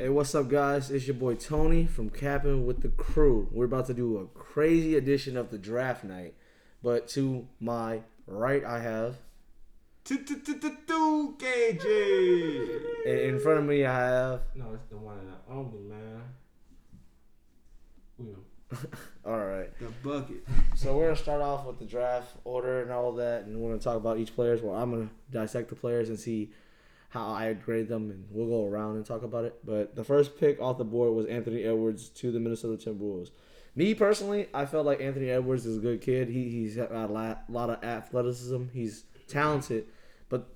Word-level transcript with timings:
Hey, 0.00 0.10
what's 0.10 0.32
up, 0.32 0.48
guys? 0.48 0.92
It's 0.92 1.08
your 1.08 1.16
boy 1.16 1.34
Tony 1.34 1.84
from 1.84 2.08
Capping 2.08 2.64
with 2.64 2.82
the 2.82 2.88
Crew. 2.88 3.48
We're 3.50 3.64
about 3.64 3.86
to 3.86 3.94
do 3.94 4.18
a 4.18 4.26
crazy 4.26 4.94
edition 4.94 5.36
of 5.36 5.50
the 5.50 5.58
draft 5.58 6.04
night. 6.04 6.34
But 6.84 7.08
to 7.08 7.48
my 7.58 8.02
right, 8.24 8.64
I 8.64 8.78
have. 8.78 9.16
KJ. 11.36 13.06
and 13.06 13.18
In 13.18 13.40
front 13.40 13.58
of 13.58 13.64
me, 13.64 13.84
I 13.84 13.92
have. 13.92 14.42
No, 14.54 14.72
it's 14.72 14.86
the 14.88 14.98
one 14.98 15.18
and 15.18 15.30
the 15.30 15.52
only 15.52 15.80
man. 15.80 16.22
Will. 18.18 18.44
All 19.26 19.44
right. 19.44 19.76
The 19.80 19.88
bucket. 20.08 20.46
So 20.76 20.96
we're 20.96 21.06
gonna 21.06 21.16
start 21.16 21.42
off 21.42 21.66
with 21.66 21.80
the 21.80 21.86
draft 21.86 22.36
order 22.44 22.82
and 22.82 22.92
all 22.92 23.14
that, 23.14 23.46
and 23.46 23.58
we're 23.58 23.70
gonna 23.70 23.80
talk 23.80 23.96
about 23.96 24.18
each 24.18 24.32
players. 24.36 24.62
Well, 24.62 24.76
I'm 24.76 24.92
gonna 24.92 25.10
dissect 25.32 25.70
the 25.70 25.74
players 25.74 26.08
and 26.08 26.16
see 26.20 26.52
how 27.08 27.28
I 27.28 27.52
grade 27.54 27.88
them, 27.88 28.10
and 28.10 28.26
we'll 28.30 28.48
go 28.48 28.66
around 28.66 28.96
and 28.96 29.06
talk 29.06 29.22
about 29.22 29.44
it. 29.44 29.54
But 29.64 29.94
the 29.96 30.04
first 30.04 30.38
pick 30.38 30.60
off 30.60 30.78
the 30.78 30.84
board 30.84 31.14
was 31.14 31.26
Anthony 31.26 31.64
Edwards 31.64 32.08
to 32.10 32.30
the 32.30 32.38
Minnesota 32.38 32.90
Timberwolves. 32.90 33.30
Me 33.74 33.94
personally, 33.94 34.48
I 34.52 34.66
felt 34.66 34.86
like 34.86 35.00
Anthony 35.00 35.30
Edwards 35.30 35.64
is 35.64 35.78
a 35.78 35.80
good 35.80 36.00
kid. 36.00 36.28
He 36.28 36.50
he's 36.50 36.76
got 36.76 36.92
a 36.92 37.06
lot, 37.06 37.70
of 37.70 37.84
athleticism. 37.84 38.64
He's 38.72 39.04
talented, 39.26 39.86
but 40.28 40.48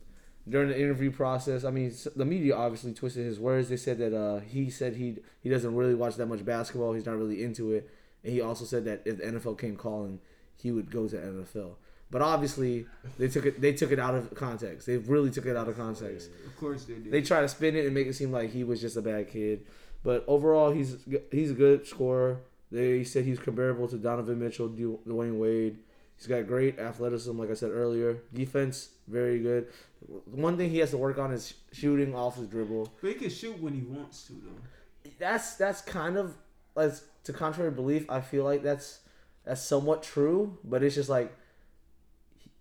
during 0.48 0.68
the 0.68 0.78
interview 0.78 1.10
process, 1.10 1.64
I 1.64 1.70
mean, 1.70 1.94
the 2.16 2.24
media 2.24 2.56
obviously 2.56 2.92
twisted 2.92 3.24
his 3.24 3.38
words. 3.38 3.68
They 3.68 3.76
said 3.76 3.98
that 3.98 4.14
uh, 4.14 4.40
he 4.40 4.70
said 4.70 4.96
he 4.96 5.18
he 5.40 5.48
doesn't 5.48 5.74
really 5.74 5.94
watch 5.94 6.16
that 6.16 6.26
much 6.26 6.44
basketball. 6.44 6.92
He's 6.92 7.06
not 7.06 7.16
really 7.16 7.42
into 7.42 7.72
it, 7.72 7.88
and 8.24 8.32
he 8.32 8.40
also 8.40 8.64
said 8.64 8.84
that 8.84 9.02
if 9.06 9.18
the 9.18 9.24
NFL 9.24 9.58
came 9.58 9.76
calling, 9.76 10.20
he 10.56 10.70
would 10.70 10.90
go 10.90 11.08
to 11.08 11.16
NFL. 11.16 11.76
But 12.12 12.20
obviously, 12.20 12.86
they 13.18 13.26
took 13.26 13.46
it 13.46 13.58
they 13.60 13.72
took 13.72 13.90
it 13.90 13.98
out 13.98 14.14
of 14.14 14.34
context. 14.34 14.86
They 14.86 14.98
really 14.98 15.30
took 15.30 15.46
it 15.46 15.56
out 15.56 15.66
of 15.66 15.76
context. 15.78 16.30
Of 16.46 16.56
course 16.58 16.84
they 16.84 16.94
did. 16.94 17.10
They 17.10 17.22
try 17.22 17.40
to 17.40 17.48
spin 17.48 17.74
it 17.74 17.86
and 17.86 17.94
make 17.94 18.06
it 18.06 18.12
seem 18.12 18.30
like 18.30 18.50
he 18.50 18.64
was 18.64 18.82
just 18.82 18.98
a 18.98 19.02
bad 19.02 19.30
kid. 19.30 19.64
But 20.04 20.22
overall, 20.28 20.70
he's 20.70 20.98
he's 21.30 21.50
a 21.52 21.54
good 21.54 21.86
scorer. 21.86 22.40
They 22.70 23.02
said 23.02 23.24
he's 23.24 23.38
comparable 23.38 23.88
to 23.88 23.96
Donovan 23.96 24.38
Mitchell, 24.38 24.68
Dwyane 24.68 25.38
Wade. 25.38 25.78
He's 26.18 26.26
got 26.26 26.46
great 26.46 26.78
athleticism, 26.78 27.36
like 27.38 27.50
I 27.50 27.54
said 27.54 27.70
earlier. 27.70 28.18
Defense, 28.32 28.90
very 29.08 29.40
good. 29.40 29.68
One 30.26 30.56
thing 30.58 30.68
he 30.70 30.78
has 30.78 30.90
to 30.90 30.98
work 30.98 31.18
on 31.18 31.32
is 31.32 31.54
shooting 31.72 32.14
off 32.14 32.36
his 32.36 32.46
dribble. 32.46 32.92
but 33.00 33.08
he 33.08 33.14
can 33.14 33.30
shoot 33.30 33.58
when 33.58 33.72
he 33.72 33.82
wants 33.82 34.24
to 34.26 34.34
though. 34.34 35.10
That's 35.18 35.54
that's 35.56 35.80
kind 35.80 36.18
of 36.18 36.36
as 36.76 37.04
to 37.24 37.32
contrary 37.32 37.70
belief. 37.70 38.04
I 38.10 38.20
feel 38.20 38.44
like 38.44 38.62
that's 38.62 39.00
that's 39.44 39.62
somewhat 39.62 40.02
true, 40.02 40.58
but 40.62 40.82
it's 40.82 40.94
just 40.94 41.08
like 41.08 41.34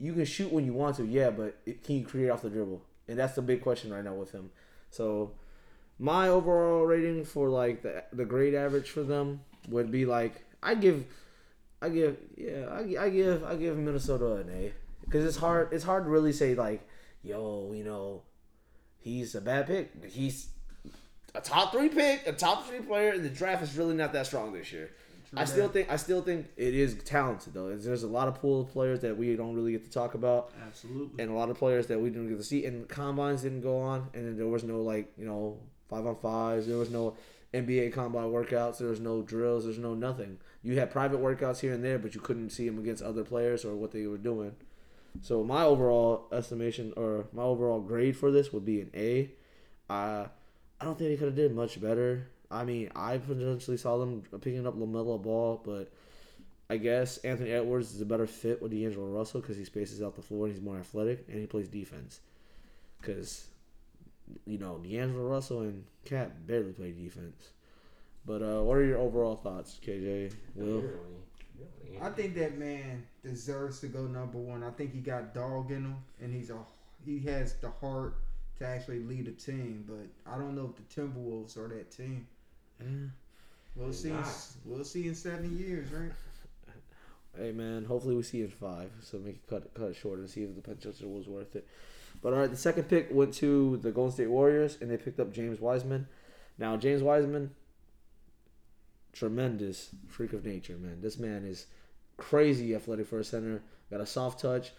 you 0.02 0.14
can 0.14 0.26
shoot 0.26 0.52
when 0.52 0.66
you 0.66 0.74
want 0.74 0.96
to, 0.98 1.06
yeah, 1.06 1.30
but 1.30 1.58
it, 1.66 1.84
can 1.84 1.98
you 1.98 2.06
create 2.06 2.30
off 2.30 2.42
the 2.42 2.50
dribble? 2.50 2.82
And 3.08 3.20
that's 3.20 3.36
the 3.36 3.42
big 3.42 3.62
question 3.62 3.94
right 3.94 4.04
now 4.04 4.16
with 4.16 4.32
him. 4.32 4.50
So 4.90 5.34
my 6.00 6.28
overall 6.28 6.84
rating 6.84 7.24
for 7.24 7.48
like 7.48 7.84
the 7.84 8.04
the 8.12 8.26
grade 8.26 8.56
average 8.56 8.90
for 8.90 9.04
them 9.04 9.42
would 9.70 9.92
be 9.92 10.06
like 10.06 10.44
I 10.64 10.74
give 10.74 11.06
I 11.80 11.90
give 11.90 12.18
yeah 12.36 12.66
I, 12.72 13.06
I 13.06 13.10
give 13.10 13.44
I 13.44 13.56
give 13.56 13.78
Minnesota 13.78 14.34
an 14.38 14.50
A 14.50 14.74
because 15.06 15.24
it's 15.24 15.38
hard 15.38 15.72
it's 15.72 15.84
hard 15.84 16.06
to 16.06 16.10
really 16.10 16.34
say 16.34 16.56
like 16.56 16.82
yo 17.22 17.72
you 17.76 17.84
know 17.84 18.24
he's 19.00 19.36
a 19.36 19.42
bad 19.42 19.68
pick 19.68 19.92
he's 20.12 20.48
a 21.36 21.42
top 21.42 21.72
three 21.72 21.90
pick 21.90 22.26
a 22.26 22.34
top 22.34 22.66
three 22.66 22.80
player 22.80 23.12
and 23.12 23.24
the 23.24 23.30
draft 23.30 23.62
is 23.62 23.78
really 23.78 23.96
not 23.96 24.12
that 24.14 24.26
strong 24.26 24.54
this 24.54 24.74
year. 24.74 24.90
I 25.36 25.46
still 25.46 25.70
think 25.70 25.90
I 25.90 25.96
still 25.96 26.22
think 26.22 26.48
it 26.58 26.74
is 26.74 26.96
talented 27.06 27.54
though. 27.54 27.76
There's 27.76 28.04
a 28.04 28.08
lot 28.08 28.28
of 28.28 28.36
pool 28.36 28.62
of 28.62 28.72
players 28.72 29.00
that 29.02 29.18
we 29.18 29.36
don't 29.36 29.56
really 29.56 29.72
get 29.72 29.86
to 29.86 29.92
talk 29.92 30.14
about 30.14 30.52
Absolutely. 30.68 31.24
and 31.24 31.32
a 31.32 31.36
lot 31.36 31.50
of 31.50 31.58
players 31.58 31.88
that 31.88 32.00
we 32.00 32.10
didn't 32.10 32.30
get 32.30 32.38
to 32.38 32.44
see. 32.44 32.66
And 32.66 32.88
combines 32.90 33.44
didn't 33.44 33.62
go 33.62 33.80
on, 33.80 34.10
and 34.14 34.26
then 34.26 34.38
there 34.38 34.48
was 34.48 34.64
no 34.64 34.82
like 34.82 35.12
you 35.18 35.26
know 35.26 35.58
five 35.90 36.06
on 36.06 36.18
fives. 36.18 36.68
There 36.68 36.78
was 36.78 36.90
no 36.90 37.16
NBA 37.54 37.94
combine 37.94 38.26
workouts. 38.26 38.80
There 38.80 38.90
was 38.90 39.00
no 39.00 39.22
drills. 39.22 39.64
There's 39.64 39.78
no 39.78 39.94
nothing. 39.94 40.38
You 40.64 40.78
had 40.78 40.92
private 40.92 41.22
workouts 41.22 41.60
here 41.60 41.74
and 41.74 41.84
there, 41.84 41.98
but 41.98 42.14
you 42.14 42.22
couldn't 42.22 42.50
see 42.50 42.68
them 42.68 42.78
against 42.78 43.02
other 43.02 43.24
players 43.24 43.64
or 43.64 43.76
what 43.76 43.92
they 43.92 44.06
were 44.08 44.18
doing. 44.18 44.56
So 45.22 45.44
my 45.44 45.64
overall 45.64 46.28
estimation 46.32 46.94
or 46.96 47.26
my 47.34 47.44
overall 47.44 47.82
grade 47.82 48.16
for 48.16 48.32
this 48.32 48.54
would 48.54 48.66
be 48.66 48.82
an 48.82 48.92
A. 48.94 49.32
Uh, 49.90 50.28
don't 50.84 50.98
think 50.98 51.12
they 51.12 51.18
could 51.18 51.28
have 51.28 51.36
did 51.36 51.54
much 51.54 51.82
better. 51.82 52.28
I 52.52 52.66
mean, 52.66 52.90
I 52.96 53.18
potentially 53.18 53.78
saw 53.78 53.98
them 53.98 54.24
picking 54.42 54.68
up 54.68 54.78
LaMelo 54.78 55.22
Ball, 55.22 55.62
but 55.64 55.92
I 56.70 56.78
guess 56.78 57.18
Anthony 57.20 57.52
Edwards 57.52 57.94
is 57.94 58.02
a 58.02 58.06
better 58.06 58.28
fit 58.28 58.62
with 58.62 58.72
D'Angelo 58.72 59.08
Russell 59.08 59.42
because 59.42 59.58
he 59.58 59.66
spaces 59.66 60.02
out 60.02 60.16
the 60.16 60.22
floor 60.22 60.46
and 60.46 60.56
he's 60.56 60.64
more 60.64 60.78
athletic 60.78 61.26
and 61.30 61.40
he 61.40 61.46
plays 61.46 61.68
defense. 61.68 62.20
Because, 63.00 63.48
you 64.46 64.58
know, 64.58 64.78
D'Angelo 64.78 65.28
Russell 65.28 65.62
and 65.62 65.86
KAT 66.06 66.46
barely 66.46 66.74
play 66.74 66.92
defense. 66.92 67.50
But 68.26 68.42
uh, 68.42 68.62
what 68.62 68.78
are 68.78 68.86
your 68.86 69.00
overall 69.00 69.36
thoughts, 69.36 69.80
KJ? 69.86 70.34
Will? 70.56 70.66
Really? 70.66 70.82
Really? 70.84 72.02
I 72.02 72.10
think 72.10 72.36
that 72.36 72.58
man 72.58 73.04
deserves 73.24 73.80
to 73.82 73.88
go 73.88 74.06
number 74.06 74.38
one. 74.38 74.64
I 74.64 74.70
think 74.72 74.94
he 74.94 75.00
got 75.00 75.34
dog 75.34 75.72
in 75.72 75.84
him, 75.86 75.96
and 76.22 76.34
he's 76.34 76.50
a 76.50 76.58
he 77.06 77.20
has 77.22 77.56
the 77.56 77.70
heart 77.70 78.16
to 78.60 78.68
actually 78.68 79.00
lead 79.00 79.28
a 79.28 79.32
team. 79.32 79.86
But 79.88 80.32
I 80.32 80.38
don't 80.38 80.56
know 80.56 80.72
if 80.72 80.76
the 80.76 81.02
Timberwolves 81.02 81.58
are 81.58 81.68
that 81.70 81.92
team. 81.92 82.28
We'll 83.76 83.94
see. 83.94 84.10
in-. 84.10 84.24
We'll 84.66 84.84
see 84.84 85.08
in 85.08 85.16
seven 85.16 85.58
years, 85.58 85.92
right? 85.92 86.12
Hey 87.38 87.54
man, 87.54 87.86
hopefully 87.86 88.14
we 88.14 88.24
see 88.24 88.42
it 88.42 88.46
in 88.46 88.52
five, 88.52 88.92
so 89.02 89.18
we 89.18 89.32
can 89.32 89.40
cut 89.50 89.74
cut 89.74 89.92
it 89.92 89.96
short 89.96 90.20
and 90.20 90.30
see 90.30 90.44
if 90.44 90.54
the 90.54 90.62
potential 90.62 91.12
was 91.12 91.30
worth 91.30 91.56
it. 91.56 91.66
But 92.22 92.34
all 92.34 92.40
right, 92.40 92.50
the 92.50 92.58
second 92.58 92.90
pick 92.90 93.08
went 93.10 93.34
to 93.36 93.78
the 93.78 93.92
Golden 93.92 94.12
State 94.12 94.30
Warriors, 94.30 94.78
and 94.82 94.92
they 94.92 94.98
picked 94.98 95.18
up 95.18 95.32
James 95.32 95.62
Wiseman. 95.62 96.08
Now 96.58 96.76
James 96.76 97.02
Wiseman, 97.02 97.52
tremendous 99.14 99.92
freak 100.10 100.34
of 100.34 100.46
nature, 100.46 100.78
man. 100.78 101.00
This 101.00 101.18
man 101.18 101.46
is 101.46 101.68
crazy 102.18 102.76
athletic 102.76 103.08
for 103.08 103.20
a 103.20 103.24
center. 103.24 103.62
Got 103.90 104.02
a 104.02 104.06
soft 104.06 104.42
touch, 104.42 104.74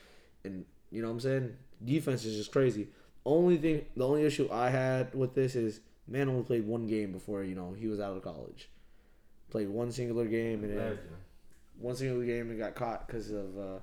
and 0.45 0.67
you 0.91 1.01
know 1.01 1.09
what 1.09 1.15
I'm 1.15 1.21
saying. 1.21 1.57
Defense 1.83 2.27
is 2.27 2.37
just 2.37 2.53
crazy. 2.53 2.89
Only 3.25 3.57
thing, 3.57 3.87
the 3.97 4.07
only 4.07 4.25
issue 4.25 4.49
I 4.53 4.69
had 4.69 5.15
with 5.15 5.35
this 5.35 5.57
is 5.57 5.81
man 6.09 6.29
only 6.29 6.43
played 6.43 6.67
one 6.67 6.87
game 6.87 7.13
before 7.13 7.43
you 7.45 7.55
know 7.55 7.75
he 7.79 7.87
was 7.89 8.01
out 8.01 8.17
of 8.17 8.23
college. 8.23 8.69
Played 9.51 9.69
one 9.69 9.93
singular 9.93 10.25
game 10.27 10.65
and 10.65 10.77
then 10.79 10.99
one 11.79 11.95
single 11.97 12.23
game 12.23 12.51
and 12.51 12.59
got 12.59 12.75
caught 12.75 13.07
because 13.07 13.31
of 13.31 13.59
uh, 13.59 13.79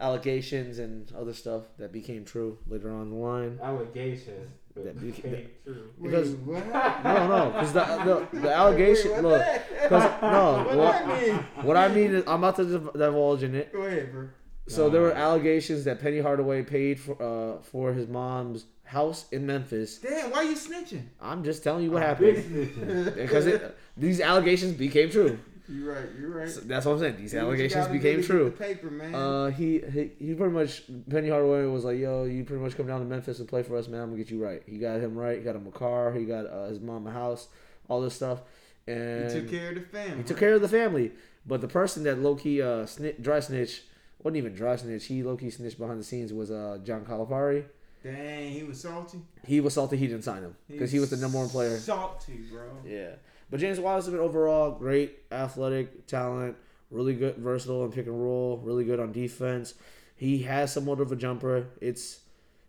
allegations 0.00 0.78
and 0.78 1.10
other 1.18 1.32
stuff 1.32 1.62
that 1.78 1.92
became 1.92 2.24
true 2.24 2.58
later 2.68 2.90
on 2.92 3.02
in 3.02 3.10
the 3.10 3.16
line. 3.16 3.58
Allegations. 3.62 4.50
That 4.74 4.94
you- 5.00 5.10
became 5.12 5.48
true. 5.64 5.90
Because- 6.02 6.34
Wait, 6.34 6.62
what? 6.66 7.04
No, 7.04 7.28
no, 7.28 7.50
because 7.52 7.72
the, 7.72 8.26
the 8.30 8.40
the 8.40 8.52
allegation. 8.52 9.10
Wait, 9.12 9.22
look, 9.22 9.40
what 9.40 9.62
because 9.82 10.22
no, 10.22 10.64
What 10.66 10.76
what, 10.76 10.92
that 10.92 11.22
mean? 11.22 11.34
what 11.62 11.76
I 11.78 11.88
mean 11.88 12.14
is 12.14 12.24
I'm 12.26 12.44
about 12.44 12.56
to 12.56 12.64
divulge 12.94 13.42
in 13.42 13.54
it. 13.54 13.72
Go 13.72 13.82
ahead, 13.82 14.12
bro. 14.12 14.28
So 14.68 14.90
there 14.90 15.00
were 15.00 15.12
allegations 15.12 15.84
that 15.84 16.00
Penny 16.00 16.18
Hardaway 16.18 16.62
paid 16.62 16.98
for 16.98 17.22
uh, 17.22 17.62
for 17.62 17.92
his 17.92 18.08
mom's 18.08 18.64
house 18.84 19.26
in 19.30 19.46
Memphis. 19.46 19.98
Damn, 19.98 20.30
why 20.30 20.38
are 20.38 20.44
you 20.44 20.56
snitching? 20.56 21.02
I'm 21.20 21.44
just 21.44 21.62
telling 21.62 21.84
you 21.84 21.90
what 21.90 22.18
Big 22.18 22.36
happened 22.36 23.14
because 23.14 23.46
it, 23.46 23.76
these 23.96 24.20
allegations 24.20 24.74
became 24.74 25.10
true. 25.10 25.38
You're 25.68 25.94
right. 25.94 26.08
You're 26.18 26.30
right. 26.30 26.48
So 26.48 26.60
that's 26.60 26.86
what 26.86 26.92
I'm 26.92 26.98
saying. 27.00 27.16
These 27.16 27.32
you 27.32 27.40
allegations 27.40 27.88
became 27.88 28.22
true. 28.22 28.52
Paper, 28.52 28.88
man. 28.90 29.14
Uh, 29.14 29.50
he, 29.50 29.80
he 29.80 30.10
he 30.18 30.34
pretty 30.34 30.52
much 30.54 30.82
Penny 31.10 31.28
Hardaway 31.28 31.64
was 31.66 31.84
like, 31.84 31.98
"Yo, 31.98 32.24
you 32.24 32.44
pretty 32.44 32.62
much 32.62 32.76
come 32.76 32.86
down 32.86 33.00
to 33.00 33.06
Memphis 33.06 33.40
and 33.40 33.48
play 33.48 33.64
for 33.64 33.76
us, 33.76 33.88
man. 33.88 34.00
I'm 34.00 34.10
gonna 34.10 34.22
get 34.22 34.30
you 34.30 34.42
right." 34.42 34.62
He 34.66 34.78
got 34.78 35.00
him 35.00 35.16
right. 35.16 35.38
He 35.38 35.44
got 35.44 35.56
him 35.56 35.66
a 35.66 35.72
car. 35.72 36.12
He 36.12 36.24
got 36.24 36.46
uh, 36.46 36.66
his 36.66 36.80
mom 36.80 37.06
a 37.06 37.10
house. 37.10 37.48
All 37.88 38.00
this 38.00 38.14
stuff, 38.14 38.40
And 38.88 39.30
he 39.30 39.40
took 39.40 39.50
care 39.50 39.68
of 39.68 39.74
the 39.76 39.80
family. 39.82 40.16
he 40.16 40.22
took 40.24 40.38
care 40.38 40.54
of 40.54 40.60
the 40.60 40.68
family. 40.68 41.12
But 41.46 41.60
the 41.60 41.68
person 41.68 42.02
that 42.04 42.18
low 42.18 42.34
key 42.34 42.60
uh 42.62 42.86
snitch, 42.86 43.16
dry 43.20 43.38
snitch 43.40 43.82
wasn't 44.22 44.38
even 44.38 44.54
dry 44.54 44.76
snitch. 44.76 45.06
He 45.06 45.22
low 45.22 45.36
key 45.36 45.50
snitched 45.50 45.78
behind 45.78 46.00
the 46.00 46.04
scenes 46.04 46.32
was 46.32 46.50
uh 46.50 46.78
John 46.84 47.04
Calipari. 47.04 47.64
Dang, 48.02 48.52
he 48.52 48.62
was 48.62 48.80
salty. 48.80 49.18
He 49.44 49.60
was 49.60 49.74
salty 49.74 49.96
he 49.96 50.06
didn't 50.06 50.22
sign 50.24 50.42
him 50.42 50.56
because 50.68 50.92
he 50.92 51.00
was 51.00 51.10
the 51.10 51.16
number 51.16 51.38
one 51.38 51.48
player. 51.48 51.76
Salty, 51.78 52.40
bro. 52.50 52.62
Yeah. 52.84 53.10
But 53.50 53.60
James 53.60 53.80
Wiseman 53.80 54.20
overall, 54.20 54.72
great 54.72 55.18
athletic 55.30 56.06
talent, 56.06 56.56
really 56.90 57.14
good, 57.14 57.36
versatile 57.36 57.84
in 57.84 57.92
pick 57.92 58.06
and 58.06 58.20
roll, 58.20 58.58
really 58.58 58.84
good 58.84 59.00
on 59.00 59.12
defense. 59.12 59.74
He 60.14 60.42
has 60.42 60.72
somewhat 60.72 61.00
of 61.00 61.12
a 61.12 61.16
jumper. 61.16 61.66
It's 61.80 62.20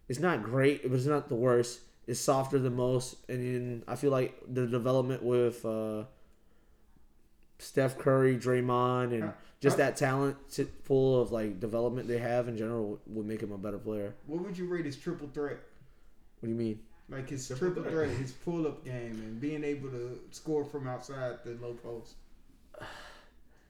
it's 0.08 0.20
not 0.20 0.44
great, 0.44 0.84
but 0.84 0.94
it's 0.94 1.06
not 1.06 1.30
the 1.30 1.36
worst. 1.36 1.82
It's 2.08 2.20
softer 2.20 2.58
than 2.58 2.76
most, 2.76 3.18
and 3.28 3.40
then 3.40 3.84
I 3.88 3.96
feel 3.96 4.12
like 4.12 4.40
the 4.48 4.66
development 4.66 5.24
with 5.24 5.66
uh, 5.66 6.06
Steph 7.60 7.98
Curry, 7.98 8.38
Draymond, 8.38 9.14
and 9.14 9.34
just 9.60 9.78
that 9.78 9.98
talent 9.98 10.38
pool 10.86 11.22
of 11.22 11.32
like 11.32 11.60
development 11.60 12.08
they 12.08 12.20
have 12.20 12.48
in 12.48 12.58
general 12.58 13.00
would 13.08 13.26
make 13.26 13.42
him 13.42 13.52
a 13.52 13.58
better 13.58 13.80
player. 13.80 14.14
What 14.28 14.44
would 14.44 14.58
you 14.58 14.68
rate 14.68 14.86
his 14.86 14.96
triple 14.98 15.30
threat? 15.34 15.58
What 16.40 16.48
do 16.48 16.50
you 16.50 16.56
mean? 16.56 16.80
Like 17.10 17.30
his 17.30 17.48
Triple 17.48 17.68
triple 17.68 17.84
threat. 17.84 18.08
threat, 18.10 18.18
his 18.18 18.32
pull 18.34 18.68
up 18.68 18.84
game, 18.84 19.14
and 19.26 19.40
being 19.40 19.64
able 19.64 19.90
to 19.90 20.20
score 20.32 20.66
from 20.66 20.88
outside 20.88 21.38
the 21.46 21.52
low 21.62 21.74
post. 21.74 22.16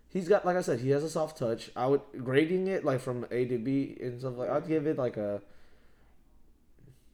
He's 0.10 0.28
got, 0.28 0.46
like 0.46 0.56
I 0.58 0.62
said, 0.62 0.80
he 0.80 0.90
has 0.92 1.04
a 1.04 1.10
soft 1.10 1.38
touch. 1.38 1.70
I 1.76 1.86
would 1.86 2.02
grading 2.24 2.68
it 2.68 2.84
like 2.84 3.00
from 3.02 3.26
A 3.30 3.46
to 3.46 3.58
B 3.58 3.96
and 4.02 4.20
stuff 4.20 4.38
like. 4.38 4.50
I'd 4.50 4.68
give 4.68 4.88
it 4.88 4.98
like 4.98 5.18
a 5.18 5.42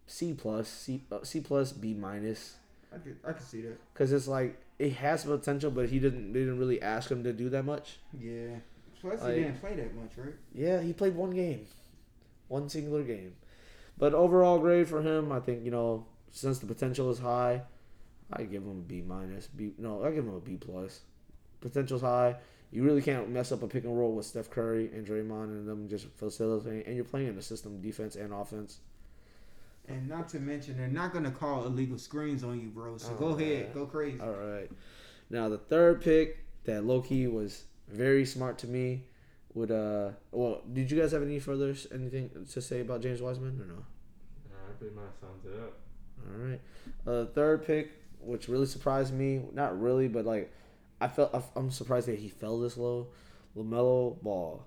C 0.07 0.33
plus, 0.33 0.69
C 0.69 1.01
uh, 1.11 1.19
C 1.23 1.41
plus, 1.41 1.71
B 1.73 1.93
minus. 1.93 2.55
I 2.93 2.97
could 2.99 3.17
I 3.27 3.31
could 3.33 3.45
see 3.45 3.61
that. 3.61 3.77
because 3.93 4.13
it's 4.13 4.27
like 4.27 4.57
it 4.83 4.93
has 4.93 5.23
potential, 5.23 5.71
but 5.71 5.89
he 5.89 5.99
didn't. 5.99 6.33
They 6.33 6.39
didn't 6.39 6.59
really 6.59 6.81
ask 6.81 7.09
him 7.09 7.23
to 7.23 7.33
do 7.33 7.49
that 7.49 7.63
much. 7.63 7.99
Yeah. 8.19 8.57
Plus 8.99 9.21
Like- 9.21 9.35
he 9.35 9.41
didn't 9.43 9.59
play 9.59 9.75
that 9.75 9.93
much, 9.95 10.11
right? 10.17 10.35
Yeah, 10.53 10.81
he 10.81 10.93
played 10.93 11.15
one 11.15 11.31
game, 11.31 11.65
one 12.47 12.69
singular 12.69 13.03
game. 13.03 13.35
But 13.97 14.13
overall 14.13 14.59
grade 14.59 14.87
for 14.87 15.01
him, 15.01 15.31
I 15.31 15.39
think 15.39 15.63
you 15.65 15.71
know 15.71 16.05
since 16.31 16.59
the 16.59 16.65
potential 16.65 17.09
is 17.11 17.19
high, 17.19 17.63
I 18.31 18.43
give 18.43 18.63
him 18.63 18.69
a 18.69 18.81
B 18.81 19.01
minus. 19.01 19.47
B 19.47 19.73
no, 19.77 20.03
I 20.03 20.11
give 20.11 20.25
him 20.25 20.33
a 20.33 20.39
B 20.39 20.57
plus. 20.57 21.01
Potential's 21.61 22.01
high. 22.01 22.35
You 22.71 22.83
really 22.83 23.01
can't 23.03 23.29
mess 23.29 23.51
up 23.51 23.61
a 23.61 23.67
pick 23.67 23.83
and 23.83 23.97
roll 23.97 24.13
with 24.15 24.25
Steph 24.25 24.49
Curry 24.49 24.89
and 24.93 25.05
Draymond 25.05 25.49
and 25.57 25.67
them 25.67 25.87
just 25.87 26.07
facilitating, 26.15 26.83
and 26.87 26.95
you're 26.95 27.05
playing 27.05 27.27
in 27.27 27.35
the 27.35 27.41
system, 27.41 27.79
defense 27.81 28.15
and 28.15 28.33
offense. 28.33 28.79
And 29.87 30.07
not 30.07 30.29
to 30.29 30.39
mention, 30.39 30.77
they're 30.77 30.87
not 30.87 31.13
gonna 31.13 31.31
call 31.31 31.65
illegal 31.65 31.97
screens 31.97 32.43
on 32.43 32.59
you, 32.59 32.69
bro. 32.69 32.97
So 32.97 33.09
Oh, 33.11 33.15
go 33.15 33.27
ahead, 33.29 33.73
go 33.73 33.85
crazy. 33.85 34.19
All 34.19 34.31
right. 34.31 34.71
Now 35.29 35.49
the 35.49 35.57
third 35.57 36.01
pick 36.01 36.45
that 36.63 36.85
Loki 36.85 37.27
was 37.27 37.63
very 37.89 38.25
smart 38.25 38.57
to 38.59 38.67
me 38.67 39.03
would 39.53 39.69
uh 39.71 40.09
well 40.31 40.61
did 40.71 40.89
you 40.89 40.99
guys 40.99 41.11
have 41.11 41.21
any 41.21 41.37
further 41.39 41.75
anything 41.93 42.29
to 42.51 42.61
say 42.61 42.79
about 42.79 43.01
James 43.01 43.21
Wiseman 43.21 43.59
or 43.61 43.65
no? 43.65 43.73
Nah, 43.75 44.67
that 44.67 44.79
pretty 44.79 44.95
much 44.95 45.11
sums 45.19 45.45
it 45.45 45.59
up. 45.59 45.77
All 46.25 46.47
right. 46.47 46.61
Uh, 47.05 47.25
third 47.33 47.65
pick, 47.65 47.91
which 48.21 48.47
really 48.47 48.65
surprised 48.65 49.13
me. 49.13 49.41
Not 49.53 49.79
really, 49.79 50.07
but 50.07 50.25
like, 50.25 50.53
I 51.01 51.07
felt 51.09 51.35
I'm 51.55 51.69
surprised 51.69 52.07
that 52.07 52.19
he 52.19 52.29
fell 52.29 52.59
this 52.59 52.77
low. 52.77 53.07
Lamelo 53.57 54.21
Ball. 54.21 54.65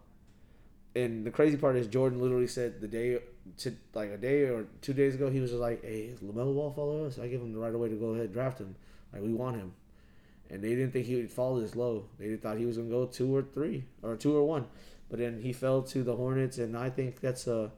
And 0.96 1.26
the 1.26 1.30
crazy 1.30 1.58
part 1.58 1.76
is 1.76 1.86
Jordan 1.88 2.22
literally 2.22 2.46
said 2.46 2.80
the 2.80 2.88
day 2.88 3.18
to 3.58 3.76
like 3.92 4.10
a 4.10 4.16
day 4.16 4.44
or 4.44 4.64
two 4.80 4.94
days 4.94 5.14
ago 5.14 5.28
he 5.28 5.40
was 5.40 5.50
just 5.50 5.60
like, 5.60 5.82
"Hey, 5.84 6.04
is 6.04 6.20
Lamelo 6.20 6.54
Ball 6.54 6.70
follow 6.70 7.04
us? 7.04 7.18
I 7.18 7.28
give 7.28 7.42
him 7.42 7.52
the 7.52 7.58
right 7.58 7.74
away 7.74 7.90
to 7.90 7.96
go 7.96 8.14
ahead 8.14 8.24
and 8.24 8.32
draft 8.32 8.58
him. 8.58 8.74
Like 9.12 9.22
we 9.22 9.34
want 9.34 9.56
him." 9.56 9.74
And 10.48 10.64
they 10.64 10.70
didn't 10.70 10.92
think 10.92 11.04
he 11.04 11.16
would 11.16 11.30
fall 11.30 11.56
this 11.56 11.76
low. 11.76 12.06
They 12.18 12.34
thought 12.36 12.56
he 12.56 12.64
was 12.64 12.78
gonna 12.78 12.88
go 12.88 13.04
two 13.04 13.34
or 13.36 13.42
three 13.42 13.84
or 14.02 14.16
two 14.16 14.34
or 14.34 14.44
one, 14.44 14.68
but 15.10 15.18
then 15.18 15.42
he 15.42 15.52
fell 15.52 15.82
to 15.82 16.02
the 16.02 16.16
Hornets, 16.16 16.56
and 16.56 16.74
I 16.74 16.88
think 16.88 17.20
that's 17.20 17.46
a 17.46 17.72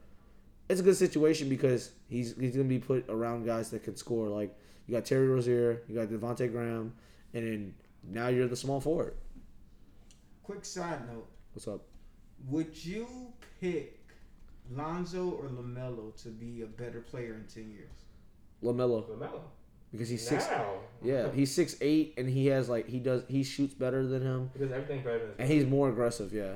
it's 0.69 0.81
a 0.81 0.85
good 0.85 0.97
situation 0.97 1.49
because 1.49 1.91
he's 2.09 2.37
he's 2.37 2.55
gonna 2.55 2.69
be 2.69 2.79
put 2.79 3.05
around 3.09 3.45
guys 3.45 3.71
that 3.71 3.83
can 3.83 3.97
score. 3.97 4.29
Like 4.29 4.57
you 4.87 4.95
got 4.95 5.05
Terry 5.05 5.27
Rozier, 5.27 5.83
you 5.89 5.97
got 5.97 6.07
Devonte 6.07 6.53
Graham, 6.53 6.95
and 7.35 7.45
then 7.45 7.75
now 8.05 8.29
you're 8.29 8.47
the 8.47 8.55
small 8.55 8.81
forward. 8.81 9.15
Quick 10.45 10.65
side 10.65 11.01
note: 11.09 11.27
What's 11.53 11.67
up? 11.67 11.81
Would 12.49 12.85
you 12.85 13.07
pick 13.61 13.99
Lonzo 14.71 15.31
or 15.31 15.49
Lamelo 15.49 16.15
to 16.23 16.29
be 16.29 16.63
a 16.63 16.67
better 16.67 17.01
player 17.01 17.35
in 17.35 17.45
ten 17.53 17.71
years? 17.71 17.91
Lamelo 18.63 19.05
LaMelo. 19.09 19.41
because 19.93 20.09
he's 20.09 20.27
six. 20.27 20.47
Now. 20.51 20.75
Yeah, 21.03 21.31
he's 21.33 21.55
six 21.55 21.77
eight, 21.81 22.15
and 22.17 22.29
he 22.29 22.47
has 22.47 22.69
like 22.69 22.89
he 22.89 22.99
does 22.99 23.23
he 23.29 23.43
shoots 23.45 23.75
better 23.75 24.07
than 24.07 24.23
him, 24.23 24.51
He 24.53 24.59
does 24.61 24.73
everything 24.73 25.03
better 25.05 25.19
than 25.21 25.29
his 25.29 25.37
and 25.39 25.49
he's 25.51 25.67
more 25.67 25.89
aggressive. 25.89 26.33
Yeah, 26.33 26.55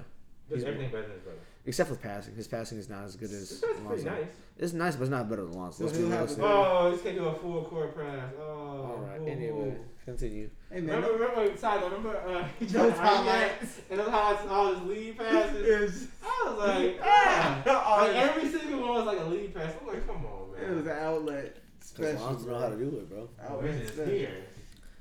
He 0.48 0.54
does 0.54 0.62
he's- 0.62 0.64
everything 0.64 0.90
better 0.90 1.02
than 1.04 1.12
his 1.12 1.22
brother. 1.22 1.38
Except 1.66 1.88
for 1.90 1.96
passing. 1.96 2.34
His 2.34 2.48
passing 2.48 2.78
is 2.78 2.88
not 2.88 3.04
as 3.04 3.16
good 3.16 3.30
as 3.30 3.60
That's 3.60 3.80
pretty 3.80 4.04
nice. 4.04 4.26
It's 4.58 4.72
nice, 4.72 4.96
but 4.96 5.02
it's 5.04 5.10
not 5.10 5.28
better 5.28 5.44
than 5.44 5.52
Lonzo. 5.52 5.78
So 5.78 5.84
Let's 5.86 5.96
be 5.96 6.02
he'll 6.04 6.10
have 6.12 6.18
realistic. 6.20 6.42
to- 6.44 6.48
Oh, 6.50 6.90
this 6.92 7.02
can't 7.02 7.16
do 7.16 7.24
a 7.24 7.34
full 7.34 7.64
court 7.64 7.94
press. 7.94 8.32
Oh. 8.38 8.42
All 8.44 9.06
right. 9.08 9.18
boo, 9.20 9.26
Anyway, 9.26 9.70
boo. 9.70 9.76
continue. 10.04 10.50
Hey 10.70 10.80
man, 10.80 10.96
Remember, 11.02 11.18
remember, 11.24 11.56
side 11.56 11.80
note, 11.80 11.92
remember, 11.92 12.16
uh, 12.18 12.48
he 12.58 12.64
Those 12.66 12.72
tried 12.72 12.88
to 12.94 13.00
highlights. 13.02 13.80
and 13.90 14.00
those 14.00 14.08
highlights, 14.08 14.46
all 14.48 14.74
his 14.74 14.82
lead 14.88 15.18
passes. 15.18 15.66
Is 15.66 16.08
I 16.22 16.48
was 16.48 16.58
like, 16.58 16.98
Ah. 17.02 17.62
ah. 17.66 17.98
like 18.06 18.16
every 18.16 18.48
single 18.50 18.80
one 18.80 18.90
was 18.90 19.06
like 19.06 19.20
a 19.20 19.24
lead 19.24 19.54
pass. 19.54 19.72
I'm 19.80 19.86
like, 19.86 20.06
come 20.06 20.24
on, 20.26 20.52
man. 20.52 20.70
it 20.70 20.74
was 20.76 20.86
an 20.86 20.92
outlet 20.98 21.56
Because 21.78 21.88
special. 22.18 22.20
Lonzo 22.26 22.50
know 22.50 22.58
how 22.60 22.68
to 22.68 22.76
do 22.76 22.88
it, 22.98 23.08
bro. 23.08 23.28
Oh, 23.48 23.52
Outlet 23.54 23.74
it's 23.74 23.92
special. 23.92 24.12
here. 24.12 24.44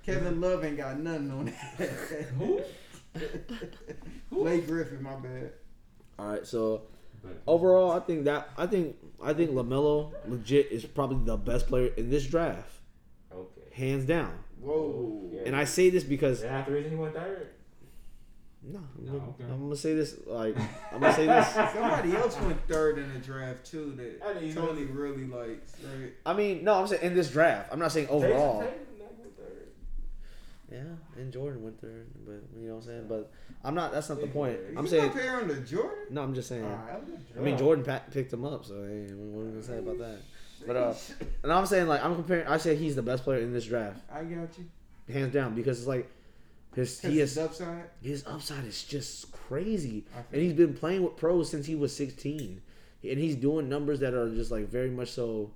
Kevin 0.05 0.41
Love 0.41 0.63
ain't 0.65 0.77
got 0.77 0.99
nothing 0.99 1.31
on 1.31 1.53
that. 1.77 1.89
Who? 2.37 2.61
Blake 4.31 4.65
Griffin, 4.67 5.03
my 5.03 5.15
bad. 5.15 5.51
All 6.21 6.27
right, 6.27 6.45
so 6.45 6.83
overall, 7.47 7.91
I 7.91 7.99
think 7.99 8.25
that 8.25 8.49
I 8.55 8.67
think 8.67 8.95
I 9.23 9.33
think 9.33 9.51
Lamelo 9.51 10.11
legit 10.27 10.71
is 10.71 10.85
probably 10.85 11.25
the 11.25 11.35
best 11.35 11.65
player 11.65 11.87
in 11.97 12.11
this 12.11 12.27
draft, 12.27 12.69
Okay. 13.33 13.61
hands 13.73 14.05
down. 14.05 14.31
Whoa. 14.61 15.31
Yeah. 15.33 15.41
And 15.47 15.55
I 15.55 15.63
say 15.63 15.89
this 15.89 16.03
because 16.03 16.37
Is 16.37 16.43
that 16.43 16.67
the 16.67 16.73
reason 16.73 16.91
he 16.91 16.95
went 16.97 17.15
third? 17.15 17.47
no, 18.61 18.77
I'm, 18.77 19.05
No, 19.05 19.11
gonna, 19.13 19.29
okay. 19.31 19.43
I'm 19.45 19.59
gonna 19.63 19.75
say 19.75 19.95
this 19.95 20.15
like 20.27 20.55
I'm 20.91 20.99
gonna 20.99 21.13
say 21.15 21.25
this. 21.25 21.47
Somebody 21.73 22.15
else 22.15 22.39
went 22.39 22.67
third 22.67 22.99
in 22.99 23.11
the 23.13 23.19
draft 23.19 23.65
too 23.65 23.93
I 24.23 24.33
that 24.33 24.39
didn't 24.41 24.53
Tony 24.55 24.83
really 24.83 25.25
likes, 25.25 25.73
right? 25.83 26.13
I 26.23 26.33
mean, 26.33 26.63
no, 26.63 26.75
I'm 26.75 26.85
saying 26.85 27.01
in 27.01 27.15
this 27.15 27.31
draft. 27.31 27.69
I'm 27.71 27.79
not 27.79 27.91
saying 27.91 28.09
overall. 28.09 28.61
Jayson 28.61 28.69
Tatum 28.69 28.77
not 28.77 28.77
went 28.77 28.79
third. 28.79 28.90
Yeah, 30.71 30.83
and 31.17 31.33
Jordan 31.33 31.61
went 31.63 31.81
there, 31.81 32.05
but 32.25 32.41
you 32.57 32.67
know 32.69 32.75
what 32.75 32.83
I'm 32.83 32.87
saying. 32.87 33.05
But 33.09 33.31
I'm 33.63 33.75
not. 33.75 33.91
That's 33.91 34.07
not 34.09 34.21
the 34.21 34.27
point. 34.27 34.57
I'm 34.77 34.85
you 34.85 34.89
saying 34.89 35.11
comparing 35.11 35.47
to 35.49 35.59
Jordan? 35.61 35.97
no. 36.11 36.23
I'm 36.23 36.33
just 36.33 36.47
saying. 36.47 36.63
Alright, 36.63 37.03
I 37.37 37.39
mean, 37.41 37.57
Jordan 37.57 37.83
pa- 37.83 38.03
picked 38.09 38.31
him 38.31 38.45
up, 38.45 38.63
so 38.65 38.75
hey, 38.75 39.07
what 39.13 39.41
are 39.41 39.45
we 39.45 39.51
gonna 39.51 39.63
say 39.63 39.79
about 39.79 39.97
that? 39.99 40.19
But 40.65 40.75
uh, 40.77 40.93
and 41.43 41.51
I'm 41.51 41.65
saying 41.65 41.87
like 41.87 42.03
I'm 42.03 42.15
comparing. 42.15 42.47
I 42.47 42.57
say 42.57 42.75
he's 42.77 42.95
the 42.95 43.01
best 43.01 43.23
player 43.23 43.39
in 43.41 43.51
this 43.51 43.65
draft, 43.65 43.99
I 44.09 44.23
got 44.23 44.57
you. 44.57 44.65
hands 45.13 45.33
down, 45.33 45.55
because 45.55 45.77
it's 45.79 45.87
like 45.87 46.09
his 46.73 47.01
Cause 47.01 47.11
he 47.11 47.19
his 47.19 47.37
upside. 47.37 47.83
his 48.01 48.25
upside 48.25 48.63
is 48.63 48.83
just 48.85 49.29
crazy, 49.33 50.05
and 50.31 50.41
he's 50.41 50.53
been 50.53 50.73
playing 50.73 51.03
with 51.03 51.17
pros 51.17 51.49
since 51.49 51.65
he 51.65 51.75
was 51.75 51.93
16, 51.93 52.61
and 53.03 53.19
he's 53.19 53.35
doing 53.35 53.67
numbers 53.67 53.99
that 53.99 54.13
are 54.13 54.29
just 54.29 54.51
like 54.51 54.69
very 54.69 54.89
much 54.89 55.09
so 55.11 55.51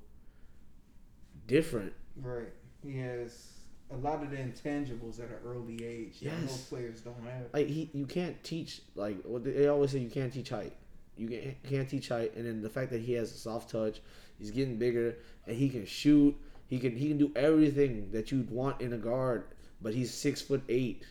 different. 1.47 1.93
right. 2.21 2.49
He 2.83 2.97
has 2.97 3.47
a 3.91 3.97
lot 3.97 4.23
of 4.23 4.31
the 4.31 4.37
intangibles 4.37 5.19
at 5.19 5.29
an 5.29 5.37
early 5.45 5.83
age 5.85 6.19
that 6.19 6.25
Yes. 6.25 6.41
most 6.41 6.69
players 6.69 7.01
don't 7.01 7.21
have. 7.23 7.47
Like 7.53 7.67
he, 7.67 7.89
you 7.93 8.05
can't 8.05 8.41
teach 8.43 8.81
like 8.95 9.17
they 9.43 9.51
they 9.51 9.67
always 9.67 9.91
say. 9.91 9.99
You 9.99 10.09
can't 10.09 10.33
teach 10.33 10.49
height. 10.49 10.73
You 11.17 11.27
can't, 11.29 11.63
can't 11.63 11.89
teach 11.89 12.09
height, 12.09 12.35
and 12.35 12.45
then 12.45 12.61
the 12.61 12.69
fact 12.69 12.91
that 12.91 13.01
he 13.01 13.13
has 13.13 13.31
a 13.31 13.37
soft 13.37 13.69
touch, 13.69 14.01
he's 14.37 14.51
getting 14.51 14.77
bigger, 14.77 15.15
and 15.47 15.55
he 15.55 15.69
can 15.69 15.85
shoot. 15.85 16.35
He 16.67 16.79
can 16.79 16.95
he 16.95 17.07
can 17.07 17.17
do 17.17 17.31
everything 17.35 18.09
that 18.11 18.31
you'd 18.31 18.49
want 18.49 18.81
in 18.81 18.91
a 18.93 18.97
guard, 18.97 19.45
but 19.81 19.93
he's 19.93 20.13
six 20.13 20.41
foot 20.41 20.63
eight. 20.67 21.05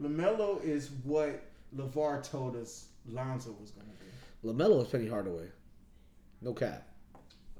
Lamelo 0.00 0.62
is 0.62 0.90
what 1.04 1.42
LaVar 1.76 2.22
told 2.28 2.56
us 2.56 2.86
Lonzo 3.10 3.54
was 3.60 3.70
gonna 3.72 3.86
be. 3.98 4.48
Lamelo 4.48 4.82
is 4.82 4.88
Penny 4.88 5.08
Hardaway, 5.08 5.46
no 6.40 6.52
cap. 6.52 6.86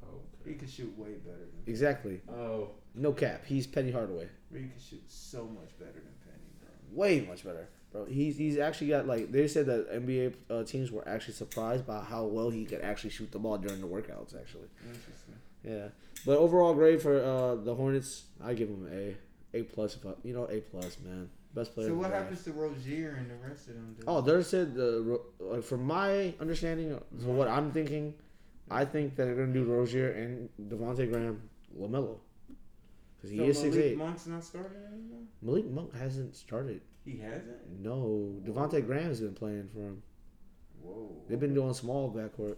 Oh, 0.05 0.09
okay. 0.41 0.53
He 0.53 0.55
could 0.55 0.71
shoot 0.71 0.97
way 0.97 1.15
better 1.25 1.37
than. 1.39 1.63
Exactly, 1.67 2.21
Oh, 2.29 2.71
no 2.97 3.13
cap. 3.13 3.45
He's 3.47 3.67
Penny 3.67 3.91
Hardaway, 3.93 4.29
He 4.53 4.61
could 4.61 4.81
shoot 4.81 5.05
so 5.09 5.45
much 5.45 5.79
better 5.79 5.93
than 5.93 6.15
Penny, 6.25 6.49
bro. 6.61 6.69
way 6.99 7.21
much 7.21 7.45
better, 7.45 7.69
bro. 7.93 8.05
He's 8.07 8.37
he's 8.37 8.59
actually 8.59 8.89
got 8.89 9.07
like 9.07 9.31
they 9.31 9.47
said 9.49 9.67
that 9.67 9.93
NBA 9.93 10.35
uh, 10.51 10.65
teams 10.65 10.91
were 10.91 11.07
actually 11.09 11.35
surprised 11.35 11.87
by 11.87 12.01
how 12.01 12.25
well 12.25 12.51
he 12.51 12.65
could 12.65 12.81
actually 12.81 13.11
shoot 13.11 13.31
the 13.33 13.39
ball 13.39 13.59
during 13.59 13.81
the 13.81 13.87
workouts. 13.87 14.35
Actually. 14.39 14.69
Interesting. 14.85 15.35
Yeah, 15.65 15.89
but 16.25 16.39
overall 16.39 16.75
grade 16.75 17.03
for 17.03 17.21
uh, 17.23 17.57
the 17.57 17.75
Hornets, 17.75 18.25
I 18.43 18.55
give 18.55 18.69
them 18.69 18.87
an 18.87 19.17
A, 19.55 19.59
A 19.59 19.63
plus. 19.65 19.97
If 19.97 20.07
I, 20.07 20.11
you 20.23 20.33
know, 20.33 20.45
A 20.49 20.61
plus, 20.61 20.97
man, 21.05 21.29
best 21.55 21.75
player. 21.75 21.89
So 21.89 21.95
what 21.95 22.13
happens 22.13 22.45
to 22.45 22.53
Rozier 22.53 23.17
and 23.19 23.29
the 23.29 23.49
rest 23.49 23.67
of 23.69 23.75
them? 23.75 23.97
Oh, 24.07 24.21
they 24.21 24.41
said 24.45 24.75
the 24.77 25.21
like, 25.41 25.65
from 25.65 25.83
my 25.85 26.35
understanding, 26.41 26.97
from 27.19 27.37
what 27.37 27.49
I'm 27.49 27.73
thinking, 27.73 28.15
I 28.71 28.85
think 28.85 29.17
that 29.17 29.25
they're 29.25 29.35
gonna 29.35 29.53
do 29.53 29.65
Rozier 29.65 30.13
and 30.13 30.49
Devonte 30.71 31.11
Graham, 31.11 31.43
Lamelo, 31.77 32.19
because 33.31 33.31
he 33.31 33.37
So 33.39 33.45
is 33.45 33.59
six 33.59 33.77
Malik 33.77 33.91
eight. 33.93 33.99
Monk's 33.99 34.27
not 34.27 34.45
starting 34.45 34.79
anymore. 34.93 35.21
Malik 35.43 35.67
Monk 35.71 35.95
hasn't 35.97 36.35
started. 36.37 36.81
He 37.05 37.19
hasn't. 37.19 37.81
No, 37.81 38.35
Devonte 38.45 38.85
Graham's 38.85 39.21
been 39.21 39.35
playing 39.35 39.69
for 39.73 39.81
him. 39.81 40.03
Whoa. 40.83 41.11
They've 41.29 41.41
been 41.41 41.55
doing 41.55 41.73
small 41.75 42.11
backcourt 42.13 42.57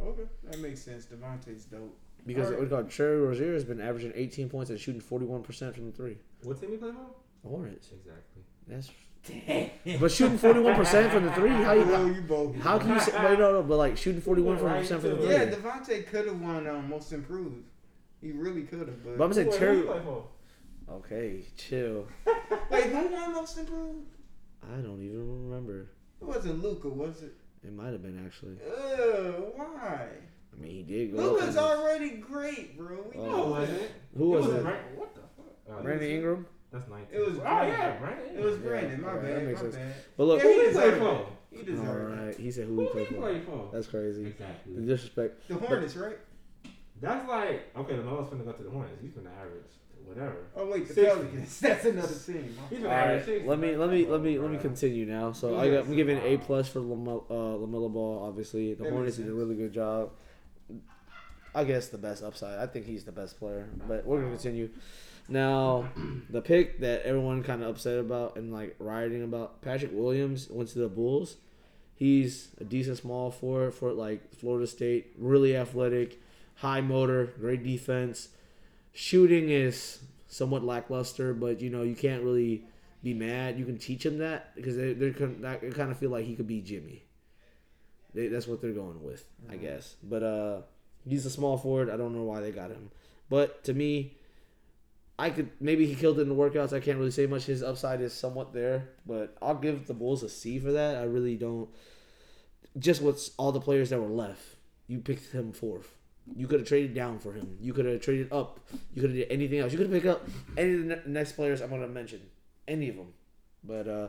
Okay, 0.00 0.22
that 0.44 0.58
makes 0.58 0.82
sense. 0.82 1.06
Devontae's 1.06 1.64
dope. 1.66 1.96
because 2.26 2.46
Alright. 2.46 2.60
what 2.60 2.70
we 2.70 2.76
call 2.76 2.84
Cherry 2.90 3.20
Rozier 3.20 3.52
has 3.54 3.64
been 3.64 3.80
averaging 3.80 4.12
18 4.14 4.48
points 4.48 4.70
and 4.70 4.78
shooting 4.80 5.00
41 5.00 5.42
percent 5.42 5.74
from 5.74 5.86
the 5.86 5.92
three. 5.92 6.16
what 6.42 6.60
team 6.60 6.70
he 6.72 6.76
play 6.76 6.90
for? 6.90 7.06
The 7.42 7.48
Hornets. 7.48 7.88
Exactly. 7.92 8.42
That's 8.66 8.90
Damn. 9.84 10.00
but 10.00 10.10
shooting 10.10 10.36
41 10.36 10.74
percent 10.74 11.12
from 11.12 11.24
the 11.24 11.32
three. 11.32 11.48
How 11.50 11.72
you? 11.72 11.82
Whoa, 11.84 12.06
you 12.06 12.20
bogus. 12.22 12.62
How 12.62 12.78
can 12.78 12.90
you 12.90 13.00
say? 13.00 13.12
Wait, 13.24 13.38
no, 13.38 13.52
no, 13.52 13.62
but 13.62 13.76
like 13.76 13.96
shooting 13.96 14.20
41 14.20 14.58
percent 14.58 15.00
from 15.00 15.10
the 15.12 15.16
three. 15.18 15.30
Yeah, 15.32 15.46
Devontae 15.46 16.06
could 16.08 16.26
have 16.26 16.40
won 16.40 16.66
um, 16.66 16.88
Most 16.90 17.12
Improved. 17.12 17.62
He 18.24 18.32
really 18.32 18.62
could 18.62 18.88
have, 18.88 19.04
but, 19.04 19.18
But 19.18 19.24
I'm 19.24 19.32
saying 19.34 19.48
Who- 19.48 19.52
who 19.52 19.58
Cherry. 19.58 19.82
play 19.82 20.00
for? 20.02 20.24
Okay, 20.90 21.44
chill. 21.58 22.06
wait, 22.70 22.84
who 22.84 23.08
won 23.08 23.32
Most 23.34 23.58
Improved? 23.58 24.06
I 24.62 24.76
don't 24.80 25.02
even 25.02 25.50
remember. 25.50 25.90
It 26.22 26.24
wasn't 26.24 26.62
Luka, 26.62 26.88
was 26.88 27.22
it? 27.22 27.34
It 27.62 27.72
might 27.74 27.92
have 27.92 28.02
been 28.02 28.24
actually. 28.24 28.56
Ugh, 28.66 29.52
why? 29.56 30.08
I 30.56 30.60
mean, 30.60 30.70
he 30.70 30.82
did 30.82 31.14
go. 31.14 31.18
up 31.18 31.32
Luka's 31.40 31.56
in- 31.56 31.62
already 31.62 32.10
great, 32.12 32.78
bro. 32.78 32.96
We 33.12 33.20
Oh. 33.20 33.24
No, 33.26 33.30
know 33.30 33.46
it 33.46 33.50
wasn't. 33.50 33.82
Who 34.16 34.28
was 34.30 34.46
it? 34.46 34.56
it? 34.56 34.62
Brand- 34.62 34.96
what 34.98 35.14
the 35.14 35.20
fuck? 35.20 35.52
Oh, 35.78 35.82
Brandon 35.82 36.08
Ingram. 36.10 36.46
That's 36.72 36.88
19. 36.88 37.08
It 37.20 37.26
was 37.26 37.38
Oh, 37.38 37.40
Brandon. 37.42 37.68
yeah, 37.78 37.98
Brandon. 37.98 38.36
It 38.38 38.44
was 38.44 38.56
Yeah, 38.56 38.62
Brandon. 38.68 39.02
My 39.02 39.08
alright, 39.08 39.22
bad. 39.22 39.36
that 39.36 39.44
makes 39.46 39.62
my 39.62 39.70
sense. 39.70 39.76
bad. 39.76 39.94
But 40.16 40.24
look, 40.24 40.42
Yeah, 40.42 40.48
he 40.48 40.54
Who 40.54 40.60
he 40.66 40.72
play 40.72 40.84
deserved 40.84 40.98
for? 40.98 41.26
He 41.50 41.58
all 41.58 41.64
deserved 41.64 42.12
it. 42.12 42.24
right, 42.26 42.36
he 42.36 42.50
said 42.50 42.66
who 42.66 42.74
Who 42.74 42.80
he 42.80 42.86
he 42.86 42.92
played 42.92 43.08
for. 43.08 43.14
play 43.14 43.40
for? 43.40 43.70
That's 43.72 43.86
crazy. 43.86 44.26
Exactly. 44.26 44.74
The 44.74 44.80
disrespect. 44.82 45.48
The 45.48 45.54
Hornets, 45.54 45.96
right? 45.96 46.18
That's 47.00 47.28
like 47.28 47.70
okay. 47.76 47.96
The 47.96 48.02
Melo's 48.02 48.28
finna 48.28 48.44
go 48.44 48.52
to 48.52 48.62
the 48.62 48.70
Hornets. 48.70 49.00
He's 49.02 49.12
finna 49.12 49.30
average 49.40 49.64
whatever. 50.06 50.36
Oh 50.56 50.66
wait, 50.66 50.88
the 50.88 50.94
60. 50.94 51.04
Pelicans. 51.04 51.60
That's 51.60 51.84
another 51.84 52.14
team. 52.14 52.56
He's 52.70 52.84
All 52.84 52.90
average 52.90 53.18
right, 53.18 53.26
six. 53.26 53.46
let 53.46 53.58
me 53.58 53.76
let 53.76 53.90
me 53.90 54.06
let 54.06 54.20
me 54.20 54.38
let 54.38 54.50
me 54.50 54.58
continue 54.58 55.06
now. 55.06 55.32
So 55.32 55.50
Go 55.50 55.60
I 55.60 55.70
got, 55.70 55.86
I'm 55.86 55.96
giving 55.96 56.18
A 56.18 56.38
plus 56.38 56.68
for 56.68 56.80
Lamelo, 56.80 57.24
uh, 57.30 57.58
Lamelo 57.58 57.92
Ball. 57.92 58.24
Obviously, 58.26 58.74
the 58.74 58.84
That 58.84 58.92
Hornets 58.92 59.16
did 59.16 59.28
a 59.28 59.34
really 59.34 59.54
good 59.54 59.72
job. 59.72 60.10
I 61.54 61.64
guess 61.64 61.88
the 61.88 61.98
best 61.98 62.22
upside. 62.22 62.58
I 62.58 62.66
think 62.66 62.86
he's 62.86 63.04
the 63.04 63.12
best 63.12 63.38
player. 63.38 63.68
But 63.86 64.04
we're 64.04 64.20
gonna 64.20 64.32
continue. 64.32 64.70
Now, 65.28 65.88
the 66.30 66.42
pick 66.42 66.80
that 66.80 67.02
everyone 67.02 67.42
kind 67.42 67.62
of 67.62 67.70
upset 67.70 67.98
about 67.98 68.36
and 68.36 68.52
like 68.52 68.76
rioting 68.78 69.22
about, 69.22 69.62
Patrick 69.62 69.92
Williams 69.94 70.48
went 70.50 70.68
to 70.70 70.78
the 70.80 70.88
Bulls. 70.88 71.36
He's 71.96 72.48
a 72.60 72.64
decent 72.64 72.98
small 72.98 73.30
forward 73.30 73.72
for 73.72 73.92
like 73.92 74.34
Florida 74.34 74.66
State. 74.66 75.12
Really 75.16 75.56
athletic, 75.56 76.20
high 76.56 76.80
motor, 76.80 77.32
great 77.38 77.62
defense. 77.62 78.28
Shooting 78.92 79.50
is 79.50 80.00
somewhat 80.28 80.64
lackluster, 80.64 81.34
but 81.34 81.60
you 81.60 81.70
know 81.70 81.82
you 81.82 81.94
can't 81.94 82.22
really 82.22 82.64
be 83.02 83.14
mad. 83.14 83.58
You 83.58 83.64
can 83.64 83.78
teach 83.78 84.04
him 84.04 84.18
that 84.18 84.54
because 84.56 84.76
they 84.76 84.92
they 84.92 85.10
kind 85.10 85.90
of 85.90 85.98
feel 85.98 86.10
like 86.10 86.24
he 86.24 86.34
could 86.34 86.48
be 86.48 86.60
Jimmy. 86.60 87.04
They, 88.14 88.28
that's 88.28 88.46
what 88.46 88.62
they're 88.62 88.72
going 88.72 89.02
with, 89.02 89.28
I 89.50 89.56
guess. 89.56 89.96
But 90.02 90.22
uh, 90.22 90.60
he's 91.08 91.26
a 91.26 91.30
small 91.30 91.58
forward. 91.58 91.90
I 91.90 91.96
don't 91.96 92.14
know 92.14 92.22
why 92.22 92.40
they 92.40 92.52
got 92.52 92.70
him, 92.70 92.90
but 93.28 93.64
to 93.64 93.74
me, 93.74 94.16
I 95.18 95.30
could 95.30 95.50
maybe 95.60 95.86
he 95.86 95.94
killed 95.94 96.18
it 96.18 96.22
in 96.22 96.28
the 96.28 96.34
workouts. 96.34 96.72
I 96.72 96.80
can't 96.80 96.98
really 96.98 97.10
say 97.10 97.26
much. 97.26 97.44
His 97.44 97.62
upside 97.62 98.00
is 98.00 98.12
somewhat 98.12 98.52
there, 98.52 98.88
but 99.06 99.36
I'll 99.40 99.54
give 99.54 99.86
the 99.86 99.94
Bulls 99.94 100.22
a 100.22 100.28
C 100.28 100.58
for 100.58 100.72
that. 100.72 100.96
I 100.96 101.04
really 101.04 101.36
don't. 101.36 101.68
Just 102.78 103.02
what's 103.02 103.30
all 103.36 103.52
the 103.52 103.60
players 103.60 103.90
that 103.90 104.00
were 104.00 104.08
left. 104.08 104.56
You 104.88 104.98
picked 104.98 105.32
him 105.32 105.52
fourth. 105.52 105.93
You 106.36 106.46
could 106.46 106.60
have 106.60 106.68
traded 106.68 106.94
down 106.94 107.18
for 107.18 107.32
him. 107.32 107.56
You 107.60 107.72
could 107.74 107.84
have 107.84 108.00
traded 108.00 108.32
up. 108.32 108.58
You 108.94 109.02
could 109.02 109.10
have 109.10 109.18
did 109.18 109.30
anything 109.30 109.58
else. 109.58 109.72
You 109.72 109.78
could 109.78 109.90
have 109.90 109.94
picked 110.02 110.06
up 110.06 110.26
any 110.56 110.72
of 110.74 110.78
the 110.80 110.96
ne- 110.96 111.02
next 111.06 111.32
players 111.32 111.60
I'm 111.60 111.68
going 111.68 111.82
to 111.82 111.88
mention. 111.88 112.20
Any 112.66 112.88
of 112.88 112.96
them. 112.96 113.12
But 113.62 113.88
uh, 113.88 114.08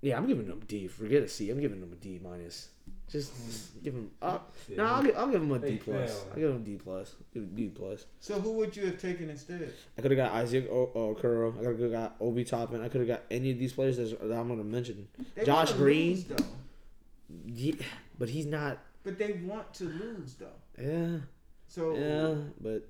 yeah, 0.00 0.16
I'm 0.16 0.26
giving 0.26 0.46
him 0.46 0.60
a 0.60 0.64
D. 0.64 0.88
Forget 0.88 1.22
a 1.22 1.28
C. 1.28 1.50
I'm 1.50 1.60
giving 1.60 1.80
him 1.80 1.92
a 1.92 1.96
D 1.96 2.20
minus. 2.22 2.70
Just 3.08 3.32
give 3.84 3.94
him. 3.94 4.10
Uh, 4.20 4.38
no, 4.76 4.84
I'll 4.84 5.02
give, 5.02 5.16
I'll 5.16 5.28
give 5.28 5.42
him 5.42 5.52
a 5.52 5.58
D 5.58 5.76
plus. 5.76 6.24
I'll 6.30 6.34
give 6.40 6.50
him 6.50 6.56
a 6.56 6.64
D 6.64 6.76
plus. 6.82 7.14
Give 7.32 7.42
him 7.44 7.50
a 7.52 7.56
D 7.56 7.68
plus. 7.68 8.06
So 8.18 8.40
who 8.40 8.52
would 8.52 8.74
you 8.76 8.86
have 8.86 8.98
taken 9.00 9.30
instead? 9.30 9.72
I 9.96 10.02
could 10.02 10.10
have 10.10 10.18
got 10.18 10.32
Isaac 10.32 10.68
o- 10.70 10.90
Okoro. 10.94 11.56
I 11.60 11.64
could 11.64 11.80
have 11.80 11.92
got 11.92 12.16
Obi 12.20 12.42
Toppin. 12.44 12.80
I 12.82 12.88
could 12.88 13.00
have 13.02 13.08
got 13.08 13.22
any 13.30 13.50
of 13.52 13.58
these 13.58 13.72
players 13.74 13.96
that 13.98 14.18
that 14.28 14.36
I'm 14.36 14.48
going 14.48 14.58
to 14.58 14.64
mention. 14.64 15.06
They 15.36 15.44
Josh 15.44 15.72
Green. 15.72 16.14
lose, 16.14 16.24
though. 16.24 16.44
Yeah, 17.46 17.74
but 18.18 18.28
he's 18.28 18.46
not. 18.46 18.78
But 19.04 19.18
they 19.18 19.32
want 19.34 19.72
to 19.74 19.84
lose 19.84 20.34
though. 20.34 20.46
Yeah, 20.78 21.18
So 21.68 21.94
yeah. 21.96 22.34
But 22.60 22.88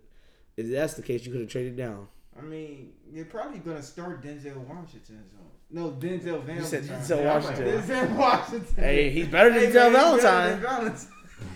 if 0.56 0.70
that's 0.70 0.94
the 0.94 1.02
case, 1.02 1.24
you 1.24 1.32
could 1.32 1.40
have 1.42 1.50
traded 1.50 1.76
down. 1.76 2.08
I 2.38 2.42
mean, 2.42 2.92
you're 3.10 3.26
probably 3.26 3.58
gonna 3.58 3.82
start 3.82 4.22
Denzel 4.22 4.56
Washington. 4.56 5.24
So. 5.30 5.38
No, 5.70 5.90
Denzel 5.90 6.42
Valentine. 6.42 6.56
You 6.56 6.62
said 6.64 6.84
Denzel 6.84 7.24
Washington. 7.24 7.74
like- 7.74 7.84
Denzel 7.84 8.16
Washington. 8.16 8.74
Hey, 8.84 9.10
he's 9.10 9.28
better 9.28 9.50
than 9.50 9.60
Hey, 9.60 9.66
Denzel 9.66 9.92
man, 9.92 9.92
Valentine. 9.92 10.60
Valentine. 10.60 11.08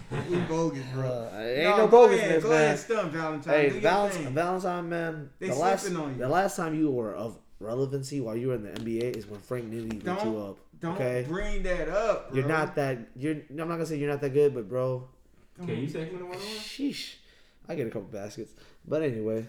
we 0.30 0.37
bogus, 0.40 0.85
bro. 0.95 1.30
Uh, 1.33 1.38
ain't 1.38 1.64
no, 1.64 1.76
go 1.76 1.88
bogus 1.88 2.21
this, 2.21 2.42
go 2.42 2.50
man. 2.50 2.64
ahead, 2.64 2.78
stump 2.78 3.12
Valentine. 3.12 3.52
Hey, 3.54 3.68
Valentine. 3.71 4.35
Valentine, 4.35 4.88
man. 4.88 5.30
They 5.38 5.49
the 5.49 5.54
last, 5.54 5.87
on 5.95 6.12
you. 6.12 6.18
the 6.18 6.28
last 6.28 6.56
time 6.56 6.75
you 6.75 6.90
were 6.90 7.14
of 7.14 7.38
relevancy 7.61 8.21
while 8.21 8.37
you 8.37 8.49
were 8.49 8.54
in 8.54 8.62
the 8.64 8.71
NBA 8.71 9.16
is 9.16 9.26
when 9.26 9.40
Frank 9.40 9.71
Nitty 9.71 10.04
lit 10.04 10.25
you 10.25 10.38
up. 10.38 10.59
Don't 10.80 10.95
okay? 10.95 11.25
bring 11.26 11.62
that 11.62 11.88
up. 11.88 12.30
Bro. 12.30 12.38
You're 12.38 12.49
not 12.49 12.75
that. 12.76 12.99
You're. 13.16 13.37
I'm 13.50 13.56
not 13.56 13.68
gonna 13.68 13.87
say 13.87 13.97
you're 13.97 14.11
not 14.11 14.21
that 14.21 14.35
good, 14.35 14.54
but 14.54 14.68
bro, 14.68 15.09
Can 15.59 15.71
on. 15.71 15.77
you 15.81 15.87
take 15.87 16.11
him 16.11 16.19
to 16.19 16.25
one 16.25 16.35
on 16.37 16.41
one? 16.41 16.49
sheesh, 16.49 17.15
I 17.69 17.75
get 17.75 17.87
a 17.87 17.91
couple 17.91 18.09
baskets. 18.09 18.53
But 18.87 19.03
anyway, 19.03 19.47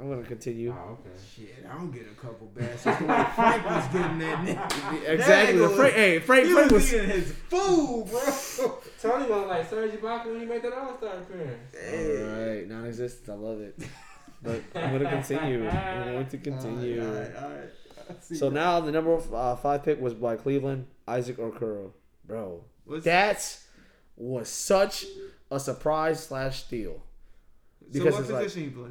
I'm 0.00 0.08
gonna 0.08 0.22
continue. 0.22 0.72
Oh, 0.76 0.92
okay. 0.92 1.10
Shit, 1.36 1.66
I 1.70 1.74
don't 1.74 1.90
get 1.90 2.06
a 2.10 2.14
couple 2.20 2.46
baskets. 2.48 2.82
The 2.84 2.92
Frank 3.34 3.64
was 3.66 3.86
getting 3.92 4.18
that. 4.20 4.44
nigga. 4.46 5.08
Exactly. 5.08 5.58
That 5.58 5.62
The 5.62 5.68
was- 5.68 5.76
Frank, 5.76 5.94
hey, 5.94 6.18
Frank, 6.20 6.46
He 6.46 6.52
Frank 6.52 6.70
was 6.70 6.82
was. 6.82 6.94
eating 6.94 7.08
his 7.10 7.32
food, 7.32 8.06
bro. 8.10 8.78
Tony 9.02 9.30
was 9.30 9.48
like 9.48 9.68
Serge 9.70 9.90
Ibaka 9.92 10.26
when 10.26 10.40
he 10.40 10.46
made 10.46 10.62
that 10.62 10.72
All 10.72 10.96
Star 10.96 11.14
appearance. 11.18 11.74
All 11.76 12.46
right, 12.46 12.68
non-existent. 12.68 13.28
I 13.28 13.34
love 13.34 13.60
it. 13.60 13.78
But 14.42 14.62
I'm 14.74 14.92
gonna 14.92 15.10
continue. 15.10 15.68
I'm 15.68 16.12
going 16.14 16.26
to 16.28 16.38
continue. 16.38 17.02
All 17.06 17.12
right, 17.12 17.36
all 17.36 17.42
right, 17.42 17.42
all 17.44 17.50
right. 18.08 18.24
See 18.24 18.36
So 18.36 18.48
that. 18.48 18.54
now 18.54 18.80
the 18.80 18.90
number 18.90 19.20
uh, 19.34 19.54
five 19.56 19.84
pick 19.84 20.00
was 20.00 20.14
by 20.14 20.36
Cleveland, 20.36 20.86
Isaac 21.06 21.36
Okoro. 21.36 21.90
Bro, 22.26 22.64
What's- 22.86 23.04
that 23.04 23.58
was 24.20 24.48
such 24.48 25.06
a 25.50 25.58
surprise 25.58 26.22
slash 26.24 26.64
steal. 26.64 27.02
so 27.80 27.86
because 27.92 28.14
what 28.14 28.20
it's 28.22 28.30
like- 28.30 28.44
position 28.44 28.64
you 28.64 28.70
play? 28.70 28.90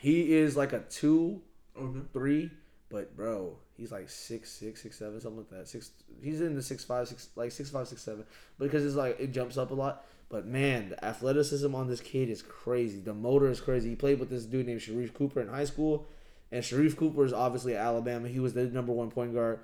He 0.00 0.32
is 0.34 0.56
like 0.56 0.72
a 0.72 0.80
two, 0.90 1.42
Okay. 1.76 2.00
three, 2.12 2.50
but 2.88 3.16
bro, 3.16 3.56
he's 3.76 3.90
like 3.90 4.08
six, 4.08 4.50
six, 4.50 4.80
six, 4.82 4.96
seven, 4.98 5.20
something 5.20 5.38
like 5.38 5.50
that. 5.50 5.66
Six. 5.68 5.90
He's 6.22 6.40
in 6.40 6.54
the 6.54 6.62
six 6.62 6.84
five, 6.84 7.08
six, 7.08 7.30
like 7.34 7.50
six 7.50 7.70
five, 7.70 7.88
six 7.88 8.02
seven, 8.02 8.24
because 8.58 8.84
it's 8.84 8.94
like 8.94 9.18
it 9.18 9.32
jumps 9.32 9.56
up 9.58 9.70
a 9.72 9.74
lot. 9.74 10.04
But 10.28 10.46
man, 10.46 10.90
the 10.90 11.04
athleticism 11.04 11.74
on 11.74 11.88
this 11.88 12.00
kid 12.00 12.28
is 12.28 12.42
crazy. 12.42 13.00
The 13.00 13.14
motor 13.14 13.48
is 13.48 13.60
crazy. 13.60 13.88
He 13.90 13.96
played 13.96 14.20
with 14.20 14.28
this 14.30 14.44
dude 14.44 14.66
named 14.66 14.80
Sharife 14.80 15.14
Cooper 15.14 15.40
in 15.40 15.48
high 15.48 15.64
school, 15.64 16.06
and 16.52 16.62
Sharife 16.62 16.96
Cooper 16.96 17.24
is 17.24 17.32
obviously 17.32 17.74
Alabama. 17.74 18.28
He 18.28 18.38
was 18.38 18.52
the 18.54 18.64
number 18.66 18.92
one 18.92 19.10
point 19.10 19.34
guard 19.34 19.58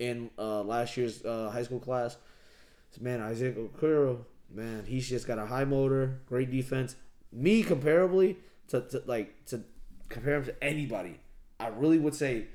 in 0.00 0.30
uh, 0.38 0.62
last 0.62 0.96
year's 0.96 1.24
uh, 1.24 1.50
high 1.52 1.62
school 1.62 1.80
class. 1.80 2.16
So, 2.92 3.02
man, 3.02 3.20
Isaac 3.20 3.56
Okoro, 3.56 4.24
man, 4.52 4.84
he's 4.86 5.08
just 5.08 5.26
got 5.26 5.38
a 5.38 5.46
high 5.46 5.64
motor, 5.64 6.20
great 6.26 6.50
defense. 6.50 6.96
Me 7.32 7.62
comparably 7.62 8.36
to, 8.68 8.80
to 8.80 9.02
like 9.06 9.44
to 9.46 9.62
compare 10.08 10.36
him 10.36 10.44
to 10.46 10.64
anybody, 10.64 11.18
I 11.58 11.68
really 11.68 11.98
would 11.98 12.14
say 12.14 12.46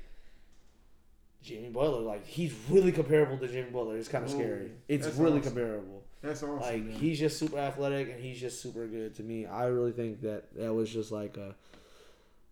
Jimmy 1.42 1.68
Butler. 1.70 2.00
Like 2.00 2.26
he's 2.26 2.54
really 2.68 2.92
comparable 2.92 3.38
to 3.38 3.48
Jimmy 3.48 3.70
Butler. 3.70 3.96
It's 3.96 4.08
kind 4.08 4.24
of 4.24 4.30
scary. 4.30 4.70
It's 4.88 5.06
really 5.08 5.40
awesome. 5.40 5.54
comparable. 5.54 6.02
That's 6.22 6.42
awesome. 6.42 6.60
Like 6.60 6.82
man. 6.84 6.94
he's 6.94 7.18
just 7.18 7.38
super 7.38 7.58
athletic 7.58 8.10
and 8.10 8.20
he's 8.20 8.40
just 8.40 8.62
super 8.62 8.86
good 8.86 9.14
to 9.16 9.22
me. 9.22 9.46
I 9.46 9.66
really 9.66 9.92
think 9.92 10.22
that 10.22 10.54
that 10.56 10.72
was 10.72 10.90
just 10.92 11.12
like 11.12 11.36
a. 11.36 11.54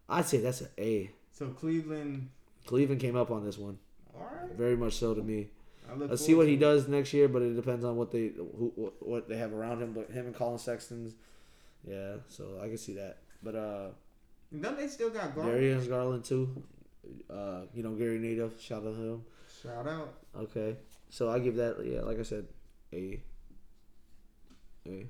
I'd 0.08 0.26
say 0.26 0.38
that's 0.38 0.60
an 0.60 0.68
A. 0.78 1.10
so 1.32 1.48
Cleveland. 1.48 2.30
Cleveland 2.66 3.00
came 3.00 3.16
up 3.16 3.30
on 3.30 3.44
this 3.44 3.56
one 3.56 3.78
All 4.14 4.22
right. 4.22 4.52
very 4.52 4.76
much 4.76 4.94
so 4.94 5.14
to 5.14 5.22
me. 5.22 5.48
I 5.90 5.96
Let's 5.96 6.24
see 6.24 6.34
what 6.34 6.46
he 6.46 6.56
does 6.56 6.88
next 6.88 7.12
year, 7.12 7.28
but 7.28 7.42
it 7.42 7.54
depends 7.54 7.84
on 7.84 7.96
what 7.96 8.10
they 8.10 8.32
who 8.36 8.72
what, 8.76 8.92
what 9.06 9.28
they 9.28 9.36
have 9.36 9.52
around 9.52 9.82
him. 9.82 9.92
But 9.92 10.10
him 10.10 10.26
and 10.26 10.34
Collin 10.34 10.58
Sexton's, 10.58 11.14
yeah. 11.86 12.16
So 12.28 12.58
I 12.62 12.68
can 12.68 12.78
see 12.78 12.94
that. 12.94 13.18
But 13.42 13.54
uh, 13.54 13.88
Don't 14.58 14.76
they 14.78 14.86
still 14.88 15.10
got 15.10 15.34
Garland? 15.34 15.56
Darius 15.56 15.86
Garland 15.86 16.24
too. 16.24 16.62
Uh, 17.28 17.62
you 17.74 17.82
know 17.82 17.92
Gary 17.92 18.18
Native. 18.18 18.52
Shout 18.60 18.78
out 18.86 18.94
to 18.94 19.12
him. 19.14 19.24
Shout 19.62 19.86
out. 19.86 20.14
Okay, 20.38 20.76
so 21.08 21.30
I 21.30 21.38
give 21.38 21.56
that 21.56 21.76
yeah, 21.84 22.00
like 22.02 22.18
I 22.18 22.22
said, 22.22 22.46
a. 22.92 23.20
A. 24.86 25.06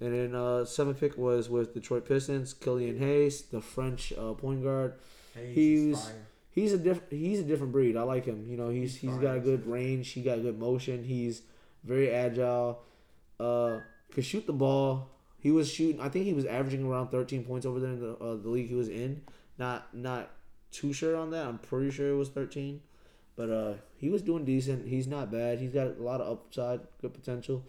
And 0.00 0.12
then 0.12 0.34
uh, 0.34 0.64
seventh 0.64 0.98
pick 0.98 1.16
was 1.16 1.48
with 1.48 1.74
Detroit 1.74 2.04
Pistons, 2.08 2.52
Killian 2.54 2.98
Hayes, 2.98 3.42
the 3.42 3.60
French 3.60 4.12
uh, 4.18 4.32
point 4.32 4.62
guard. 4.64 4.94
Hayes 5.34 5.54
He's- 5.54 5.98
is 5.98 6.04
fire. 6.04 6.26
He's 6.52 6.72
a 6.72 6.78
different 6.78 7.12
he's 7.12 7.40
a 7.40 7.44
different 7.44 7.72
breed. 7.72 7.96
I 7.96 8.02
like 8.02 8.24
him. 8.26 8.46
You 8.48 8.56
know, 8.56 8.68
he's 8.68 8.96
He's 8.96 9.10
he's 9.12 9.20
got 9.20 9.36
a 9.36 9.40
good 9.40 9.66
range. 9.66 10.10
He 10.10 10.22
got 10.22 10.42
good 10.42 10.58
motion. 10.58 11.02
He's 11.04 11.42
very 11.82 12.10
agile. 12.10 12.82
Uh, 13.40 13.80
could 14.12 14.24
shoot 14.24 14.46
the 14.46 14.52
ball. 14.52 15.08
He 15.38 15.50
was 15.50 15.72
shooting. 15.72 16.00
I 16.00 16.08
think 16.08 16.26
he 16.26 16.34
was 16.34 16.44
averaging 16.44 16.86
around 16.86 17.08
13 17.08 17.44
points 17.44 17.66
over 17.66 17.80
there 17.80 17.90
in 17.90 18.00
the 18.00 18.12
uh, 18.16 18.36
the 18.36 18.48
league 18.48 18.68
he 18.68 18.74
was 18.74 18.88
in. 18.88 19.22
Not 19.58 19.94
not 19.94 20.30
too 20.70 20.92
sure 20.92 21.16
on 21.16 21.30
that. 21.30 21.46
I'm 21.46 21.58
pretty 21.58 21.90
sure 21.90 22.10
it 22.10 22.16
was 22.16 22.28
13. 22.28 22.80
But 23.34 23.50
uh, 23.50 23.74
he 23.96 24.10
was 24.10 24.20
doing 24.20 24.44
decent. 24.44 24.86
He's 24.86 25.06
not 25.06 25.32
bad. 25.32 25.58
He's 25.58 25.72
got 25.72 25.86
a 25.86 26.02
lot 26.02 26.20
of 26.20 26.30
upside, 26.30 26.80
good 27.00 27.14
potential. 27.14 27.64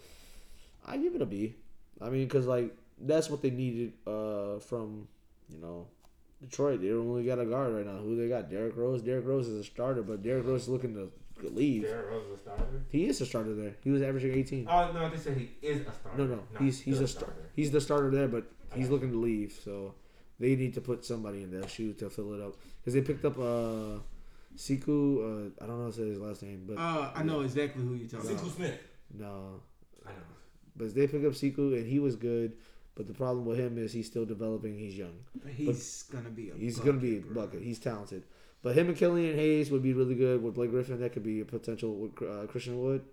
I 0.85 0.97
give 0.97 1.15
it 1.15 1.21
a 1.21 1.25
B. 1.25 1.55
I 2.01 2.09
mean, 2.09 2.27
cause 2.27 2.45
like 2.45 2.75
that's 2.99 3.29
what 3.29 3.41
they 3.41 3.49
needed 3.49 3.93
uh 4.05 4.59
from 4.59 5.07
you 5.49 5.57
know 5.59 5.87
Detroit. 6.43 6.81
They 6.81 6.91
only 6.91 7.23
got 7.25 7.39
a 7.39 7.45
guard 7.45 7.73
right 7.73 7.85
now. 7.85 7.97
Who 7.97 8.15
they 8.15 8.27
got? 8.29 8.49
Derrick 8.49 8.75
Rose. 8.77 9.01
Derrick 9.01 9.25
Rose 9.25 9.47
is 9.47 9.59
a 9.59 9.63
starter, 9.63 10.03
but 10.03 10.21
Derrick 10.23 10.45
Rose 10.45 10.63
is 10.63 10.69
looking 10.69 10.93
to 10.95 11.11
leave. 11.49 11.83
Derrick 11.83 12.09
Rose 12.11 12.25
is 12.27 12.33
a 12.33 12.41
starter. 12.41 12.83
He 12.89 13.05
is 13.07 13.21
a 13.21 13.25
starter 13.25 13.53
there. 13.55 13.75
He 13.83 13.89
was 13.91 14.01
averaging 14.01 14.33
18. 14.33 14.67
Oh 14.69 14.91
no, 14.91 15.09
they 15.09 15.17
said 15.17 15.37
he 15.37 15.49
is 15.61 15.81
a 15.87 15.91
starter. 15.91 16.17
No, 16.17 16.25
no, 16.35 16.39
he's 16.59 16.79
he's 16.81 16.99
a 17.01 17.07
star. 17.07 17.29
He's 17.55 17.71
the 17.71 17.81
starter 17.81 18.09
there, 18.11 18.27
but 18.27 18.45
he's 18.75 18.89
looking 18.89 19.11
to 19.11 19.17
leave. 19.17 19.59
So 19.63 19.95
they 20.39 20.55
need 20.55 20.73
to 20.75 20.81
put 20.81 21.05
somebody 21.05 21.43
in 21.43 21.51
their 21.51 21.67
shoe 21.67 21.93
to 21.93 22.09
fill 22.09 22.33
it 22.33 22.41
up 22.41 22.55
because 22.81 22.93
they 22.93 23.01
picked 23.01 23.25
up 23.25 23.37
uh 23.37 23.99
Sekou. 24.57 25.47
Uh, 25.47 25.63
I 25.63 25.65
don't 25.67 25.77
know 25.77 25.83
how 25.85 25.89
to 25.91 25.95
say 25.95 26.07
his 26.07 26.19
last 26.19 26.43
name, 26.43 26.63
but 26.67 26.77
Uh, 26.77 27.11
I 27.15 27.23
know 27.23 27.41
exactly 27.41 27.83
who 27.83 27.95
you're 27.95 28.07
talking 28.07 28.29
Sekou 28.29 28.33
about. 28.33 28.45
Sekou 28.45 28.55
Smith. 28.55 28.79
no. 29.17 29.61
I 30.05 30.09
know. 30.11 30.17
But 30.75 30.93
they 30.95 31.07
picked 31.07 31.25
up 31.25 31.33
Sekou 31.33 31.75
and 31.77 31.87
he 31.87 31.99
was 31.99 32.15
good. 32.15 32.53
But 32.95 33.07
the 33.07 33.13
problem 33.13 33.45
with 33.45 33.57
him 33.57 33.77
is 33.77 33.91
he's 33.91 34.05
still 34.07 34.25
developing. 34.25 34.77
He's 34.77 34.95
young. 34.97 35.15
But 35.43 35.51
he's 35.53 36.03
gonna 36.03 36.29
be 36.29 36.49
a. 36.51 36.53
He's 36.55 36.77
bucket, 36.77 36.85
gonna 36.91 37.01
be 37.01 37.17
a 37.17 37.21
bro. 37.21 37.43
bucket. 37.45 37.61
He's 37.63 37.79
talented. 37.79 38.23
But 38.61 38.77
him 38.77 38.87
and 38.87 38.95
Killian 38.97 39.35
Hayes 39.35 39.71
would 39.71 39.81
be 39.83 39.93
really 39.93 40.15
good. 40.15 40.41
With 40.43 40.53
Blake 40.53 40.69
Griffin, 40.71 40.99
that 41.01 41.11
could 41.11 41.23
be 41.23 41.41
a 41.41 41.45
potential. 41.45 41.95
With 41.95 42.21
uh, 42.21 42.45
Christian 42.47 42.81
Wood, 42.81 43.03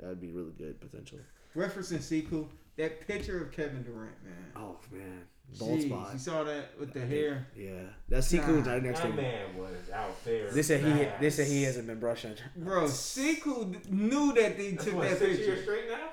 that 0.00 0.08
would 0.08 0.20
be 0.20 0.32
really 0.32 0.52
good 0.58 0.80
potential. 0.80 1.18
Referencing 1.54 1.98
Sekou, 2.00 2.48
that 2.76 3.06
picture 3.06 3.42
of 3.42 3.52
Kevin 3.52 3.82
Durant, 3.84 4.22
man. 4.24 4.34
Oh 4.56 4.76
man, 4.92 5.22
bald 5.58 5.78
Jeez, 5.78 5.86
spot. 5.86 6.10
You 6.12 6.18
saw 6.18 6.44
that 6.44 6.78
with 6.78 6.92
the 6.92 7.00
hair. 7.06 7.46
Yeah, 7.56 7.70
that's 8.08 8.30
Sekou 8.30 8.62
Nah, 8.66 8.72
right 8.72 8.82
next 8.82 9.00
to 9.00 9.06
That 9.06 9.10
him. 9.12 9.16
man 9.16 9.56
was 9.56 9.88
out 9.94 10.22
there. 10.24 10.50
They 10.50 10.62
said 10.62 10.80
he 10.84 11.06
they 11.20 11.30
said 11.30 11.46
he 11.46 11.62
hasn't 11.62 11.86
been 11.86 12.00
brushing. 12.00 12.34
Bro, 12.56 12.84
Sekou 12.86 13.88
knew 13.88 14.34
that 14.34 14.58
they 14.58 14.72
That's 14.72 14.84
took 14.84 14.94
what, 14.96 15.08
that 15.08 15.18
six 15.18 15.36
picture. 15.36 15.44
years 15.52 15.62
straight 15.62 15.88
now. 15.88 16.08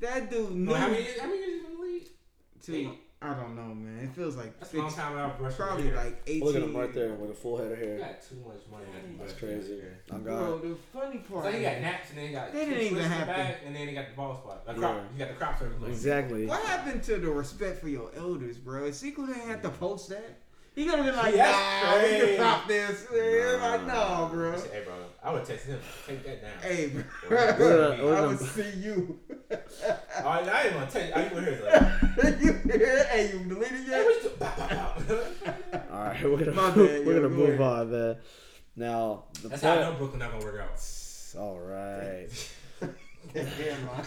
That 0.00 0.30
dude 0.30 0.52
knew. 0.52 0.70
No, 0.70 0.74
how 0.74 0.88
many 0.88 1.02
years? 1.04 1.20
How 1.20 1.26
many 1.28 1.38
years 1.40 1.52
in 1.58 1.62
the 1.64 1.68
league? 1.68 1.73
See, 2.64 2.90
I 3.22 3.32
don't 3.34 3.56
know, 3.56 3.74
man. 3.74 4.04
It 4.04 4.10
feels 4.14 4.36
like 4.36 4.58
That's 4.60 4.74
a 4.74 4.78
long 4.78 4.92
time 4.92 5.12
without 5.12 5.38
brushing. 5.38 5.56
probably 5.56 5.84
hair. 5.86 5.96
like 5.96 6.22
eighteen. 6.26 6.44
Look 6.44 6.56
at 6.56 6.62
him 6.62 6.76
right 6.76 6.92
there 6.92 7.14
with 7.14 7.30
a 7.30 7.34
full 7.34 7.56
head 7.58 7.72
of 7.72 7.78
You 7.78 7.84
hair. 7.86 7.98
got 7.98 8.22
too 8.22 8.36
much 8.46 8.60
money. 8.70 8.84
to 8.84 9.18
That's 9.18 9.32
crazy. 9.34 9.80
hair. 9.80 9.98
I'm 10.12 10.22
Bro, 10.22 10.58
God. 10.58 10.62
the 10.70 10.76
funny 10.92 11.18
part. 11.18 11.44
So 11.46 11.52
he 11.52 11.62
got 11.62 11.80
naps 11.80 12.10
and 12.10 12.18
then 12.18 12.26
he 12.26 12.32
got 12.32 12.52
They 12.52 12.64
didn't 12.66 12.80
even 12.80 12.88
twists 12.94 13.04
in 13.04 13.10
the 13.10 13.16
have 13.16 13.26
to- 13.28 13.32
back, 13.32 13.56
and 13.66 13.76
then 13.76 13.88
he 13.88 13.94
got 13.94 14.08
the 14.10 14.16
ball 14.16 14.36
spot. 14.36 14.62
A 14.66 14.74
crop. 14.74 14.96
Yeah. 14.96 15.02
You 15.12 15.18
got 15.18 15.28
the 15.28 15.34
crop 15.44 15.58
circle. 15.58 15.86
Exactly. 15.86 16.46
What 16.46 16.62
happened 16.64 17.02
to 17.04 17.16
the 17.16 17.30
respect 17.30 17.80
for 17.80 17.88
your 17.88 18.10
elders, 18.16 18.58
bro? 18.58 18.82
Sekou 18.90 19.26
didn't 19.26 19.48
have 19.48 19.62
to 19.62 19.70
post 19.70 20.10
that. 20.10 20.40
He 20.74 20.86
gonna 20.86 21.04
be 21.04 21.10
like, 21.12 21.32
See, 21.32 21.36
that's 21.38 21.84
nah, 21.84 22.02
we 22.02 22.08
can 22.08 22.20
crazy. 22.20 22.36
crop 22.36 22.66
this. 22.68 23.06
Man, 23.12 23.60
Nah. 23.60 23.68
like, 23.70 23.86
no, 23.86 24.28
bro. 24.32 24.56
Said, 24.56 24.70
hey, 24.72 24.82
bro, 24.84 24.94
I 25.22 25.32
would 25.32 25.44
text 25.44 25.66
him. 25.66 25.78
Take 26.06 26.24
that 26.24 26.42
down. 26.42 26.50
Hey, 26.62 26.86
bro. 26.88 27.02
We're 27.30 28.16
I 28.16 28.26
would 28.26 28.38
see 28.40 28.70
you. 28.78 29.18
Oh, 30.24 30.28
I 30.28 30.62
ain't 30.64 30.72
gonna 30.74 30.90
text. 30.90 31.16
I 31.16 31.26
even 31.26 31.44
hear 31.44 31.62
like, 31.64 32.40
you 32.40 32.52
hey, 32.70 33.30
you 33.32 33.38
deleted 33.44 33.68
hey, 33.80 33.90
yet? 33.90 34.04
what 34.04 34.22
you 34.22 34.28
do? 34.30 34.36
Bow, 34.36 34.52
bow, 34.56 34.94
bow. 35.08 35.80
All 35.92 36.04
right, 36.06 36.24
we're 36.24 36.38
gonna 36.38 36.52
My 36.52 36.68
bad, 36.70 36.76
we're 36.76 37.14
yo, 37.14 37.22
gonna 37.22 37.28
go 37.28 37.28
move 37.28 37.48
ahead. 37.48 37.60
on, 37.60 37.90
man. 37.92 38.16
Now 38.76 39.24
the 39.42 39.48
That's 39.48 39.62
how 39.62 39.72
I 39.72 39.76
player- 39.76 39.90
know 39.90 39.96
Brooklyn 39.98 40.18
not 40.20 40.32
gonna 40.32 40.44
work 40.44 40.60
out. 40.60 41.40
All 41.40 41.58
right. 41.58 42.28
Damn, 43.32 43.44
man. 43.44 44.06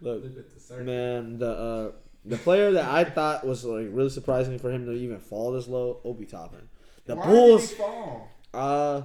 Look, 0.00 0.22
Look 0.24 0.24
at 0.38 0.54
the 0.54 0.60
circle. 0.60 0.84
man, 0.84 1.38
the 1.38 1.50
uh, 1.50 1.92
the 2.24 2.36
player 2.36 2.72
that 2.72 2.88
I 2.88 3.04
thought 3.04 3.46
was 3.46 3.64
like 3.64 3.88
really 3.90 4.10
surprising 4.10 4.58
for 4.58 4.70
him 4.70 4.86
to 4.86 4.92
even 4.92 5.18
fall 5.18 5.52
this 5.52 5.68
low, 5.68 6.00
Obi 6.04 6.24
Toppin. 6.26 6.68
The 7.06 7.16
Why 7.16 7.26
Bulls, 7.26 7.68
Did 7.68 7.76
he 7.76 7.82
fall? 7.82 8.28
uh, 8.54 9.02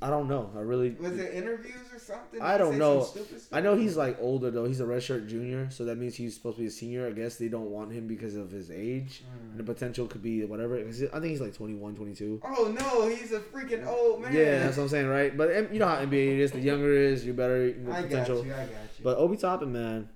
I 0.00 0.10
don't 0.10 0.28
know. 0.28 0.52
I 0.56 0.60
really, 0.60 0.90
Was 0.90 1.18
it 1.18 1.34
interviews 1.34 1.74
or 1.92 1.98
something? 1.98 2.40
I 2.40 2.56
don't 2.56 2.78
know. 2.78 3.02
stupid? 3.02 3.40
I 3.50 3.60
know 3.60 3.74
he's 3.74 3.96
like 3.96 4.16
older 4.20 4.48
though. 4.52 4.64
He's 4.64 4.78
a 4.80 4.84
redshirt 4.84 5.28
junior, 5.28 5.68
so 5.70 5.84
that 5.86 5.98
means 5.98 6.14
he's 6.14 6.36
supposed 6.36 6.56
to 6.58 6.62
be 6.62 6.68
a 6.68 6.70
senior. 6.70 7.08
I 7.08 7.10
guess 7.10 7.34
they 7.34 7.48
don't 7.48 7.70
want 7.72 7.90
him 7.92 8.06
because 8.06 8.36
of 8.36 8.52
his 8.52 8.70
age. 8.70 9.24
Mm. 9.26 9.50
And 9.50 9.58
the 9.58 9.64
potential 9.64 10.06
could 10.06 10.22
be 10.22 10.44
whatever. 10.44 10.78
I 10.78 10.82
think 10.92 11.24
he's 11.24 11.40
like 11.40 11.54
21, 11.54 11.96
22. 11.96 12.40
Oh 12.44 12.76
no, 12.78 13.08
he's 13.08 13.32
a 13.32 13.40
freaking 13.40 13.84
old 13.88 14.22
man. 14.22 14.32
Yeah, 14.32 14.60
that's 14.60 14.76
what 14.76 14.84
I'm 14.84 14.88
saying, 14.88 15.08
right? 15.08 15.36
But 15.36 15.72
you 15.72 15.80
know 15.80 15.88
how 15.88 15.96
NBA 15.96 16.38
is. 16.38 16.52
The 16.52 16.60
younger 16.60 16.92
it 16.94 17.12
is, 17.14 17.26
you 17.26 17.34
better 17.34 17.74
know, 17.74 17.90
I 17.90 18.02
got 18.02 18.08
potential. 18.10 18.46
you. 18.46 18.52
I 18.54 18.58
got 18.58 18.68
you. 18.68 19.02
But 19.02 19.18
Obi 19.18 19.36
Toppin, 19.36 19.72
man, 19.72 20.08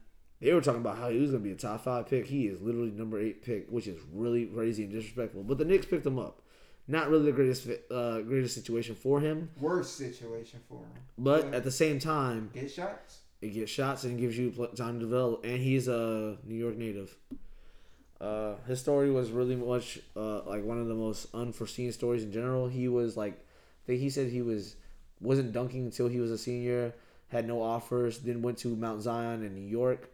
they 0.42 0.52
were 0.52 0.60
talking 0.60 0.80
about 0.80 0.98
how 0.98 1.08
he 1.08 1.18
was 1.18 1.30
going 1.30 1.42
to 1.42 1.48
be 1.48 1.54
a 1.54 1.56
top 1.56 1.82
five 1.84 2.08
pick. 2.08 2.26
He 2.26 2.46
is 2.46 2.60
literally 2.60 2.90
number 2.90 3.18
eight 3.18 3.42
pick, 3.42 3.68
which 3.70 3.86
is 3.86 3.98
really 4.12 4.46
crazy 4.46 4.82
and 4.84 4.92
disrespectful. 4.92 5.42
But 5.44 5.58
the 5.58 5.64
Knicks 5.64 5.86
picked 5.86 6.04
him 6.06 6.18
up. 6.18 6.40
Not 6.88 7.08
really 7.10 7.26
the 7.26 7.32
greatest 7.32 7.68
uh, 7.90 8.20
greatest 8.22 8.54
situation 8.54 8.94
for 8.96 9.20
him, 9.20 9.48
worst 9.60 9.96
situation 9.96 10.60
for 10.68 10.78
him. 10.78 11.02
but 11.16 11.44
Yeah. 11.48 11.56
at 11.58 11.64
the 11.64 11.70
same 11.70 11.98
time, 12.00 12.50
Get 12.52 12.70
shots. 12.70 13.20
it 13.40 13.50
gets 13.50 13.70
shots 13.70 14.02
and 14.04 14.18
gives 14.18 14.36
you 14.36 14.50
time 14.76 14.98
to 14.98 15.06
develop. 15.06 15.44
And 15.44 15.58
he's 15.58 15.86
a 15.88 16.36
New 16.44 16.56
York 16.56 16.76
native. 16.76 17.16
Uh, 18.20 18.54
his 18.68 18.78
story 18.80 19.10
was 19.10 19.30
really 19.30 19.56
much 19.56 19.98
uh, 20.16 20.42
like 20.42 20.64
one 20.64 20.78
of 20.78 20.86
the 20.86 20.94
most 20.94 21.26
unforeseen 21.34 21.90
stories 21.92 22.22
in 22.22 22.32
general. 22.32 22.68
He 22.68 22.86
was 22.88 23.16
like, 23.16 23.32
I 23.34 23.86
think 23.86 24.00
he 24.00 24.10
said 24.10 24.28
he 24.30 24.42
was 24.42 24.76
wasn't 25.20 25.52
dunking 25.52 25.84
until 25.86 26.08
he 26.08 26.20
was 26.20 26.30
a 26.30 26.38
senior, 26.38 26.94
had 27.28 27.46
no 27.48 27.62
offers, 27.62 28.18
then 28.20 28.42
went 28.42 28.58
to 28.58 28.68
Mount 28.74 29.02
Zion 29.02 29.42
in 29.44 29.54
New 29.54 29.68
York, 29.68 30.10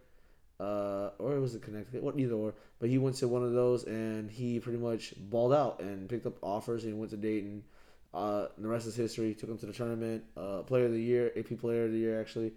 uh, 0.59 1.11
or 1.19 1.35
it 1.35 1.39
was 1.39 1.55
it 1.55 1.61
Connecticut, 1.61 2.03
what 2.03 2.19
either 2.19 2.33
or. 2.33 2.53
But 2.79 2.89
he 2.89 2.97
went 2.97 3.15
to 3.17 3.27
one 3.27 3.43
of 3.43 3.53
those 3.53 3.83
and 3.83 4.29
he 4.29 4.59
pretty 4.59 4.79
much 4.79 5.13
balled 5.17 5.53
out 5.53 5.81
and 5.81 6.09
picked 6.09 6.25
up 6.25 6.35
offers 6.41 6.83
and 6.83 6.99
went 6.99 7.11
to 7.11 7.17
Dayton. 7.17 7.63
Uh, 8.13 8.47
the 8.57 8.67
rest 8.67 8.87
is 8.87 8.95
history. 8.95 9.33
Took 9.33 9.49
him 9.49 9.57
to 9.59 9.65
the 9.65 9.73
tournament. 9.73 10.23
Uh, 10.35 10.63
player 10.63 10.85
of 10.85 10.91
the 10.91 11.01
year, 11.01 11.31
AP 11.37 11.59
Player 11.59 11.85
of 11.85 11.91
the 11.91 11.97
Year 11.97 12.19
actually 12.19 12.53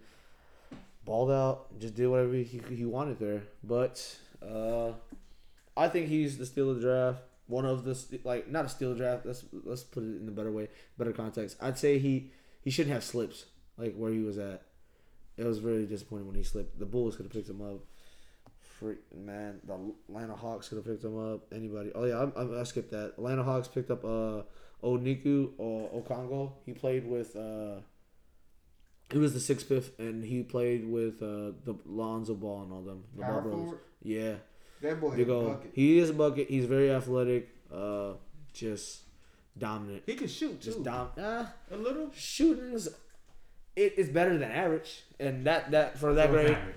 balled 1.05 1.31
out, 1.31 1.79
just 1.79 1.95
did 1.95 2.09
whatever 2.09 2.35
he, 2.35 2.61
he 2.71 2.85
wanted 2.85 3.19
there. 3.19 3.43
But 3.63 4.17
uh, 4.43 4.93
I 5.77 5.89
think 5.89 6.09
he's 6.09 6.39
the 6.39 6.47
steal 6.47 6.71
of 6.71 6.77
the 6.77 6.83
draft. 6.83 7.23
One 7.47 7.67
of 7.67 7.85
the 7.85 8.21
like 8.25 8.49
not 8.49 8.65
a 8.65 8.69
steal 8.69 8.95
draft. 8.95 9.27
Let's 9.27 9.45
let's 9.65 9.83
put 9.83 10.05
it 10.05 10.21
in 10.23 10.29
a 10.29 10.31
better 10.31 10.51
way, 10.51 10.69
better 10.97 11.13
context. 11.13 11.57
I'd 11.61 11.79
say 11.79 11.99
he 11.99 12.31
he 12.63 12.71
shouldn't 12.71 12.95
have 12.95 13.05
slips 13.05 13.47
like 13.77 13.95
where 13.95 14.13
he 14.13 14.21
was 14.21 14.39
at. 14.39 14.63
It 15.37 15.45
was 15.45 15.59
very 15.59 15.85
disappointing 15.85 16.27
when 16.27 16.37
he 16.37 16.45
slipped. 16.45 16.79
The 16.79 16.87
Bulls 16.87 17.17
could 17.17 17.27
have 17.27 17.33
picked 17.33 17.49
him 17.49 17.61
up. 17.61 17.81
Freak 18.83 18.99
man, 19.17 19.61
the 19.67 19.75
Atlanta 20.09 20.35
Hawks 20.35 20.69
could 20.69 20.77
have 20.77 20.85
picked 20.87 21.05
him 21.05 21.17
up. 21.19 21.41
Anybody? 21.55 21.93
Oh 21.95 22.05
yeah, 22.05 22.27
I, 22.37 22.43
I, 22.43 22.61
I 22.61 22.63
skipped 22.65 22.91
that. 22.91 23.15
Atlanta 23.19 23.43
Hawks 23.45 23.69
picked 23.69 23.91
up 23.91 24.05
uh 24.05 24.43
Oniku 24.83 25.51
or 25.59 25.89
Okongo. 26.03 26.53
He 26.67 26.73
played 26.73 27.07
with 27.07 27.37
uh 27.37 27.81
he 29.13 29.19
was 29.19 29.35
the 29.35 29.41
sixth 29.41 29.67
fifth 29.69 29.99
and 29.99 30.25
he 30.25 30.43
played 30.43 30.85
with 30.89 31.23
uh 31.23 31.53
the 31.65 31.77
Lonzo 31.87 32.35
Ball 32.35 32.63
and 32.65 32.73
all 32.73 32.83
them. 32.83 33.05
The 33.15 33.23
Ball 33.23 33.31
Power 33.31 33.41
brothers. 33.43 33.61
forward. 33.61 33.79
Yeah. 34.03 34.35
That 34.83 35.01
boy 35.01 35.11
Big 35.17 35.29
is 35.29 35.35
a 35.35 35.41
bucket. 35.41 35.71
he 35.75 35.99
is 35.99 36.11
a 36.11 36.15
bucket. 36.15 36.49
He's 36.49 36.65
very 36.65 36.91
athletic. 36.91 37.49
Uh 37.73 38.15
just 38.53 39.03
dominant. 39.57 40.03
He 40.07 40.15
can 40.15 40.29
shoot 40.29 40.61
too. 40.61 40.71
Just 40.71 40.83
dom 40.83 41.09
uh, 41.19 41.47
a 41.71 41.77
little. 41.77 42.11
shooting's 42.15 42.89
it 43.77 43.95
is 43.97 44.09
better 44.09 44.37
than 44.37 44.51
average. 44.51 45.05
And 45.21 45.47
that 45.47 45.71
that 45.71 45.99
for 45.99 46.15
that 46.15 46.27
So 46.27 46.33
grade 46.33 46.51
average. 46.51 46.77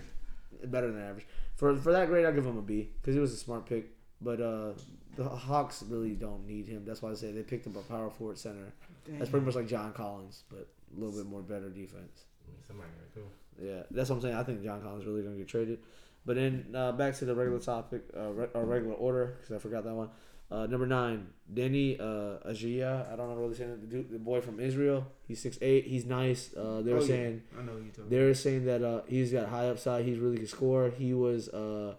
better 0.72 0.92
than 0.92 1.02
average. 1.02 1.26
For 1.56 1.76
for 1.76 1.92
that 1.92 2.08
grade, 2.08 2.26
I 2.26 2.32
give 2.32 2.46
him 2.46 2.58
a 2.58 2.62
B 2.62 2.90
because 3.02 3.16
he 3.16 3.20
was 3.22 3.34
a 3.34 3.38
smart 3.38 3.66
pick. 3.66 3.92
But 4.22 4.42
uh, 4.42 4.72
the 5.16 5.24
Hawks 5.28 5.84
really 5.88 6.12
don't 6.16 6.46
need 6.48 6.68
him. 6.68 6.84
That's 6.86 7.02
why 7.02 7.12
I 7.12 7.16
say 7.16 7.32
they 7.32 7.44
picked 7.44 7.68
up 7.68 7.76
a 7.76 7.82
power 7.82 8.10
forward 8.10 8.38
center. 8.38 8.74
That's 9.08 9.30
pretty 9.30 9.46
much 9.46 9.56
like 9.56 9.68
John 9.68 9.94
Collins, 9.94 10.44
but 10.50 10.68
a 10.96 11.00
little 11.00 11.16
bit 11.16 11.30
more 11.30 11.42
better 11.42 11.70
defense. 11.70 12.26
Somebody 12.68 12.90
right. 12.90 13.26
Yeah, 13.62 13.84
that's 13.92 14.10
what 14.10 14.18
I'm 14.18 14.22
saying. 14.22 14.36
I 14.36 14.44
think 14.44 14.64
John 14.64 14.82
Collins 14.82 15.04
is 15.04 15.08
really 15.08 15.24
gonna 15.24 15.38
get 15.38 15.48
traded. 15.48 15.80
But 16.26 16.36
then 16.38 16.66
uh, 16.76 16.92
back 16.94 17.16
to 17.18 17.26
the 17.26 17.36
regular 17.36 17.60
topic, 17.60 18.02
uh, 18.18 18.32
re- 18.32 18.48
or 18.54 18.66
regular 18.66 18.96
order, 18.96 19.38
because 19.40 19.56
I 19.56 19.60
forgot 19.60 19.84
that 19.84 19.94
one. 19.94 20.10
Uh, 20.52 20.68
number 20.68 20.86
nine, 20.86 21.28
Danny 21.52 22.00
uh, 22.00 22.38
Ajia. 22.48 23.12
I 23.12 23.16
don't 23.16 23.30
know 23.30 23.36
really 23.36 23.56
saying 23.56 23.72
it. 23.72 23.82
The, 23.82 23.88
dude, 23.88 24.12
the 24.12 24.20
boy 24.20 24.42
from 24.42 24.60
Israel. 24.60 25.08
He's 25.28 25.42
six 25.42 25.58
eight. 25.62 25.86
He's 25.88 26.06
nice. 26.06 26.54
Uh, 26.56 26.82
they 26.84 26.92
were 26.94 27.00
Oh, 27.00 27.02
yeah. 27.02 27.08
saying 27.08 27.42
I 27.58 27.62
know 27.64 27.78
you 27.78 27.90
talking. 27.92 28.10
they're 28.10 28.34
saying 28.36 28.66
that 28.66 28.84
uh, 28.84 29.02
he's 29.08 29.32
got 29.32 29.50
high 29.50 29.68
upside. 29.70 30.06
He's 30.06 30.20
really 30.20 30.38
can 30.38 30.48
score. 30.48 30.92
He 30.96 31.14
was. 31.14 31.50
Uh, 31.50 31.96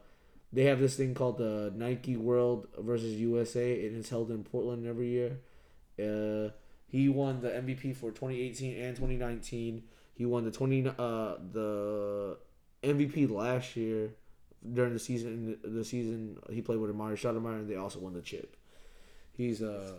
they 0.53 0.65
have 0.65 0.79
this 0.79 0.97
thing 0.97 1.13
called 1.15 1.39
the 1.39 1.73
Nike 1.75 2.17
World 2.17 2.69
versus 2.79 3.15
USA, 3.15 3.85
and 3.87 3.97
it's 3.97 4.09
held 4.11 4.31
in 4.31 4.45
Portland 4.45 4.87
every 4.87 5.09
year. 5.09 5.39
Uh, 5.99 6.51
he 6.87 7.09
won 7.09 7.41
the 7.41 7.49
MVP 7.51 7.97
for 7.97 8.11
2018 8.13 8.81
and 8.81 8.95
2019. 8.97 9.83
He 10.15 10.25
won 10.25 10.45
the 10.45 10.51
20 10.53 10.87
uh 10.89 10.93
the 11.53 12.39
MVP 12.83 13.29
last 13.29 13.77
year 13.77 14.11
during 14.73 14.93
the 14.93 14.99
season. 14.99 15.59
The 15.65 15.85
season 15.85 16.39
he 16.51 16.63
played 16.63 16.79
with 16.79 16.91
Amar'e 16.95 17.15
Stoudemire, 17.15 17.61
and 17.61 17.69
they 17.69 17.77
also 17.77 17.99
won 17.99 18.15
the 18.15 18.23
chip. 18.23 18.57
He's 19.33 19.63
a 19.63 19.95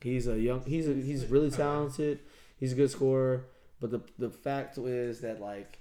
he's 0.00 0.26
a 0.26 0.38
young 0.38 0.62
he's 0.64 0.88
a, 0.88 0.94
he's 0.94 1.26
really 1.26 1.50
talented. 1.50 2.20
He's 2.58 2.72
a 2.72 2.76
good 2.76 2.90
scorer, 2.90 3.44
but 3.80 3.90
the 3.90 4.00
the 4.18 4.30
fact 4.30 4.78
is 4.78 5.20
that 5.20 5.40
like 5.40 5.78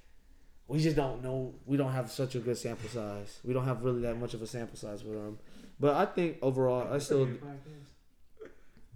we 0.68 0.80
just 0.80 0.96
don't 0.96 1.22
know. 1.24 1.54
We 1.66 1.78
don't 1.78 1.92
have 1.92 2.10
such 2.12 2.36
a 2.36 2.40
good 2.40 2.58
sample 2.58 2.90
size. 2.90 3.40
We 3.44 3.54
don't 3.54 3.66
have 3.66 3.84
really 3.84 4.02
that 4.02 4.18
much 4.20 4.34
of 4.34 4.42
a 4.42 4.48
sample 4.48 4.78
size 4.78 5.04
with 5.04 5.18
him. 5.18 5.38
But 5.80 5.96
I 5.96 6.06
think 6.06 6.38
overall, 6.42 6.92
I 6.94 7.00
still 7.00 7.28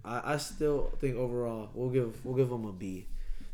I, 0.04 0.34
I 0.34 0.36
still 0.38 0.92
think 0.98 1.16
overall 1.16 1.70
we'll 1.74 1.90
give 1.90 2.24
we'll 2.24 2.36
give 2.36 2.50
him 2.50 2.64
a 2.64 2.72
B 2.72 3.06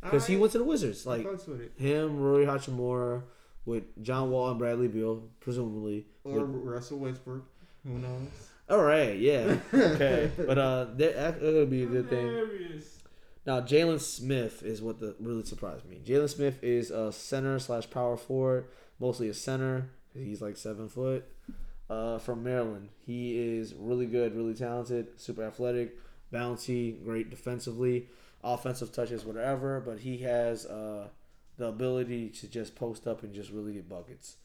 because 0.03 0.27
he 0.27 0.37
went 0.37 0.53
to 0.53 0.59
the 0.59 0.65
Wizards. 0.65 1.07
Like 1.07 1.25
Fucks 1.25 1.49
with 1.49 1.61
it. 1.63 1.73
him, 1.77 2.21
Rory 2.21 2.47
Hachimura, 2.47 3.23
with 3.67 4.03
John 4.03 4.31
Wall 4.31 4.51
and 4.51 4.59
Bradley 4.59 4.89
Beal, 4.89 5.23
presumably. 5.41 6.07
Or 6.25 6.41
With- 6.45 6.65
Russell 6.65 6.99
Westbrook. 6.99 7.45
Who 7.87 7.99
knows? 7.99 8.29
all 8.71 8.83
right, 8.83 9.19
yeah, 9.19 9.59
okay, 9.75 10.31
but 10.39 10.57
uh, 10.57 10.85
that 10.97 11.41
that 11.41 11.43
would 11.43 11.69
be 11.71 11.83
a 11.83 11.87
good 11.87 12.09
thing. 12.09 12.81
Now, 13.47 13.61
Jalen 13.61 14.01
Smith 14.01 14.63
is 14.63 14.81
what 14.81 15.01
the 15.01 15.15
really 15.21 15.45
surprised 15.45 15.85
me. 15.85 16.01
Jalen 16.03 16.31
Smith 16.31 16.63
is 16.63 16.91
a 16.91 17.13
center 17.13 17.59
slash 17.59 17.91
power 17.91 18.17
forward, 18.17 18.69
mostly 18.99 19.29
a 19.29 19.35
center. 19.35 19.91
He's 20.15 20.41
like 20.41 20.57
seven 20.57 20.89
foot. 20.89 21.27
Uh, 21.91 22.19
from 22.19 22.43
Maryland, 22.43 22.89
he 23.05 23.37
is 23.59 23.75
really 23.75 24.07
good, 24.07 24.35
really 24.35 24.55
talented, 24.55 25.21
super 25.21 25.45
athletic, 25.45 25.99
bouncy, 26.33 27.05
great 27.05 27.29
defensively, 27.29 28.09
offensive 28.43 28.91
touches, 28.93 29.27
whatever. 29.27 29.81
But 29.81 29.99
he 29.99 30.19
has 30.19 30.65
uh, 30.65 31.09
the 31.57 31.67
ability 31.67 32.31
to 32.31 32.49
just 32.49 32.75
post 32.75 33.07
up 33.07 33.23
and 33.23 33.35
just 33.35 33.51
really 33.51 33.75
get 33.75 33.89
buckets. 33.89 34.37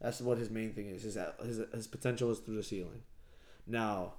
That's 0.00 0.20
what 0.20 0.38
his 0.38 0.50
main 0.50 0.72
thing 0.74 0.86
is. 0.86 1.02
His 1.02 1.18
his, 1.42 1.60
his 1.72 1.86
potential 1.86 2.30
is 2.30 2.38
through 2.38 2.56
the 2.56 2.62
ceiling. 2.62 3.02
Now, 3.66 4.14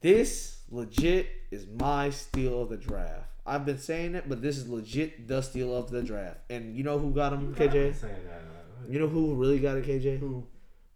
this 0.00 0.62
legit 0.70 1.28
is 1.50 1.66
my 1.66 2.10
steal 2.10 2.62
of 2.62 2.68
the 2.70 2.76
draft. 2.76 3.26
I've 3.44 3.66
been 3.66 3.78
saying 3.78 4.14
it, 4.14 4.28
but 4.28 4.42
this 4.42 4.56
is 4.56 4.68
legit 4.68 5.26
the 5.26 5.42
steal 5.42 5.76
of 5.76 5.90
the 5.90 6.02
draft. 6.02 6.38
And 6.48 6.76
you 6.76 6.84
know 6.84 6.98
who 6.98 7.10
got 7.10 7.32
him, 7.32 7.54
KJ? 7.54 8.00
That, 8.00 8.06
uh, 8.06 8.88
You 8.88 9.00
know 9.00 9.08
who 9.08 9.34
really 9.34 9.58
got 9.58 9.76
it, 9.76 9.86
KJ? 9.86 10.18
Who? 10.20 10.46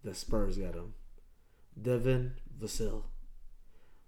The 0.04 0.14
Spurs 0.14 0.56
got 0.56 0.74
him. 0.74 0.94
Devin 1.80 2.34
Vassell, 2.60 3.02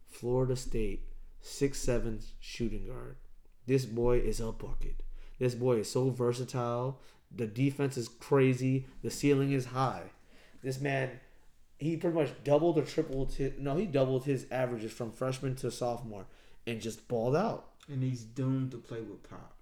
Florida 0.07 0.55
State, 0.55 1.09
six 1.41 1.79
seven 1.79 2.21
shooting 2.39 2.87
guard. 2.87 3.17
This 3.67 3.85
boy 3.85 4.19
is 4.19 4.41
a 4.41 4.53
bucket. 4.53 5.03
This 5.39 5.55
boy 5.55 5.79
is 5.79 5.91
so 5.91 6.11
versatile. 6.11 7.01
The 7.35 7.47
defense 7.47 7.97
is 7.97 8.09
crazy. 8.09 8.87
The 9.03 9.11
ceiling 9.11 9.53
is 9.53 9.67
high. 9.67 10.05
This 10.63 10.81
man, 10.81 11.11
he 11.79 11.97
pretty 11.97 12.17
much 12.17 12.31
doubled 12.45 12.79
or 12.79 12.83
tripled 12.83 13.35
his. 13.35 13.53
No, 13.59 13.77
he 13.77 13.87
doubled 13.87 14.25
his 14.25 14.47
averages 14.51 14.93
from 14.93 15.13
freshman 15.13 15.55
to 15.57 15.71
sophomore, 15.71 16.27
and 16.67 16.81
just 16.81 17.09
balled 17.09 17.37
out. 17.37 17.69
And 17.89 18.03
he's 18.03 18.23
doomed 18.23 18.71
to 18.73 18.79
play 18.79 19.01
with 19.01 19.29
Pop. 19.29 19.53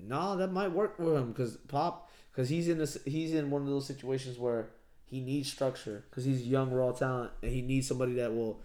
No, 0.00 0.36
that 0.36 0.52
might 0.52 0.72
work 0.72 0.96
for 0.96 1.16
him 1.16 1.32
because 1.32 1.56
Pop, 1.56 2.10
because 2.32 2.48
he's 2.48 2.68
in 2.68 2.78
this, 2.78 2.98
he's 3.04 3.32
in 3.32 3.50
one 3.50 3.62
of 3.62 3.68
those 3.68 3.86
situations 3.86 4.38
where 4.38 4.70
he 5.04 5.20
needs 5.20 5.50
structure 5.50 6.04
because 6.10 6.24
he's 6.24 6.42
young 6.42 6.72
raw 6.72 6.90
talent 6.90 7.30
and 7.42 7.52
he 7.52 7.62
needs 7.62 7.86
somebody 7.86 8.14
that 8.14 8.34
will 8.34 8.60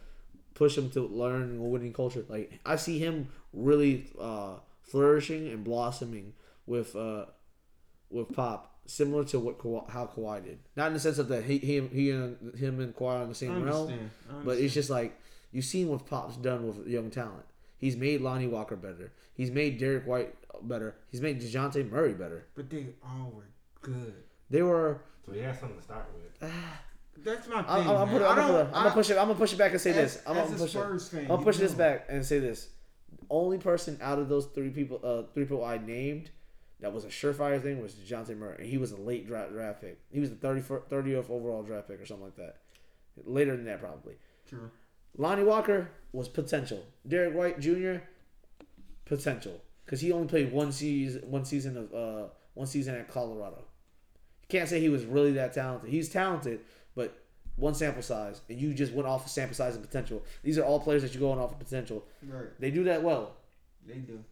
push 0.56 0.78
him 0.78 0.90
to 0.92 1.02
learn 1.02 1.58
a 1.60 1.62
winning 1.62 1.94
culture. 1.94 2.26
Like 2.28 2.60
I 2.66 2.76
see 2.76 3.00
him 3.00 3.28
really 3.54 4.08
uh, 4.20 4.56
flourishing 4.90 5.48
and 5.50 5.64
blossoming 5.64 6.34
with 6.66 6.96
uh, 6.96 7.26
with 8.10 8.34
Pop, 8.34 8.80
similar 8.86 9.24
to 9.26 9.40
what 9.40 9.60
Kawhi, 9.60 9.90
how 9.90 10.08
Kawhi 10.08 10.44
did. 10.44 10.60
Not 10.76 10.88
in 10.88 10.94
the 10.94 11.00
sense 11.00 11.18
of 11.20 11.28
that 11.30 11.44
he 11.46 11.58
he 11.58 11.80
he 11.88 12.12
and 12.12 12.54
him 12.56 12.80
and 12.80 12.96
Kawhi 12.96 13.20
are 13.20 13.24
in 13.24 13.30
the 13.30 13.36
same 13.36 13.64
realm, 13.64 14.12
but 14.44 14.58
it's 14.58 14.74
just 14.74 14.90
like 14.90 15.20
you've 15.52 15.66
seen 15.66 15.88
what 15.90 16.06
Pop's 16.06 16.38
done 16.38 16.68
with 16.68 16.88
young 16.88 17.10
talent. 17.10 17.46
He's 17.78 17.96
made 17.96 18.22
Lonnie 18.22 18.48
Walker 18.48 18.76
better. 18.76 19.14
He's 19.34 19.52
made 19.52 19.78
Derrick 19.80 20.06
White 20.06 20.36
better. 20.64 20.96
He's 21.10 21.22
made 21.22 21.40
Dejounte 21.42 21.90
Murray 21.90 22.14
better. 22.14 22.46
But 22.56 22.70
they 22.70 22.88
all 23.02 23.32
were 23.34 23.48
good. 23.82 24.14
They 24.50 24.62
were. 24.62 25.02
So 25.26 25.32
he 25.32 25.40
has 25.40 25.58
something 25.60 25.78
to 25.78 25.84
start 25.84 26.06
with. 26.14 26.52
That's 27.24 27.48
my 27.48 27.62
thing. 27.62 27.66
I'm, 27.70 27.82
I'm, 27.90 27.96
I'm, 27.98 28.10
man. 28.10 28.18
put, 28.18 28.22
I 28.22 28.30
I'm, 28.32 28.36
don't- 28.38 28.48
gonna, 28.48 28.64
I'm 28.74 28.84
gonna 28.84 28.92
push 28.92 29.10
it. 29.10 29.18
I'm 29.18 29.28
gonna 29.28 29.40
push 29.40 29.54
it 29.54 29.58
back 29.58 29.72
and 29.72 29.80
say 29.82 29.92
as, 29.92 29.96
this. 29.96 30.22
I'm 30.28 30.36
as 30.38 30.44
gonna 30.50 30.56
a 30.56 30.60
push 30.60 30.70
it. 30.70 30.72
Spurs 30.72 31.10
fan, 31.10 31.22
I'm 31.22 31.28
gonna 31.28 31.40
you 31.40 31.46
push 31.46 31.58
this 31.58 31.74
back 31.74 32.06
and 32.10 32.26
say 32.26 32.40
this. 32.40 32.70
Only 33.30 33.58
person 33.58 33.98
out 34.02 34.20
of 34.20 34.30
those 34.30 34.48
three 34.48 34.70
people, 34.70 35.00
uh, 35.04 35.32
three 35.34 35.46
people 35.46 35.64
I 35.64 35.78
named, 35.78 36.32
that 36.80 36.94
was 36.94 37.06
a 37.06 37.10
surefire 37.10 37.62
thing 37.62 37.82
was 37.82 37.94
Dejounte 37.94 38.36
Murray. 38.38 38.56
And 38.60 38.68
he 38.68 38.78
was 38.78 38.92
a 38.92 38.98
late 38.98 39.28
draft, 39.28 39.52
draft 39.52 39.82
pick. 39.82 40.00
He 40.12 40.20
was 40.20 40.30
the 40.30 40.36
30, 40.36 40.62
30th 40.62 41.30
overall 41.30 41.64
draft 41.64 41.88
pick 41.88 42.02
or 42.02 42.06
something 42.06 42.26
like 42.26 42.38
that. 42.38 42.58
Later 43.26 43.56
than 43.56 43.66
that, 43.66 43.82
probably. 43.82 44.16
True. 44.48 44.72
Lonnie 45.18 45.44
Walker 45.44 45.90
was 46.14 46.28
potential. 46.28 46.84
Derrick 47.08 47.36
White 47.36 47.60
Jr. 47.60 47.98
potential 49.06 49.62
because 49.86 50.02
he 50.02 50.12
only 50.12 50.28
played 50.28 50.52
one 50.52 50.72
season, 50.72 51.22
one 51.30 51.44
season 51.46 51.76
of 51.76 51.94
uh, 51.94 52.28
one 52.54 52.68
season 52.68 52.96
at 52.96 53.10
Colorado. 53.10 53.58
You 53.58 54.48
can't 54.48 54.70
say 54.70 54.80
he 54.80 54.90
was 54.90 55.04
really 55.04 55.34
that 55.34 55.54
talented. 55.54 55.90
He's 55.90 56.10
talented, 56.10 56.62
one 57.60 57.76
sample 57.76 58.02
size, 58.02 58.42
and 58.50 58.60
you 58.60 58.74
just 58.74 58.94
went 58.94 59.08
off 59.08 59.26
of 59.26 59.32
sample 59.32 59.56
size 59.56 59.76
and 59.76 59.84
potential. 59.84 60.24
These 60.44 60.58
are 60.58 60.64
all 60.64 60.80
players 60.80 61.02
that 61.04 61.14
you're 61.14 61.22
going 61.22 61.40
off 61.40 61.52
of 61.52 61.60
potential. 61.60 62.06
Right. 62.24 62.48
They 62.60 62.72
do 62.72 62.84
that 62.86 63.04
well. 63.04 63.34
They 63.86 63.96
do. 63.96 64.24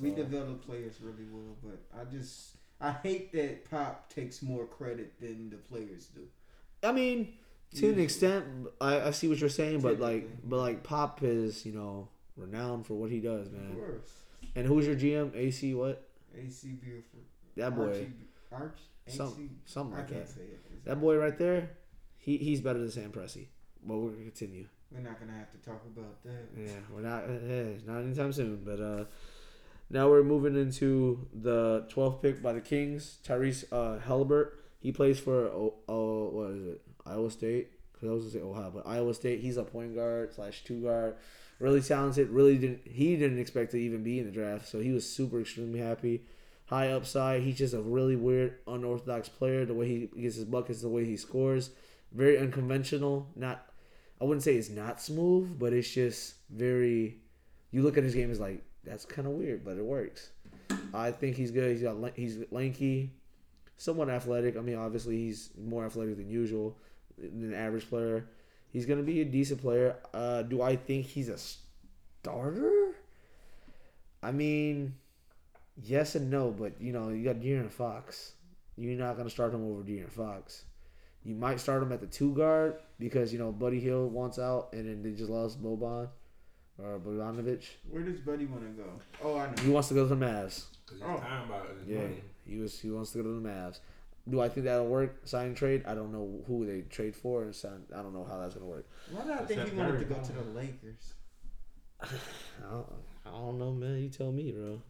We 0.00 0.10
develop 0.10 0.64
players 0.64 0.96
really 1.00 1.24
well, 1.32 1.56
but 1.62 1.78
I 1.98 2.04
just 2.04 2.56
I 2.80 2.92
hate 2.92 3.32
that 3.32 3.70
Pop 3.70 4.12
takes 4.12 4.42
more 4.42 4.66
credit 4.66 5.18
than 5.20 5.48
the 5.48 5.56
players 5.56 6.06
do. 6.14 6.22
I 6.82 6.92
mean, 6.92 7.32
to 7.76 7.90
an 7.90 7.98
extent, 7.98 8.44
I, 8.80 9.00
I 9.00 9.10
see 9.12 9.26
what 9.28 9.38
you're 9.38 9.48
saying, 9.48 9.80
but 9.80 9.98
like, 9.98 10.28
but 10.44 10.58
like 10.58 10.82
Pop 10.82 11.22
is 11.22 11.64
you 11.64 11.72
know 11.72 12.08
renowned 12.36 12.86
for 12.86 12.92
what 12.94 13.10
he 13.10 13.20
does, 13.20 13.46
Of 13.46 13.54
man. 13.54 13.74
course. 13.74 14.12
And 14.54 14.66
who's 14.66 14.86
your 14.86 14.96
GM? 14.96 15.34
AC 15.34 15.74
what? 15.74 16.06
AC 16.36 16.68
Buford. 16.72 17.02
That 17.56 17.74
boy. 17.74 17.84
Archie, 17.86 18.12
Arch. 18.52 18.78
AC. 19.08 19.16
Some- 19.16 19.50
something 19.64 19.96
like 19.96 20.08
that. 20.08 20.28
That 20.84 21.00
boy 21.00 21.16
right 21.16 21.38
there, 21.38 21.70
he 22.26 22.36
he's 22.38 22.60
better 22.60 22.80
than 22.80 22.90
Sam 22.90 23.12
Presti. 23.12 23.46
But 23.86 23.98
we're 23.98 24.10
gonna 24.10 24.24
continue. 24.24 24.66
We're 24.92 25.00
not 25.00 25.20
gonna 25.20 25.38
have 25.38 25.50
to 25.52 25.58
talk 25.58 25.80
about 25.86 26.22
that. 26.24 26.48
Yeah, 26.56 26.80
we're 26.92 27.02
not 27.02 27.22
eh, 27.24 27.78
not 27.86 28.00
anytime 28.00 28.32
soon. 28.32 28.62
But 28.64 28.80
uh, 28.80 29.04
now 29.88 30.10
we're 30.10 30.24
moving 30.24 30.56
into 30.56 31.28
the 31.32 31.86
12th 31.88 32.20
pick 32.20 32.42
by 32.42 32.52
the 32.52 32.60
Kings. 32.60 33.18
Tyrese 33.24 33.64
uh, 33.70 34.00
Haliburton. 34.00 34.50
He 34.80 34.90
plays 34.90 35.20
for 35.20 35.46
oh, 35.46 35.74
oh 35.88 36.28
what 36.30 36.50
is 36.50 36.66
it? 36.66 36.82
Iowa 37.06 37.30
State. 37.30 37.70
Cause 37.98 38.08
I 38.08 38.12
was 38.12 38.24
gonna 38.24 38.32
say 38.32 38.40
Ohio, 38.40 38.72
but 38.74 38.86
Iowa 38.86 39.14
State. 39.14 39.40
He's 39.40 39.56
a 39.56 39.62
point 39.62 39.94
guard 39.94 40.34
slash 40.34 40.64
two 40.64 40.82
guard. 40.82 41.14
Really 41.60 41.80
talented. 41.80 42.30
Really 42.30 42.58
didn't 42.58 42.80
he 42.84 43.16
didn't 43.16 43.38
expect 43.38 43.70
to 43.70 43.78
even 43.78 44.02
be 44.02 44.18
in 44.18 44.26
the 44.26 44.32
draft, 44.32 44.68
so 44.68 44.80
he 44.80 44.90
was 44.90 45.08
super 45.08 45.40
extremely 45.40 45.78
happy. 45.78 46.24
High 46.66 46.90
upside. 46.90 47.42
He's 47.42 47.56
just 47.56 47.72
a 47.72 47.80
really 47.80 48.16
weird, 48.16 48.58
unorthodox 48.66 49.28
player. 49.28 49.64
The 49.64 49.74
way 49.74 49.86
he 49.86 50.10
gets 50.20 50.34
his 50.34 50.44
buckets, 50.44 50.82
the 50.82 50.88
way 50.88 51.04
he 51.04 51.16
scores, 51.16 51.70
very 52.12 52.38
unconventional. 52.38 53.28
Not, 53.36 53.66
I 54.20 54.24
wouldn't 54.24 54.42
say 54.42 54.56
it's 54.56 54.70
not 54.70 55.00
smooth, 55.00 55.58
but 55.58 55.72
it's 55.72 55.90
just 55.90 56.34
very. 56.50 57.18
You 57.70 57.82
look 57.82 57.98
at 57.98 58.04
his 58.04 58.14
game, 58.14 58.30
it's 58.30 58.40
like 58.40 58.62
that's 58.84 59.04
kind 59.04 59.26
of 59.26 59.34
weird, 59.34 59.64
but 59.64 59.76
it 59.76 59.84
works. 59.84 60.30
I 60.94 61.10
think 61.10 61.36
he's 61.36 61.50
good. 61.50 61.72
He's 61.72 61.82
got 61.82 61.96
he's 62.14 62.38
lanky, 62.50 63.12
somewhat 63.76 64.08
athletic. 64.08 64.56
I 64.56 64.60
mean, 64.60 64.76
obviously 64.76 65.16
he's 65.16 65.50
more 65.58 65.84
athletic 65.84 66.16
than 66.16 66.30
usual 66.30 66.76
than 67.18 67.52
an 67.52 67.54
average 67.54 67.88
player. 67.88 68.28
He's 68.72 68.86
gonna 68.86 69.02
be 69.02 69.20
a 69.20 69.24
decent 69.24 69.60
player. 69.60 69.96
Uh, 70.14 70.42
do 70.42 70.62
I 70.62 70.76
think 70.76 71.06
he's 71.06 71.28
a 71.28 71.38
starter? 71.38 72.94
I 74.22 74.32
mean, 74.32 74.94
yes 75.82 76.14
and 76.14 76.30
no, 76.30 76.50
but 76.50 76.80
you 76.80 76.92
know 76.92 77.08
you 77.10 77.24
got 77.24 77.36
De'Aaron 77.36 77.70
Fox. 77.70 78.32
You're 78.76 78.98
not 78.98 79.16
gonna 79.16 79.30
start 79.30 79.54
him 79.54 79.64
over 79.64 79.82
De'Aaron 79.82 80.10
Fox. 80.10 80.64
You 81.26 81.34
might 81.34 81.58
start 81.58 81.82
him 81.82 81.90
at 81.90 82.00
the 82.00 82.06
two 82.06 82.32
guard 82.34 82.76
because 83.00 83.32
you 83.32 83.38
know 83.40 83.50
Buddy 83.50 83.80
Hield 83.80 84.12
wants 84.12 84.38
out, 84.38 84.68
and 84.72 84.86
then 84.88 85.02
they 85.02 85.10
just 85.16 85.28
lost 85.28 85.60
Boban 85.62 86.08
or 86.78 87.00
Bogdanovic. 87.00 87.64
Where 87.90 88.02
does 88.04 88.20
Buddy 88.20 88.46
want 88.46 88.62
to 88.62 88.82
go? 88.82 88.88
Oh, 89.24 89.36
I 89.36 89.46
know. 89.46 89.62
He 89.62 89.70
wants 89.70 89.88
to 89.88 89.94
go 89.94 90.06
to 90.08 90.14
the 90.14 90.24
Mavs. 90.24 90.66
Because 90.86 91.02
Oh. 91.02 91.14
he's 91.14 91.44
about 91.48 91.68
his 91.80 91.88
Yeah, 91.88 92.02
money. 92.02 92.22
he 92.46 92.58
was. 92.58 92.78
He 92.78 92.90
wants 92.92 93.10
to 93.12 93.18
go 93.18 93.24
to 93.24 93.40
the 93.40 93.48
Mavs. 93.48 93.80
Do 94.28 94.40
I 94.40 94.48
think 94.48 94.66
that'll 94.66 94.86
work? 94.86 95.26
Sign 95.26 95.54
trade? 95.54 95.82
I 95.86 95.94
don't 95.96 96.12
know 96.12 96.42
who 96.46 96.64
they 96.64 96.82
trade 96.82 97.16
for, 97.16 97.42
and 97.42 97.52
sign. 97.54 97.82
I 97.92 98.02
don't 98.02 98.12
know 98.14 98.24
how 98.24 98.38
that's 98.38 98.54
gonna 98.54 98.66
work. 98.66 98.86
Why 99.10 99.22
did 99.22 99.32
I 99.32 99.44
think 99.44 99.60
that 99.60 99.68
he 99.70 99.76
wanted 99.76 99.98
to 99.98 100.04
go 100.04 100.14
to 100.22 100.32
the. 100.32 100.42
Lakers? 100.50 101.14
I 102.02 102.06
don't, 102.70 102.86
I 103.24 103.30
don't 103.30 103.58
know, 103.58 103.72
man. 103.72 103.98
You 103.98 104.08
tell 104.10 104.30
me, 104.30 104.52
bro. 104.52 104.80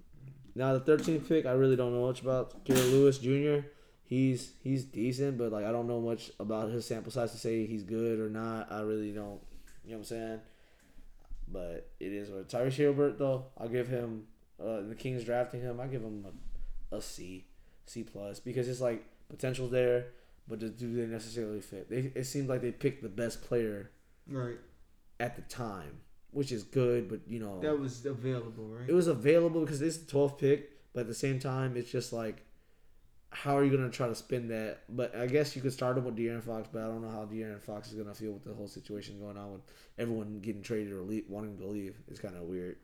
Now 0.55 0.77
the 0.79 0.81
13th 0.97 1.29
pick, 1.29 1.47
I 1.47 1.53
really 1.53 1.77
don't 1.77 1.93
know 1.95 2.07
much 2.07 2.21
about. 2.23 2.65
Garrett 2.65 2.85
Lewis 2.87 3.19
Jr. 3.19 3.67
He's 4.09 4.53
he's 4.63 4.85
decent, 4.85 5.37
but 5.37 5.51
like 5.53 5.65
I 5.65 5.73
don't 5.73 5.89
know 5.89 6.01
much 6.01 6.31
about 6.39 6.71
his 6.71 6.87
sample 6.87 7.11
size 7.13 7.33
to 7.33 7.39
say 7.39 7.67
he's 7.67 7.83
good 7.83 8.21
or 8.21 8.29
not. 8.31 8.71
I 8.71 8.81
really 8.81 9.11
don't. 9.13 9.41
You 9.85 9.91
know 9.93 9.97
what 9.97 9.97
I'm 9.99 10.05
saying? 10.05 10.41
But 11.49 11.91
it 12.01 12.13
is 12.13 12.31
what 12.31 12.49
Tyrese 12.49 12.73
Hilbert 12.75 13.19
though. 13.19 13.47
I'll 13.59 13.69
give 13.69 13.89
him 13.89 14.27
uh, 14.61 14.83
the 14.83 14.95
Kings 14.97 15.25
drafting 15.25 15.61
him. 15.61 15.81
I 15.81 15.87
give 15.87 16.03
him 16.03 16.25
a, 16.93 16.97
a 16.97 17.03
C, 17.03 17.47
C 17.87 18.03
plus 18.05 18.41
because 18.41 18.69
it's 18.69 18.81
like 18.81 19.05
potential 19.29 19.69
there, 19.69 20.07
but 20.49 20.59
do 20.61 20.69
do 20.69 20.95
they 20.95 21.07
necessarily 21.07 21.61
fit? 21.61 21.89
They, 21.91 22.13
it 22.15 22.25
seems 22.27 22.49
like 22.49 22.63
they 22.63 22.73
picked 22.73 23.03
the 23.03 23.09
best 23.09 23.43
player 23.43 23.91
Right. 24.29 24.59
at 25.21 25.35
the 25.37 25.43
time, 25.43 25.99
which 26.31 26.53
is 26.53 26.63
good. 26.63 27.09
But 27.09 27.21
you 27.29 27.41
know 27.41 27.61
That 27.61 27.79
was 27.79 28.07
available, 28.07 28.69
right? 28.69 28.89
it 28.89 28.95
was 28.95 29.09
available 29.09 29.63
because 29.63 29.83
it's 29.83 29.97
the 29.99 30.13
12th 30.13 30.39
pick, 30.39 30.71
but 30.93 31.01
at 31.01 31.07
the 31.09 31.15
same 31.15 31.39
time, 31.41 31.77
it's 31.77 31.91
just 31.91 32.13
like, 32.13 32.43
how 33.31 33.57
are 33.57 33.65
you 33.65 33.77
gonna 33.77 33.91
try 33.91 34.09
to 34.09 34.15
spin 34.15 34.49
that? 34.49 34.81
But 34.89 35.15
I 35.17 35.27
guess 35.27 35.55
you 35.57 35.63
could 35.63 35.73
start 35.73 35.99
him 35.99 36.05
with 36.05 36.17
De'Aaron 36.17 36.43
Fox, 36.43 36.69
but 36.73 36.83
I 36.83 36.87
don't 36.87 37.03
know 37.03 37.11
how 37.11 37.25
De'Aaron 37.25 37.61
Fox 37.61 37.89
is 37.89 37.95
gonna 37.95 38.15
feel 38.15 38.33
with 38.33 38.45
the 38.45 38.55
whole 38.55 38.69
situation 38.69 39.21
going 39.21 39.37
on 39.37 39.53
with 39.53 39.63
everyone 39.99 40.41
getting 40.41 40.63
traded 40.63 40.93
or 40.93 41.03
leave, 41.03 41.25
wanting 41.29 41.59
to 41.59 41.67
leave. 41.67 41.97
It's 42.09 42.21
kind 42.21 42.37
of 42.37 42.43
weird. 42.43 42.77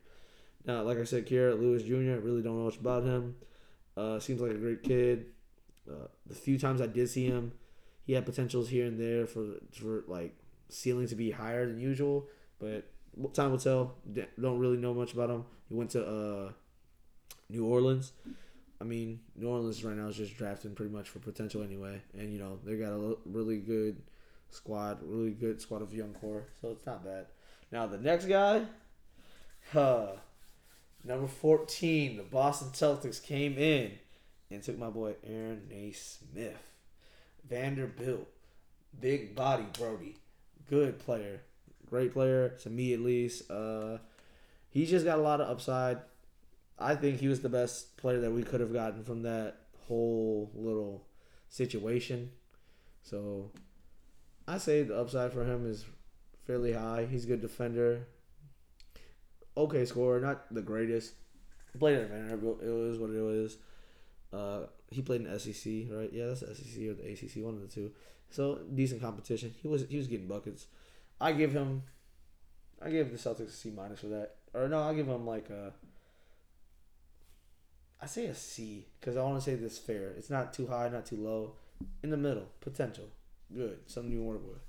Now, 0.65 0.83
like 0.83 0.97
I 0.97 1.03
said, 1.03 1.25
Garrett 1.25 1.59
Lewis 1.59 1.83
Jr. 1.83 2.21
Really 2.21 2.41
don't 2.41 2.57
know 2.57 2.65
much 2.65 2.77
about 2.77 3.03
him. 3.03 3.35
Uh, 3.97 4.19
seems 4.19 4.41
like 4.41 4.51
a 4.51 4.57
great 4.57 4.83
kid. 4.83 5.25
Uh, 5.89 6.07
the 6.25 6.35
few 6.35 6.57
times 6.57 6.81
I 6.81 6.87
did 6.87 7.09
see 7.09 7.25
him, 7.25 7.51
he 8.05 8.13
had 8.13 8.25
potentials 8.25 8.69
here 8.69 8.85
and 8.85 8.99
there 8.99 9.25
for 9.27 9.55
for 9.73 10.03
like 10.07 10.35
ceiling 10.69 11.07
to 11.07 11.15
be 11.15 11.31
higher 11.31 11.67
than 11.67 11.79
usual, 11.79 12.27
but 12.59 12.89
time 13.33 13.51
will 13.51 13.59
tell. 13.59 13.95
Don't 14.39 14.59
really 14.59 14.77
know 14.77 14.93
much 14.93 15.13
about 15.13 15.29
him. 15.29 15.45
He 15.67 15.75
went 15.75 15.91
to 15.91 16.05
uh, 16.05 16.51
New 17.49 17.65
Orleans. 17.65 18.13
I 18.83 18.85
mean, 18.85 19.21
New 19.37 19.47
Orleans 19.47 19.81
right 19.85 19.95
now 19.95 20.09
is 20.09 20.17
just 20.17 20.35
drafting 20.35 20.75
pretty 20.75 20.91
much 20.91 21.07
for 21.07 21.19
potential 21.19 21.63
anyway, 21.63 22.01
and 22.17 22.33
you 22.33 22.37
know 22.37 22.59
they 22.65 22.75
got 22.75 22.91
a 22.91 23.15
really 23.25 23.57
good 23.57 24.01
squad, 24.49 24.99
really 25.01 25.31
good 25.31 25.61
squad 25.61 25.81
of 25.81 25.93
young 25.93 26.13
core, 26.15 26.47
so 26.59 26.71
it's 26.71 26.85
not 26.85 27.05
bad. 27.05 27.27
Now 27.71 27.87
the 27.87 27.97
next 27.97 28.25
guy, 28.25 28.63
huh, 29.71 30.07
number 31.05 31.27
fourteen, 31.27 32.17
the 32.17 32.23
Boston 32.23 32.71
Celtics 32.73 33.23
came 33.23 33.57
in 33.57 33.93
and 34.51 34.61
took 34.61 34.77
my 34.77 34.89
boy 34.89 35.15
Aaron 35.25 35.61
Nesmith, 35.69 36.57
Vanderbilt, 37.49 38.27
big 38.99 39.33
body 39.33 39.65
Brody, 39.79 40.17
good 40.69 40.99
player, 40.99 41.39
great 41.89 42.11
player 42.11 42.49
to 42.63 42.69
me 42.69 42.93
at 42.93 42.99
least. 42.99 43.49
Uh, 43.49 43.99
he 44.71 44.85
just 44.85 45.05
got 45.05 45.19
a 45.19 45.21
lot 45.21 45.39
of 45.39 45.49
upside. 45.49 45.99
I 46.77 46.95
think 46.95 47.19
he 47.19 47.27
was 47.27 47.41
the 47.41 47.49
best 47.49 47.97
player 47.97 48.19
that 48.21 48.31
we 48.31 48.43
could 48.43 48.59
have 48.59 48.73
gotten 48.73 49.03
from 49.03 49.23
that 49.23 49.57
whole 49.87 50.51
little 50.55 51.05
situation. 51.49 52.31
So 53.03 53.51
I 54.47 54.57
say 54.57 54.83
the 54.83 54.97
upside 54.97 55.33
for 55.33 55.45
him 55.45 55.69
is 55.69 55.85
fairly 56.45 56.73
high. 56.73 57.07
He's 57.09 57.25
a 57.25 57.27
good 57.27 57.41
defender. 57.41 58.07
Okay 59.55 59.85
scorer, 59.85 60.19
not 60.19 60.53
the 60.53 60.61
greatest. 60.61 61.13
Played 61.79 61.99
at 61.99 62.09
Vanderbilt. 62.09 62.61
It 62.63 62.69
was 62.69 62.97
what 62.99 63.09
it 63.09 63.21
was. 63.21 63.57
Uh, 64.31 64.67
he 64.89 65.01
played 65.01 65.21
in 65.21 65.39
SEC, 65.39 65.73
right? 65.91 66.09
Yeah, 66.11 66.27
that's 66.27 66.41
SEC 66.41 66.83
or 66.83 66.93
the 66.93 67.11
ACC, 67.11 67.43
one 67.43 67.55
of 67.55 67.61
the 67.61 67.67
two. 67.67 67.91
So 68.29 68.59
decent 68.73 69.01
competition. 69.01 69.53
He 69.61 69.67
was 69.67 69.85
he 69.87 69.97
was 69.97 70.07
getting 70.07 70.27
buckets. 70.27 70.67
I 71.21 71.33
give 71.33 71.53
him, 71.53 71.83
I 72.81 72.89
give 72.89 73.11
the 73.11 73.17
Celtics 73.17 73.47
a 73.47 73.51
C 73.51 73.71
minus 73.75 73.99
for 73.99 74.07
that. 74.07 74.35
Or 74.53 74.67
no, 74.67 74.81
I 74.81 74.93
give 74.93 75.07
him 75.07 75.25
like 75.25 75.49
a. 75.49 75.71
I 78.03 78.05
say 78.05 78.25
a 78.25 78.35
C 78.35 78.85
because 78.99 79.15
I 79.15 79.23
want 79.23 79.35
to 79.35 79.41
say 79.41 79.55
this 79.55 79.77
fair. 79.77 80.09
It's 80.17 80.29
not 80.29 80.53
too 80.53 80.67
high, 80.67 80.89
not 80.89 81.05
too 81.05 81.15
low, 81.15 81.53
in 82.03 82.09
the 82.09 82.17
middle. 82.17 82.47
Potential, 82.59 83.05
good, 83.55 83.79
something 83.87 84.11
you 84.11 84.21
work 84.21 84.45
with. 84.45 84.59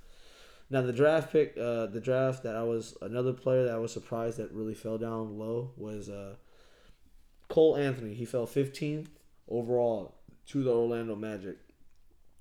Now 0.69 0.81
the 0.81 0.93
draft 0.93 1.33
pick, 1.33 1.57
uh, 1.57 1.87
the 1.87 1.99
draft 1.99 2.43
that 2.43 2.55
I 2.55 2.63
was 2.63 2.97
another 3.01 3.33
player 3.33 3.65
that 3.65 3.75
I 3.75 3.77
was 3.77 3.91
surprised 3.91 4.37
that 4.37 4.53
really 4.53 4.73
fell 4.73 4.97
down 4.97 5.37
low 5.37 5.71
was 5.75 6.07
uh, 6.07 6.35
Cole 7.49 7.75
Anthony. 7.75 8.13
He 8.13 8.23
fell 8.23 8.47
15th 8.47 9.07
overall 9.49 10.15
to 10.47 10.63
the 10.63 10.71
Orlando 10.71 11.17
Magic. 11.17 11.57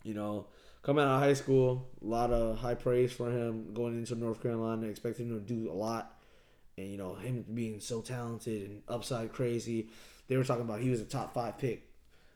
You 0.04 0.14
know, 0.14 0.46
coming 0.82 1.04
out 1.04 1.16
of 1.16 1.20
high 1.20 1.34
school, 1.34 1.88
a 2.00 2.06
lot 2.06 2.30
of 2.30 2.58
high 2.58 2.76
praise 2.76 3.12
for 3.12 3.30
him 3.32 3.74
going 3.74 3.98
into 3.98 4.14
North 4.14 4.40
Carolina, 4.40 4.86
expecting 4.86 5.28
him 5.28 5.44
to 5.44 5.54
do 5.54 5.72
a 5.72 5.74
lot, 5.74 6.20
and 6.78 6.86
you 6.86 6.98
know 6.98 7.16
him 7.16 7.44
being 7.52 7.80
so 7.80 8.00
talented 8.00 8.70
and 8.70 8.82
upside 8.86 9.32
crazy. 9.32 9.88
They 10.28 10.36
were 10.36 10.44
talking 10.44 10.64
about 10.64 10.80
he 10.80 10.90
was 10.90 11.00
a 11.00 11.04
top 11.04 11.34
five 11.34 11.58
pick, 11.58 11.88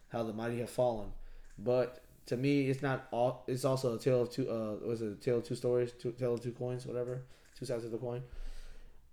how 0.08 0.22
the 0.22 0.32
mighty 0.32 0.58
have 0.60 0.70
fallen, 0.70 1.12
but 1.58 2.04
to 2.28 2.36
me, 2.36 2.68
it's 2.68 2.82
not 2.82 3.08
all. 3.10 3.44
It's 3.46 3.64
also 3.64 3.94
a 3.94 3.98
tale 3.98 4.22
of 4.22 4.30
two. 4.30 4.50
Uh, 4.50 4.86
was 4.86 5.00
it 5.00 5.12
a 5.12 5.14
tale 5.14 5.38
of 5.38 5.44
two 5.44 5.54
stories? 5.54 5.92
Two, 5.92 6.12
tale 6.12 6.34
of 6.34 6.42
two 6.42 6.52
coins, 6.52 6.84
whatever. 6.84 7.22
Two 7.58 7.64
sides 7.64 7.84
of 7.84 7.90
the 7.90 7.96
coin. 7.96 8.22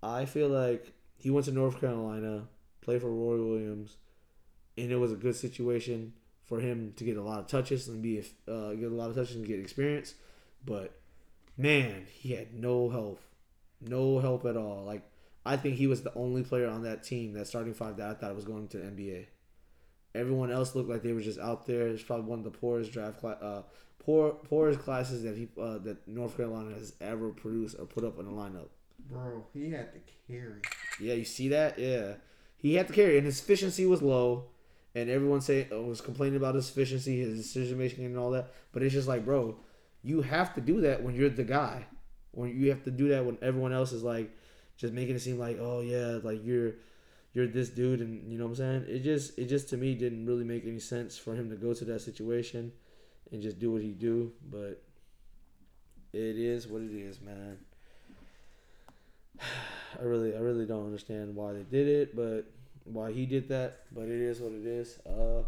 I 0.03 0.25
feel 0.25 0.49
like 0.49 0.91
he 1.17 1.29
went 1.29 1.45
to 1.45 1.53
North 1.53 1.79
Carolina, 1.79 2.47
played 2.81 3.01
for 3.01 3.09
Roy 3.09 3.37
Williams, 3.37 3.95
and 4.77 4.91
it 4.91 4.97
was 4.97 5.13
a 5.13 5.15
good 5.15 5.35
situation 5.35 6.13
for 6.43 6.59
him 6.59 6.93
to 6.97 7.05
get 7.05 7.15
a 7.15 7.21
lot 7.21 7.39
of 7.39 7.47
touches 7.47 7.87
and 7.87 8.03
be 8.03 8.19
uh, 8.49 8.71
get 8.73 8.91
a 8.91 8.95
lot 8.95 9.09
of 9.09 9.15
touches 9.15 9.37
and 9.37 9.47
get 9.47 9.59
experience. 9.59 10.15
But 10.65 10.99
man, 11.57 12.07
he 12.11 12.33
had 12.33 12.53
no 12.53 12.89
help, 12.89 13.21
no 13.79 14.19
help 14.19 14.45
at 14.45 14.57
all. 14.57 14.83
Like 14.83 15.03
I 15.45 15.57
think 15.57 15.75
he 15.75 15.87
was 15.87 16.01
the 16.01 16.13
only 16.15 16.43
player 16.43 16.67
on 16.67 16.83
that 16.83 17.03
team, 17.03 17.33
that 17.33 17.47
starting 17.47 17.73
five, 17.73 17.97
that 17.97 18.09
I 18.09 18.13
thought 18.15 18.35
was 18.35 18.45
going 18.45 18.67
to 18.69 18.77
the 18.77 18.83
NBA. 18.85 19.27
Everyone 20.15 20.51
else 20.51 20.73
looked 20.75 20.89
like 20.89 21.03
they 21.03 21.13
were 21.13 21.21
just 21.21 21.39
out 21.39 21.67
there. 21.67 21.87
It's 21.87 22.01
probably 22.01 22.25
one 22.25 22.39
of 22.39 22.45
the 22.45 22.51
poorest 22.51 22.91
draft 22.91 23.19
class, 23.19 23.37
uh, 23.41 23.61
poor 23.99 24.31
poorest 24.31 24.79
classes 24.79 25.23
that 25.23 25.37
he 25.37 25.49
uh, 25.61 25.77
that 25.79 26.07
North 26.07 26.37
Carolina 26.37 26.73
has 26.73 26.93
ever 27.01 27.29
produced 27.29 27.75
or 27.77 27.85
put 27.85 28.03
up 28.03 28.17
in 28.19 28.25
a 28.25 28.31
lineup. 28.31 28.69
Bro, 29.09 29.45
he 29.53 29.71
had 29.71 29.93
to 29.93 29.99
carry. 30.27 30.61
Yeah, 30.99 31.13
you 31.13 31.25
see 31.25 31.49
that? 31.49 31.77
Yeah, 31.77 32.13
he 32.57 32.75
had 32.75 32.87
to 32.87 32.93
carry, 32.93 33.17
and 33.17 33.25
his 33.25 33.39
efficiency 33.39 33.85
was 33.85 34.01
low, 34.01 34.45
and 34.95 35.09
everyone 35.09 35.41
say 35.41 35.67
uh, 35.71 35.81
was 35.81 36.01
complaining 36.01 36.37
about 36.37 36.55
his 36.55 36.69
efficiency, 36.69 37.19
his 37.19 37.37
decision 37.37 37.77
making, 37.77 38.05
and 38.05 38.17
all 38.17 38.31
that. 38.31 38.53
But 38.71 38.83
it's 38.83 38.93
just 38.93 39.07
like, 39.07 39.25
bro, 39.25 39.57
you 40.01 40.21
have 40.21 40.55
to 40.55 40.61
do 40.61 40.81
that 40.81 41.03
when 41.03 41.13
you're 41.13 41.29
the 41.29 41.43
guy. 41.43 41.85
When 42.31 42.57
you 42.59 42.69
have 42.69 42.83
to 42.83 42.91
do 42.91 43.09
that 43.09 43.25
when 43.25 43.37
everyone 43.41 43.73
else 43.73 43.91
is 43.91 44.03
like, 44.03 44.35
just 44.77 44.93
making 44.93 45.15
it 45.15 45.19
seem 45.19 45.39
like, 45.39 45.57
oh 45.59 45.81
yeah, 45.81 46.19
like 46.23 46.43
you're 46.43 46.73
you're 47.33 47.47
this 47.47 47.69
dude 47.69 47.99
and 47.99 48.31
you 48.31 48.37
know 48.37 48.45
what 48.45 48.51
I'm 48.51 48.55
saying? 48.55 48.85
It 48.87 49.03
just 49.03 49.37
it 49.37 49.45
just 49.45 49.69
to 49.69 49.77
me 49.77 49.93
didn't 49.95 50.25
really 50.25 50.43
make 50.43 50.65
any 50.65 50.79
sense 50.79 51.17
for 51.17 51.35
him 51.35 51.49
to 51.49 51.55
go 51.55 51.73
to 51.73 51.85
that 51.85 52.01
situation 52.01 52.71
and 53.31 53.41
just 53.41 53.59
do 53.59 53.71
what 53.71 53.81
he 53.81 53.89
do, 53.91 54.31
but 54.49 54.81
it 56.13 56.37
is 56.37 56.67
what 56.67 56.81
it 56.81 56.91
is, 56.91 57.19
man. 57.21 57.57
I 59.99 60.03
really 60.03 60.35
I 60.35 60.39
really 60.39 60.65
don't 60.65 60.85
understand 60.85 61.35
why 61.35 61.53
they 61.53 61.63
did 61.63 61.87
it, 61.87 62.15
but 62.15 62.45
why 62.85 63.11
he 63.11 63.25
did 63.25 63.49
that, 63.49 63.83
but 63.91 64.03
it 64.03 64.21
is 64.21 64.39
what 64.39 64.51
it 64.51 64.65
is. 64.65 64.99
Uh 65.05 65.43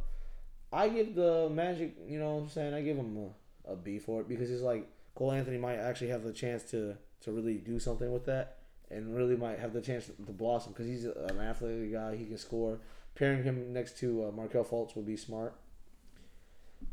I 0.71 0.89
give 0.89 1.15
the 1.15 1.49
Magic, 1.49 1.95
you 2.05 2.19
know 2.19 2.35
what 2.35 2.41
I'm 2.43 2.49
saying? 2.49 2.73
I 2.73 2.81
give 2.81 2.97
him 2.97 3.31
a, 3.65 3.71
a 3.71 3.75
B 3.77 3.99
for 3.99 4.19
it 4.21 4.27
because 4.27 4.51
it's 4.51 4.61
like 4.61 4.87
Cole 5.15 5.31
Anthony 5.31 5.57
might 5.57 5.77
actually 5.77 6.09
have 6.09 6.23
the 6.23 6.33
chance 6.33 6.63
to 6.71 6.95
to 7.21 7.31
really 7.31 7.55
do 7.55 7.79
something 7.79 8.11
with 8.11 8.25
that 8.25 8.56
and 8.89 9.15
really 9.15 9.35
might 9.35 9.59
have 9.59 9.73
the 9.73 9.81
chance 9.81 10.05
to 10.07 10.31
blossom 10.31 10.71
because 10.73 10.87
he's 10.87 11.05
an 11.05 11.39
athletic 11.39 11.91
guy. 11.91 12.15
He 12.15 12.25
can 12.25 12.37
score. 12.37 12.79
Pairing 13.15 13.43
him 13.43 13.73
next 13.73 13.97
to 13.99 14.25
uh, 14.25 14.31
Markelle 14.31 14.63
Fultz 14.63 14.95
would 14.95 15.05
be 15.05 15.17
smart. 15.17 15.55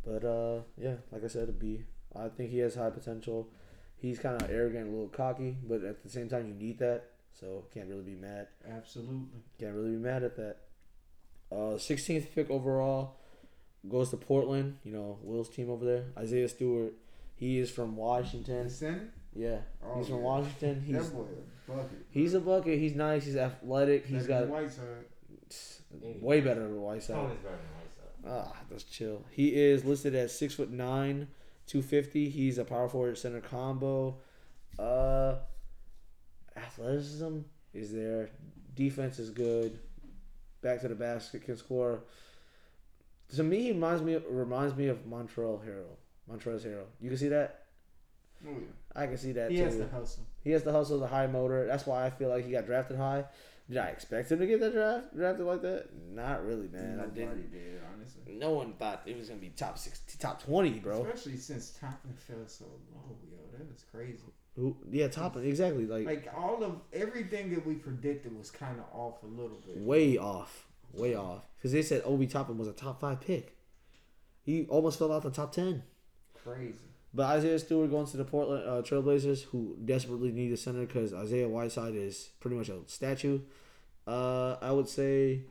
But 0.04 0.24
uh, 0.24 0.60
yeah, 0.76 0.94
like 1.12 1.24
I 1.24 1.28
said, 1.28 1.48
a 1.48 1.52
B. 1.52 1.84
I 2.16 2.28
think 2.28 2.50
he 2.50 2.58
has 2.58 2.74
high 2.74 2.90
potential. 2.90 3.48
He's 3.96 4.18
kind 4.18 4.40
of 4.40 4.50
arrogant, 4.50 4.88
a 4.88 4.90
little 4.90 5.08
cocky, 5.08 5.56
but 5.66 5.82
at 5.84 6.02
the 6.02 6.08
same 6.08 6.28
time, 6.28 6.46
you 6.48 6.54
need 6.54 6.78
that. 6.78 7.04
So 7.38 7.64
can't 7.72 7.88
really 7.88 8.02
be 8.02 8.14
mad. 8.14 8.48
Absolutely. 8.68 9.40
Can't 9.58 9.74
really 9.74 9.90
be 9.90 9.96
mad 9.96 10.22
at 10.22 10.36
that. 10.36 10.56
Uh, 11.50 11.76
16th 11.76 12.26
pick 12.34 12.50
overall 12.50 13.16
goes 13.88 14.10
to 14.10 14.16
Portland. 14.16 14.78
You 14.84 14.92
know 14.92 15.18
Will's 15.22 15.48
team 15.48 15.70
over 15.70 15.84
there. 15.84 16.04
Isaiah 16.18 16.48
Stewart. 16.48 16.92
He 17.36 17.58
is 17.58 17.70
from 17.70 17.96
Washington. 17.96 18.70
Yeah, 19.34 19.58
Oh, 19.84 19.98
he's 19.98 20.08
from. 20.08 20.22
Washington. 20.22 20.82
He's 20.86 20.96
that 20.96 21.12
boy 21.14 21.22
a 21.22 21.53
bucket. 21.66 22.06
He's 22.10 22.34
a 22.34 22.40
bucket. 22.40 22.78
He's 22.78 22.94
nice. 22.94 23.24
He's 23.24 23.36
athletic. 23.36 24.06
He's 24.06 24.26
Better 24.26 24.28
got 24.28 24.40
than 24.42 24.50
Whiteside. 24.50 26.20
way 26.20 26.40
better 26.40 26.60
than 26.62 26.80
Whiteside. 26.80 27.16
Tony's 27.16 27.38
better 27.38 27.56
than 27.56 28.28
Whiteside. 28.32 28.50
Ah, 28.56 28.56
that's 28.70 28.84
chill. 28.84 29.22
He 29.30 29.48
is 29.54 29.84
listed 29.84 30.14
at 30.14 30.30
six 30.30 30.54
foot 30.54 30.70
nine, 30.70 31.28
two 31.66 31.82
fifty. 31.82 32.28
He's 32.30 32.58
a 32.58 32.64
power 32.64 32.88
forward 32.88 33.18
center 33.18 33.40
combo. 33.40 34.16
Uh, 34.78 35.36
athleticism 36.56 37.40
is 37.72 37.92
there. 37.92 38.30
Defense 38.74 39.18
is 39.18 39.30
good. 39.30 39.78
Back 40.62 40.80
to 40.80 40.88
the 40.88 40.94
basket 40.94 41.44
can 41.44 41.56
score. 41.56 42.04
To 43.36 43.42
me, 43.42 43.62
he 43.62 43.72
reminds 43.72 44.02
me 44.02 44.16
reminds 44.28 44.74
me 44.76 44.88
of 44.88 45.06
Montreal 45.06 45.58
Hero. 45.64 45.84
Montreal's 46.28 46.64
Hero. 46.64 46.84
You 47.00 47.10
can 47.10 47.18
see 47.18 47.28
that. 47.28 47.63
Oh 48.46 48.50
yeah. 48.50 48.66
I 48.94 49.06
can 49.06 49.16
see 49.16 49.32
that 49.32 49.48
too. 49.48 49.54
He 49.54 49.58
too. 49.58 49.64
has 49.64 49.78
the 49.78 49.88
hustle. 49.88 50.26
He 50.42 50.50
has 50.50 50.62
the 50.62 50.72
hustle, 50.72 51.00
the 51.00 51.06
high 51.06 51.26
motor. 51.26 51.66
That's 51.66 51.86
why 51.86 52.06
I 52.06 52.10
feel 52.10 52.28
like 52.28 52.44
he 52.44 52.52
got 52.52 52.66
drafted 52.66 52.96
high. 52.96 53.24
Did 53.68 53.78
I 53.78 53.86
expect 53.86 54.30
him 54.30 54.40
to 54.40 54.46
get 54.46 54.60
that 54.60 54.72
draft 54.72 55.16
drafted 55.16 55.46
like 55.46 55.62
that? 55.62 55.88
Not 56.12 56.44
really, 56.44 56.68
man. 56.68 57.00
I 57.00 57.06
didn't. 57.06 57.50
did, 57.50 57.80
honestly. 57.94 58.34
No 58.34 58.50
one 58.50 58.74
thought 58.74 59.02
it 59.06 59.16
was 59.16 59.28
gonna 59.28 59.40
be 59.40 59.48
top 59.50 59.78
six, 59.78 60.00
top 60.18 60.42
twenty, 60.42 60.78
bro. 60.80 61.02
Especially 61.02 61.38
since 61.38 61.70
Toppin 61.70 62.12
fell 62.14 62.46
so 62.46 62.66
low, 62.94 63.16
yo. 63.30 63.38
That 63.58 63.66
was 63.70 63.84
crazy. 63.90 64.24
Who? 64.56 64.76
Yeah, 64.90 65.08
top 65.08 65.36
exactly. 65.38 65.86
Like, 65.86 66.06
Like 66.06 66.28
all 66.36 66.62
of 66.62 66.76
everything 66.92 67.50
that 67.54 67.66
we 67.66 67.74
predicted 67.74 68.36
was 68.36 68.50
kind 68.50 68.78
of 68.78 68.84
off 68.96 69.22
a 69.22 69.26
little 69.26 69.58
bit. 69.66 69.78
way 69.78 70.18
off, 70.18 70.68
way 70.92 71.14
off. 71.16 71.46
Because 71.56 71.72
they 71.72 71.82
said 71.82 72.02
Obi 72.04 72.26
Toppin 72.26 72.58
was 72.58 72.68
a 72.68 72.72
top 72.72 73.00
five 73.00 73.20
pick. 73.20 73.56
He 74.42 74.66
almost 74.66 74.98
fell 74.98 75.10
out 75.10 75.22
the 75.22 75.30
top 75.30 75.52
ten. 75.52 75.82
Crazy. 76.34 76.74
But 77.14 77.26
Isaiah 77.26 77.60
Stewart 77.60 77.90
going 77.90 78.06
to 78.06 78.16
the 78.16 78.24
Portland 78.24 78.64
uh, 78.66 78.82
Trailblazers, 78.82 79.44
who 79.44 79.76
desperately 79.84 80.32
need 80.32 80.52
a 80.52 80.56
center 80.56 80.84
because 80.84 81.14
Isaiah 81.14 81.48
Whiteside 81.48 81.94
is 81.94 82.30
pretty 82.40 82.56
much 82.56 82.68
a 82.68 82.78
statue. 82.86 83.40
Uh, 84.06 84.56
I 84.60 84.72
would 84.72 84.88
say 84.88 85.42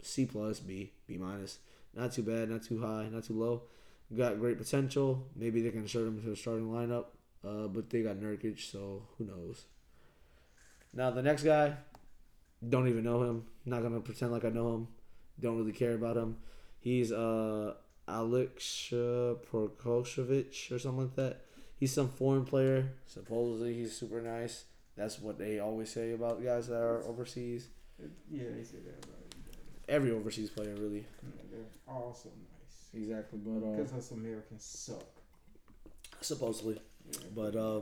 C 0.00 0.24
plus, 0.24 0.60
B, 0.60 0.92
B 1.06 1.18
minus. 1.18 1.58
Not 1.94 2.12
too 2.12 2.22
bad, 2.22 2.48
not 2.48 2.62
too 2.62 2.80
high, 2.80 3.08
not 3.10 3.24
too 3.24 3.38
low. 3.38 3.62
Got 4.16 4.40
great 4.40 4.56
potential. 4.56 5.26
Maybe 5.36 5.60
they 5.60 5.70
can 5.70 5.82
insert 5.82 6.06
him 6.06 6.16
into 6.16 6.30
the 6.30 6.36
starting 6.36 6.70
lineup. 6.70 7.06
Uh, 7.46 7.68
but 7.68 7.90
they 7.90 8.02
got 8.02 8.16
Nurkic, 8.16 8.58
so 8.58 9.02
who 9.16 9.26
knows. 9.26 9.64
Now 10.94 11.10
the 11.10 11.22
next 11.22 11.42
guy, 11.42 11.74
don't 12.66 12.88
even 12.88 13.04
know 13.04 13.22
him. 13.22 13.44
Not 13.66 13.82
gonna 13.82 14.00
pretend 14.00 14.32
like 14.32 14.44
I 14.44 14.48
know 14.48 14.74
him. 14.74 14.88
Don't 15.38 15.58
really 15.58 15.72
care 15.72 15.94
about 15.94 16.16
him. 16.16 16.38
He's 16.80 17.12
uh 17.12 17.74
Alex 18.08 18.88
Prokosevic 18.92 20.72
or 20.72 20.78
something 20.78 21.02
like 21.02 21.16
that. 21.16 21.40
He's 21.78 21.92
some 21.92 22.08
foreign 22.08 22.44
player. 22.44 22.90
Supposedly 23.06 23.74
he's 23.74 23.96
super 23.96 24.20
nice. 24.20 24.64
That's 24.96 25.20
what 25.20 25.38
they 25.38 25.60
always 25.60 25.90
say 25.90 26.12
about 26.12 26.42
guys 26.42 26.66
that 26.68 26.80
are 26.82 27.04
overseas. 27.04 27.68
Yeah, 28.30 28.44
they 28.56 28.64
said 28.64 28.84
that 28.84 29.04
about. 29.04 29.14
Every 29.88 30.10
overseas 30.10 30.50
player, 30.50 30.74
really. 30.74 31.06
Yeah, 31.22 31.42
They're 31.52 31.60
all 31.94 32.14
so 32.20 32.28
nice. 32.30 33.02
Exactly, 33.02 33.38
but 33.44 33.66
uh, 33.66 33.76
Because 33.76 33.92
us 33.92 34.10
Americans 34.10 34.64
suck. 34.64 35.04
supposedly, 36.20 36.80
Yeah. 37.10 37.18
but 37.34 37.54
uh, 37.56 37.80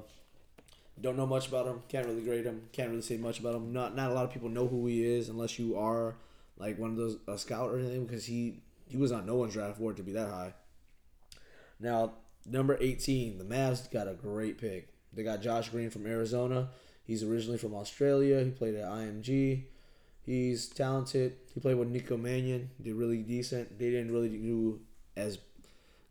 don't 1.01 1.17
know 1.17 1.27
much 1.27 1.49
about 1.49 1.67
him. 1.67 1.83
Can't 1.89 2.07
really 2.07 2.23
grade 2.23 2.45
him. 2.45 2.63
Can't 2.73 2.91
really 2.91 3.03
say 3.03 3.17
much 3.17 3.41
about 3.41 3.55
him. 3.55 3.73
Not 3.73 3.97
not 3.97 4.11
a 4.11 4.15
lot 4.15 4.25
of 4.25 4.33
people 4.33 4.49
know 4.51 4.67
who 4.67 4.87
he 4.87 5.05
is 5.05 5.29
unless 5.29 5.59
you 5.59 5.77
are 5.79 6.17
like 6.59 6.79
one 6.79 6.91
of 6.91 6.97
those 6.97 7.17
a 7.29 7.37
scout 7.39 7.71
or 7.71 7.79
anything 7.79 8.05
because 8.07 8.27
he 8.27 8.63
he 8.89 8.97
was 8.97 9.13
on 9.13 9.27
no 9.27 9.35
one's 9.35 9.55
draft 9.55 9.79
board 9.79 9.97
to 9.97 10.03
be 10.03 10.13
that 10.13 10.29
high. 10.29 10.55
Now 11.81 12.15
number 12.45 12.77
eighteen, 12.81 13.39
the 13.39 13.45
Mavs 13.45 13.91
got 13.91 14.09
a 14.09 14.15
great 14.15 14.59
pick. 14.59 14.89
They 15.13 15.23
got 15.23 15.43
Josh 15.43 15.69
Green 15.71 15.91
from 15.91 16.07
Arizona. 16.07 16.69
He's 17.05 17.23
originally 17.23 17.59
from 17.59 17.75
Australia. 17.75 18.43
He 18.45 18.51
played 18.51 18.75
at 18.75 18.85
IMG. 18.85 19.65
He's 20.23 20.69
talented. 20.69 21.37
He 21.55 21.61
played 21.61 21.77
with 21.77 21.89
Nico 21.89 22.17
Mannion. 22.17 22.71
Did 22.83 22.97
really 22.97 23.23
decent. 23.23 23.79
They 23.79 23.91
didn't 23.91 24.13
really 24.13 24.29
do 24.29 24.81
as 25.17 25.39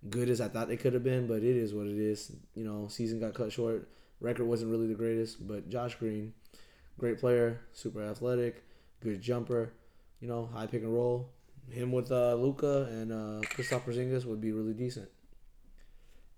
good 0.09 0.29
as 0.29 0.39
I 0.39 0.47
thought 0.47 0.67
they 0.69 0.77
could 0.77 0.93
have 0.93 1.03
been, 1.03 1.27
but 1.27 1.43
it 1.43 1.55
is 1.55 1.73
what 1.73 1.87
it 1.87 1.97
is. 1.97 2.31
You 2.55 2.63
know, 2.63 2.87
season 2.87 3.19
got 3.19 3.33
cut 3.33 3.51
short. 3.51 3.89
Record 4.21 4.45
wasn't 4.45 4.71
really 4.71 4.87
the 4.87 4.93
greatest, 4.95 5.45
but 5.45 5.69
Josh 5.69 5.95
Green, 5.95 6.33
great 6.97 7.19
player, 7.19 7.59
super 7.73 8.01
athletic, 8.01 8.63
good 9.01 9.21
jumper, 9.21 9.73
you 10.21 10.27
know, 10.27 10.45
high 10.45 10.67
pick 10.67 10.83
and 10.83 10.93
roll. 10.93 11.29
Him 11.69 11.91
with 11.91 12.11
uh, 12.11 12.35
Luka 12.35 12.83
and 12.91 13.11
uh, 13.11 13.47
Kristaps 13.47 13.81
Porzingis 13.81 14.25
would 14.25 14.41
be 14.41 14.51
really 14.51 14.73
decent. 14.73 15.09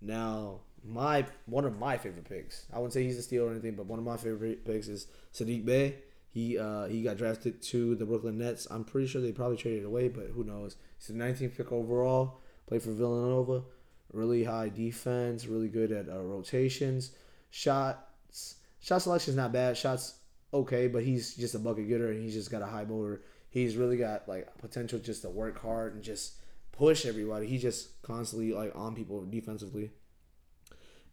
Now, 0.00 0.60
my 0.84 1.26
one 1.46 1.64
of 1.64 1.78
my 1.78 1.98
favorite 1.98 2.28
picks. 2.28 2.66
I 2.72 2.76
wouldn't 2.76 2.92
say 2.92 3.04
he's 3.04 3.18
a 3.18 3.22
steal 3.22 3.44
or 3.44 3.50
anything, 3.50 3.74
but 3.74 3.86
one 3.86 3.98
of 3.98 4.04
my 4.04 4.16
favorite 4.16 4.64
picks 4.64 4.88
is 4.88 5.06
Sadiq 5.34 5.64
Bey. 5.64 5.96
He 6.30 6.58
uh, 6.58 6.86
he 6.86 7.02
got 7.02 7.16
drafted 7.16 7.62
to 7.62 7.94
the 7.94 8.06
Brooklyn 8.06 8.38
Nets. 8.38 8.66
I'm 8.70 8.84
pretty 8.84 9.06
sure 9.06 9.20
they 9.20 9.32
probably 9.32 9.56
traded 9.56 9.84
away, 9.84 10.08
but 10.08 10.26
who 10.28 10.44
knows? 10.44 10.76
He's 10.98 11.08
the 11.08 11.14
19th 11.14 11.56
pick 11.56 11.72
overall. 11.72 12.40
Played 12.66 12.82
for 12.82 12.92
Villanova. 12.92 13.64
Really 14.12 14.44
high 14.44 14.68
defense. 14.68 15.46
Really 15.46 15.68
good 15.68 15.90
at 15.90 16.08
uh, 16.08 16.22
rotations. 16.22 17.12
Shots 17.50 18.56
shot 18.80 19.02
selection 19.02 19.32
is 19.32 19.36
not 19.36 19.52
bad. 19.52 19.76
Shots 19.76 20.14
okay, 20.52 20.86
but 20.86 21.02
he's 21.02 21.34
just 21.34 21.54
a 21.54 21.58
bucket 21.58 21.88
getter 21.88 22.10
and 22.10 22.22
he's 22.22 22.34
just 22.34 22.50
got 22.50 22.62
a 22.62 22.66
high 22.66 22.84
motor. 22.84 23.22
He's 23.58 23.76
really 23.76 23.96
got 23.96 24.28
like 24.28 24.56
potential 24.58 24.98
just 24.98 25.22
to 25.22 25.28
work 25.28 25.60
hard 25.60 25.94
and 25.94 26.02
just 26.02 26.34
push 26.72 27.04
everybody. 27.06 27.46
He 27.46 27.58
just 27.58 28.00
constantly 28.02 28.52
like 28.52 28.72
on 28.74 28.94
people 28.94 29.24
defensively. 29.24 29.90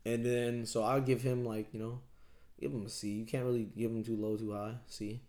And 0.05 0.25
then 0.25 0.65
so 0.65 0.83
I'll 0.83 1.01
give 1.01 1.21
him 1.21 1.43
like, 1.43 1.73
you 1.73 1.79
know, 1.79 1.99
give 2.59 2.71
him 2.71 2.85
a 2.85 2.89
C. 2.89 3.09
You 3.09 3.25
can't 3.25 3.45
really 3.45 3.67
give 3.77 3.91
him 3.91 4.03
too 4.03 4.15
low, 4.15 4.37
too 4.37 4.53
high. 4.53 4.75
C. 4.87 5.21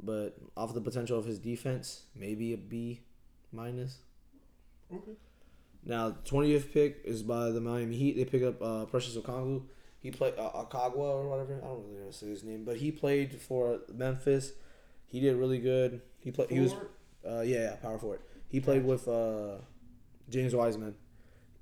But 0.00 0.36
off 0.56 0.74
the 0.74 0.80
potential 0.80 1.18
of 1.18 1.24
his 1.24 1.38
defense, 1.38 2.02
maybe 2.14 2.52
a 2.52 2.56
B 2.56 3.00
minus. 3.52 3.98
Okay. 4.92 5.12
Now, 5.84 6.16
twentieth 6.24 6.72
pick 6.72 7.02
is 7.04 7.22
by 7.22 7.50
the 7.50 7.60
Miami 7.60 7.96
Heat. 7.96 8.16
They 8.16 8.24
pick 8.24 8.42
up 8.42 8.60
uh, 8.62 8.84
Precious 8.86 9.16
Okongwu. 9.16 9.62
He 10.00 10.10
played 10.10 10.34
uh, 10.38 10.50
Akagwa 10.50 10.98
or 10.98 11.28
whatever. 11.28 11.60
I 11.62 11.66
don't 11.66 11.84
really 11.88 12.04
know 12.04 12.10
say 12.10 12.28
his 12.28 12.44
name, 12.44 12.64
but 12.64 12.76
he 12.76 12.92
played 12.92 13.40
for 13.40 13.80
Memphis. 13.92 14.52
He 15.06 15.20
did 15.20 15.36
really 15.36 15.58
good. 15.58 16.02
He 16.20 16.30
played. 16.30 16.50
He 16.50 16.60
was 16.60 16.72
uh, 17.28 17.40
yeah, 17.40 17.58
yeah, 17.58 17.76
power 17.76 17.98
forward. 17.98 18.20
He 18.48 18.60
played 18.60 18.84
with 18.84 19.06
uh, 19.08 19.56
James 20.28 20.54
Wiseman. 20.54 20.94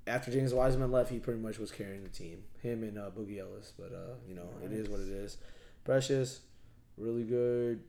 After 0.07 0.31
James 0.31 0.55
Wiseman 0.55 0.93
left, 0.93 1.11
he 1.11 1.19
pretty 1.19 1.41
much 1.41 1.59
was 1.59 1.73
carrying 1.73 2.05
the 2.05 2.09
team. 2.09 2.45
Him 2.63 2.85
and 2.85 2.97
uh, 2.99 3.11
Boogie 3.11 3.41
Ellis. 3.41 3.73
But 3.77 3.93
uh, 3.93 4.15
you 4.29 4.35
know, 4.35 4.49
it 4.65 4.73
is 4.73 4.89
what 4.89 5.01
it 5.01 5.09
is. 5.09 5.39
Precious, 5.85 6.41
really 6.97 7.25
good, 7.25 7.83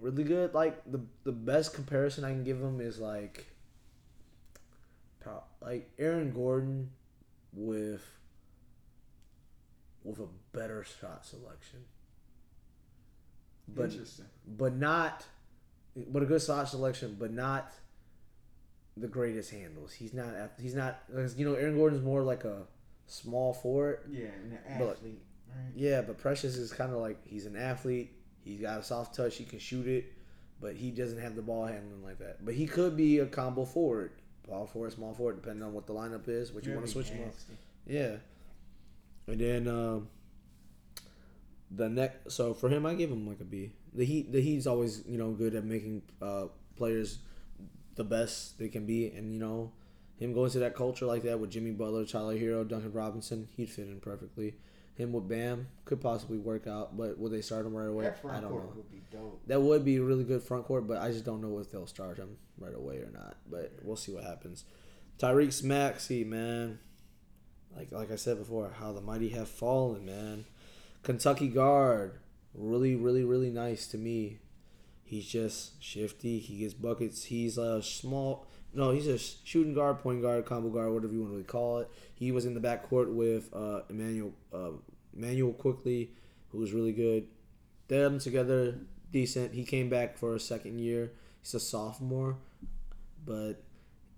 really 0.00 0.24
good. 0.24 0.54
Like 0.54 0.80
the 0.90 1.00
the 1.24 1.32
best 1.32 1.74
comparison 1.74 2.24
I 2.24 2.30
can 2.30 2.44
give 2.44 2.60
him 2.60 2.80
is 2.80 2.98
like, 2.98 3.46
like 5.60 5.90
Aaron 5.98 6.32
Gordon 6.32 6.90
with 7.52 8.04
with 10.04 10.20
a 10.20 10.28
better 10.52 10.84
shot 10.84 11.26
selection. 11.26 11.80
But 13.68 13.90
Interesting. 13.90 14.26
but 14.46 14.76
not 14.76 15.26
but 16.08 16.22
a 16.22 16.26
good 16.26 16.42
shot 16.42 16.68
selection, 16.68 17.16
but 17.18 17.32
not 17.32 17.72
the 18.96 19.08
greatest 19.08 19.50
handles. 19.50 19.92
He's 19.92 20.14
not 20.14 20.28
he's 20.60 20.74
not 20.74 21.00
'cause, 21.12 21.36
you 21.36 21.46
know 21.48 21.54
Aaron 21.54 21.76
Gordon's 21.76 22.02
more 22.02 22.22
like 22.22 22.44
a 22.44 22.62
small 23.06 23.52
forward. 23.52 24.00
Yeah, 24.10 24.26
an 24.26 24.58
But- 24.78 24.96
athlete, 24.96 25.20
right? 25.48 25.72
Yeah, 25.74 26.02
but 26.02 26.18
Precious 26.18 26.56
is 26.56 26.72
kind 26.72 26.92
of 26.92 26.98
like 26.98 27.24
he's 27.26 27.46
an 27.46 27.56
athlete. 27.56 28.12
He's 28.44 28.60
got 28.60 28.80
a 28.80 28.82
soft 28.82 29.14
touch. 29.14 29.36
He 29.36 29.44
can 29.44 29.58
shoot 29.58 29.86
it, 29.86 30.06
but 30.60 30.76
he 30.76 30.90
doesn't 30.90 31.18
have 31.18 31.34
the 31.36 31.42
ball 31.42 31.66
handling 31.66 32.02
like 32.04 32.18
that. 32.18 32.44
But 32.44 32.54
he 32.54 32.66
could 32.66 32.96
be 32.96 33.18
a 33.18 33.26
combo 33.26 33.64
forward, 33.64 34.12
ball 34.48 34.66
forward, 34.66 34.92
small 34.92 35.12
forward, 35.14 35.36
depending 35.42 35.62
on 35.64 35.72
what 35.74 35.86
the 35.86 35.92
lineup 35.94 36.28
is. 36.28 36.52
What 36.52 36.64
you 36.64 36.72
want 36.74 36.86
to 36.86 36.92
switch 36.92 37.08
him 37.08 37.26
up. 37.28 37.34
Yeah. 37.86 38.16
And 39.26 39.40
then 39.40 39.66
um, 39.68 40.08
the 41.70 41.88
next, 41.88 42.32
so 42.32 42.54
for 42.54 42.68
him, 42.68 42.86
I 42.86 42.94
give 42.94 43.10
him 43.10 43.26
like 43.26 43.40
a 43.40 43.44
B. 43.44 43.72
The 43.94 44.04
Heat, 44.04 44.32
the 44.32 44.40
Heat's 44.40 44.66
always 44.66 45.02
you 45.06 45.18
know 45.18 45.32
good 45.32 45.54
at 45.54 45.64
making 45.64 46.02
uh, 46.22 46.46
players 46.76 47.18
the 47.96 48.04
best 48.04 48.58
they 48.58 48.68
can 48.68 48.86
be, 48.86 49.08
and 49.08 49.32
you 49.32 49.38
know 49.38 49.72
him 50.18 50.32
going 50.32 50.50
to 50.50 50.58
that 50.60 50.74
culture 50.74 51.06
like 51.06 51.22
that 51.24 51.38
with 51.40 51.50
Jimmy 51.50 51.72
Butler, 51.72 52.04
Tyler 52.04 52.38
Herro, 52.38 52.66
Duncan 52.66 52.92
Robinson, 52.92 53.48
he'd 53.56 53.70
fit 53.70 53.86
in 53.88 54.00
perfectly. 54.00 54.54
Him 54.94 55.12
with 55.12 55.28
Bam 55.28 55.68
could 55.84 56.00
possibly 56.00 56.38
work 56.38 56.66
out, 56.66 56.96
but 56.96 57.18
would 57.18 57.30
they 57.30 57.42
start 57.42 57.66
him 57.66 57.74
right 57.74 57.88
away? 57.88 58.04
That 58.04 58.18
front 58.18 58.38
I 58.38 58.40
don't 58.40 58.50
court 58.50 58.64
know. 58.64 58.72
would 58.76 58.90
be 58.90 59.02
dope. 59.12 59.42
That 59.46 59.60
would 59.60 59.84
be 59.84 59.96
a 59.96 60.02
really 60.02 60.24
good 60.24 60.42
front 60.42 60.64
court, 60.64 60.86
but 60.88 60.98
I 61.02 61.10
just 61.10 61.26
don't 61.26 61.42
know 61.42 61.58
if 61.58 61.70
they'll 61.70 61.86
start 61.86 62.16
him 62.16 62.38
right 62.58 62.74
away 62.74 62.96
or 62.96 63.10
not. 63.12 63.36
But 63.50 63.72
we'll 63.82 63.96
see 63.96 64.12
what 64.12 64.24
happens. 64.24 64.64
Tyrese 65.18 65.62
Maxey, 65.62 66.24
man. 66.24 66.78
Like 67.76 67.92
like 67.92 68.10
I 68.10 68.16
said 68.16 68.38
before, 68.38 68.72
how 68.80 68.92
the 68.92 69.02
mighty 69.02 69.28
have 69.30 69.48
fallen, 69.48 70.06
man. 70.06 70.46
Kentucky 71.02 71.48
guard, 71.48 72.18
really, 72.54 72.96
really, 72.96 73.24
really 73.24 73.50
nice 73.50 73.86
to 73.88 73.98
me. 73.98 74.38
He's 75.04 75.26
just 75.26 75.80
shifty. 75.82 76.38
He 76.38 76.58
gets 76.58 76.74
buckets. 76.74 77.24
He's 77.24 77.58
a 77.58 77.82
small. 77.82 78.46
No, 78.74 78.90
he's 78.90 79.06
a 79.06 79.18
shooting 79.18 79.72
guard, 79.72 80.00
point 80.00 80.20
guard, 80.20 80.44
combo 80.44 80.68
guard, 80.68 80.92
whatever 80.92 81.12
you 81.12 81.20
want 81.20 81.30
to 81.30 81.36
really 81.36 81.44
call 81.44 81.78
it. 81.78 81.90
He 82.14 82.32
was 82.32 82.44
in 82.44 82.54
the 82.54 82.60
backcourt 82.60 83.14
with 83.14 83.48
uh, 83.54 83.82
Immanuel 83.88 84.32
uh, 84.52 84.70
Immanuel 85.16 85.52
Quickley, 85.52 86.10
who 86.50 86.58
was 86.58 86.72
really 86.72 86.92
good. 86.92 87.28
Them 87.88 88.18
together, 88.18 88.74
decent. 89.12 89.54
He 89.54 89.64
came 89.64 89.88
back 89.88 90.18
for 90.18 90.34
a 90.34 90.40
second 90.40 90.80
year. 90.80 91.12
He's 91.40 91.54
a 91.54 91.60
sophomore, 91.60 92.36
but 93.24 93.62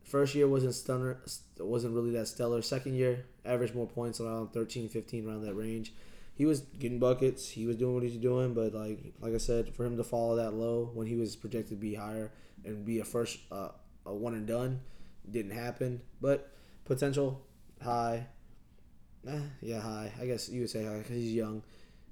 first 0.03 0.35
year 0.35 0.49
wasn't 0.49 0.75
stunner. 0.75 1.19
wasn't 1.59 1.95
really 1.95 2.13
that 2.13 2.29
stellar. 2.29 2.63
Second 2.63 2.95
year, 2.95 3.27
averaged 3.45 3.75
more 3.75 3.87
points 3.87 4.21
around 4.21 4.53
13, 4.53 4.89
15, 4.89 5.29
around 5.29 5.43
that 5.43 5.55
range. 5.55 5.93
He 6.39 6.47
was 6.47 6.61
getting 6.61 7.01
buckets. 7.01 7.49
He 7.51 7.67
was 7.67 7.75
doing 7.75 7.95
what 7.95 8.05
he's 8.05 8.17
doing, 8.17 8.55
but 8.55 8.73
like 8.73 9.01
like 9.21 9.35
I 9.35 9.39
said, 9.39 9.75
for 9.75 9.85
him 9.85 9.97
to 9.97 10.05
fall 10.05 10.37
that 10.37 10.55
low 10.55 10.89
when 10.95 11.09
he 11.09 11.17
was 11.17 11.35
projected 11.35 11.71
to 11.71 11.77
be 11.77 11.95
higher 11.97 12.31
and 12.65 12.85
be 12.85 13.01
a 13.01 13.05
first 13.05 13.41
uh, 13.51 13.71
a 14.07 14.15
one 14.15 14.35
and 14.35 14.47
done, 14.47 14.81
didn't 15.29 15.51
happen. 15.51 16.01
But 16.21 16.53
potential 16.85 17.45
high. 17.83 18.29
Eh, 19.27 19.41
yeah, 19.61 19.81
high. 19.81 20.13
I 20.21 20.27
guess 20.27 20.49
you 20.49 20.61
would 20.61 20.71
say 20.71 20.85
high 20.85 20.99
because 20.99 21.17
he's 21.17 21.33
young, 21.33 21.65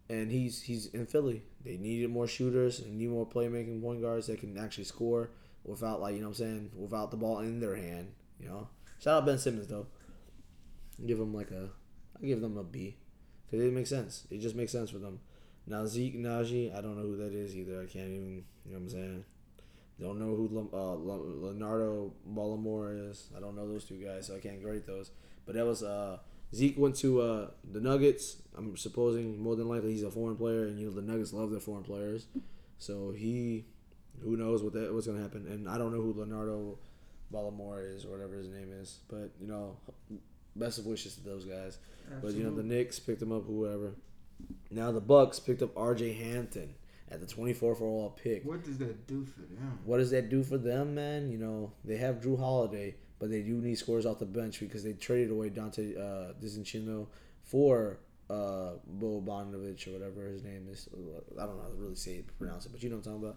and 0.08 0.28
he's 0.28 0.60
he's 0.60 0.86
in 0.86 1.06
Philly. 1.06 1.44
They 1.64 1.76
needed 1.76 2.10
more 2.10 2.26
shooters 2.26 2.80
and 2.80 2.98
need 2.98 3.10
more 3.10 3.28
playmaking 3.28 3.80
point 3.80 4.02
guards 4.02 4.26
that 4.26 4.40
can 4.40 4.58
actually 4.58 4.84
score 4.84 5.30
without 5.62 6.00
like 6.00 6.16
you 6.16 6.20
know 6.20 6.30
what 6.30 6.40
I'm 6.40 6.46
saying 6.46 6.70
without 6.74 7.12
the 7.12 7.16
ball 7.16 7.38
in 7.38 7.60
their 7.60 7.76
hand. 7.76 8.12
You 8.40 8.48
know, 8.48 8.68
shout 8.98 9.18
out 9.18 9.26
Ben 9.26 9.38
Simmons 9.38 9.68
though. 9.68 9.86
Give 11.06 11.20
him 11.20 11.32
like 11.32 11.52
a, 11.52 11.68
I 12.20 12.26
give 12.26 12.40
them 12.40 12.56
a 12.56 12.64
B, 12.64 12.96
because 13.50 13.64
it 13.64 13.72
makes 13.72 13.90
sense. 13.90 14.26
It 14.30 14.40
just 14.40 14.56
makes 14.56 14.72
sense 14.72 14.90
for 14.90 14.98
them. 14.98 15.20
Now 15.66 15.84
Zeke 15.86 16.18
Nnaji, 16.18 16.76
I 16.76 16.80
don't 16.80 16.96
know 16.96 17.02
who 17.02 17.16
that 17.16 17.32
is 17.32 17.56
either. 17.56 17.82
I 17.82 17.86
can't 17.86 18.10
even. 18.10 18.44
You 18.64 18.72
know 18.72 18.78
what 18.78 18.82
I'm 18.82 18.88
saying. 18.90 19.24
Don't 20.00 20.18
know 20.18 20.36
who 20.36 20.68
uh, 20.74 20.94
Leonardo 20.94 22.12
Baltimore 22.26 22.92
is. 22.92 23.30
I 23.36 23.40
don't 23.40 23.56
know 23.56 23.66
those 23.66 23.84
two 23.84 23.96
guys, 23.96 24.26
so 24.26 24.36
I 24.36 24.40
can't 24.40 24.62
grade 24.62 24.86
those. 24.86 25.10
But 25.46 25.54
that 25.54 25.64
was 25.64 25.82
uh, 25.82 26.18
Zeke 26.54 26.76
went 26.76 26.96
to 26.96 27.22
uh, 27.22 27.50
the 27.72 27.80
Nuggets. 27.80 28.36
I'm 28.56 28.76
supposing 28.76 29.40
more 29.42 29.56
than 29.56 29.68
likely 29.68 29.92
he's 29.92 30.02
a 30.02 30.10
foreign 30.10 30.36
player, 30.36 30.66
and 30.66 30.78
you 30.78 30.86
know 30.86 30.94
the 30.94 31.02
Nuggets 31.02 31.32
love 31.32 31.50
their 31.50 31.60
foreign 31.60 31.84
players. 31.84 32.26
So 32.78 33.12
he, 33.16 33.64
who 34.22 34.36
knows 34.36 34.62
what 34.62 34.74
that 34.74 34.92
what's 34.92 35.06
gonna 35.06 35.22
happen? 35.22 35.46
And 35.48 35.68
I 35.68 35.78
don't 35.78 35.92
know 35.92 36.02
who 36.02 36.12
Leonardo 36.12 36.78
Baltimore 37.30 37.82
is 37.82 38.04
or 38.04 38.10
whatever 38.10 38.36
his 38.36 38.48
name 38.48 38.70
is. 38.72 38.98
But 39.08 39.30
you 39.40 39.46
know, 39.46 39.76
best 40.56 40.78
of 40.78 40.86
wishes 40.86 41.14
to 41.16 41.22
those 41.22 41.44
guys. 41.44 41.78
But 42.22 42.34
you 42.34 42.44
know 42.44 42.54
the 42.54 42.62
Knicks 42.62 42.98
picked 42.98 43.22
him 43.22 43.32
up, 43.32 43.46
whoever. 43.46 43.94
Now 44.70 44.92
the 44.92 45.00
Bucks 45.00 45.38
picked 45.40 45.62
up 45.62 45.76
R.J. 45.76 46.12
Hampton 46.12 46.74
at 47.10 47.20
the 47.20 47.26
24th 47.26 47.62
overall 47.62 48.10
pick. 48.22 48.44
what 48.44 48.64
does 48.64 48.78
that 48.78 49.06
do 49.06 49.24
for 49.24 49.40
them? 49.40 49.78
What 49.84 49.98
does 49.98 50.10
that 50.10 50.28
do 50.28 50.42
for 50.42 50.58
them, 50.58 50.94
man? 50.94 51.30
You 51.30 51.38
know, 51.38 51.72
they 51.84 51.96
have 51.96 52.16
Jrue 52.20 52.38
Holiday, 52.38 52.96
but 53.18 53.30
they 53.30 53.42
do 53.42 53.54
need 53.54 53.76
scores 53.76 54.06
off 54.06 54.18
the 54.18 54.26
bench 54.26 54.60
because 54.60 54.82
they 54.84 54.92
traded 54.92 55.30
away 55.30 55.50
Donte 55.50 55.96
uh, 55.98 57.04
for 57.42 57.98
uh, 58.28 58.70
Bo 58.86 59.22
Bonovich 59.24 59.86
or 59.86 59.92
whatever 59.92 60.26
his 60.28 60.42
name 60.42 60.66
is. 60.70 60.88
I 61.40 61.46
don't 61.46 61.56
know 61.56 61.62
how 61.62 61.68
to 61.68 61.74
really 61.76 61.94
say 61.94 62.16
it, 62.16 62.38
pronounce 62.38 62.66
it, 62.66 62.72
but 62.72 62.82
you 62.82 62.90
know 62.90 62.96
what 62.96 63.06
I'm 63.06 63.20
talking 63.20 63.28
about. 63.28 63.36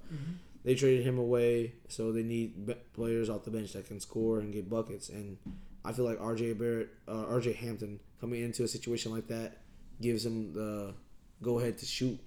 They 0.64 0.76
traded 0.76 1.06
him 1.06 1.18
away, 1.18 1.74
so 1.88 2.12
they 2.12 2.24
need 2.24 2.66
be- 2.66 2.74
players 2.94 3.30
off 3.30 3.44
the 3.46 3.52
bench 3.52 3.74
that 3.74 3.88
can 3.88 4.00
score 4.00 4.40
and 4.40 4.52
get 4.52 4.70
buckets. 4.70 5.10
And 5.10 5.38
I 5.86 5.94
feel 5.94 6.06
like 6.06 6.20
RJ 6.20 6.58
Barrett, 6.58 6.90
uh, 7.08 7.26
RJ 7.26 7.56
Hampton, 7.56 8.00
coming 8.20 8.42
into 8.42 8.64
a 8.64 8.68
situation 8.68 9.12
like 9.12 9.28
that, 9.28 9.58
gives 10.02 10.26
him 10.26 10.54
the 10.54 10.94
go 11.42 11.60
ahead 11.60 11.78
to 11.78 11.86
shoot 11.86 12.20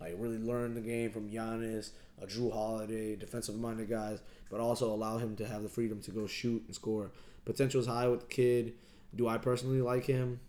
like 0.00 0.14
really 0.16 0.38
learn 0.38 0.74
the 0.74 0.80
game 0.80 1.10
from 1.10 1.30
Giannis, 1.30 1.90
a 2.20 2.26
Jrue 2.26 2.52
Holiday, 2.52 3.16
defensive 3.16 3.54
minded 3.54 3.88
guys, 3.88 4.20
but 4.50 4.60
also 4.60 4.92
allow 4.92 5.18
him 5.18 5.36
to 5.36 5.46
have 5.46 5.62
the 5.62 5.68
freedom 5.68 6.00
to 6.02 6.10
go 6.10 6.26
shoot 6.26 6.62
and 6.66 6.74
score. 6.74 7.10
Potential 7.44 7.80
is 7.80 7.86
high 7.86 8.08
with 8.08 8.20
the 8.20 8.26
kid. 8.26 8.74
Do 9.14 9.28
I 9.28 9.38
personally 9.38 9.82
like 9.82 10.06
him? 10.06 10.40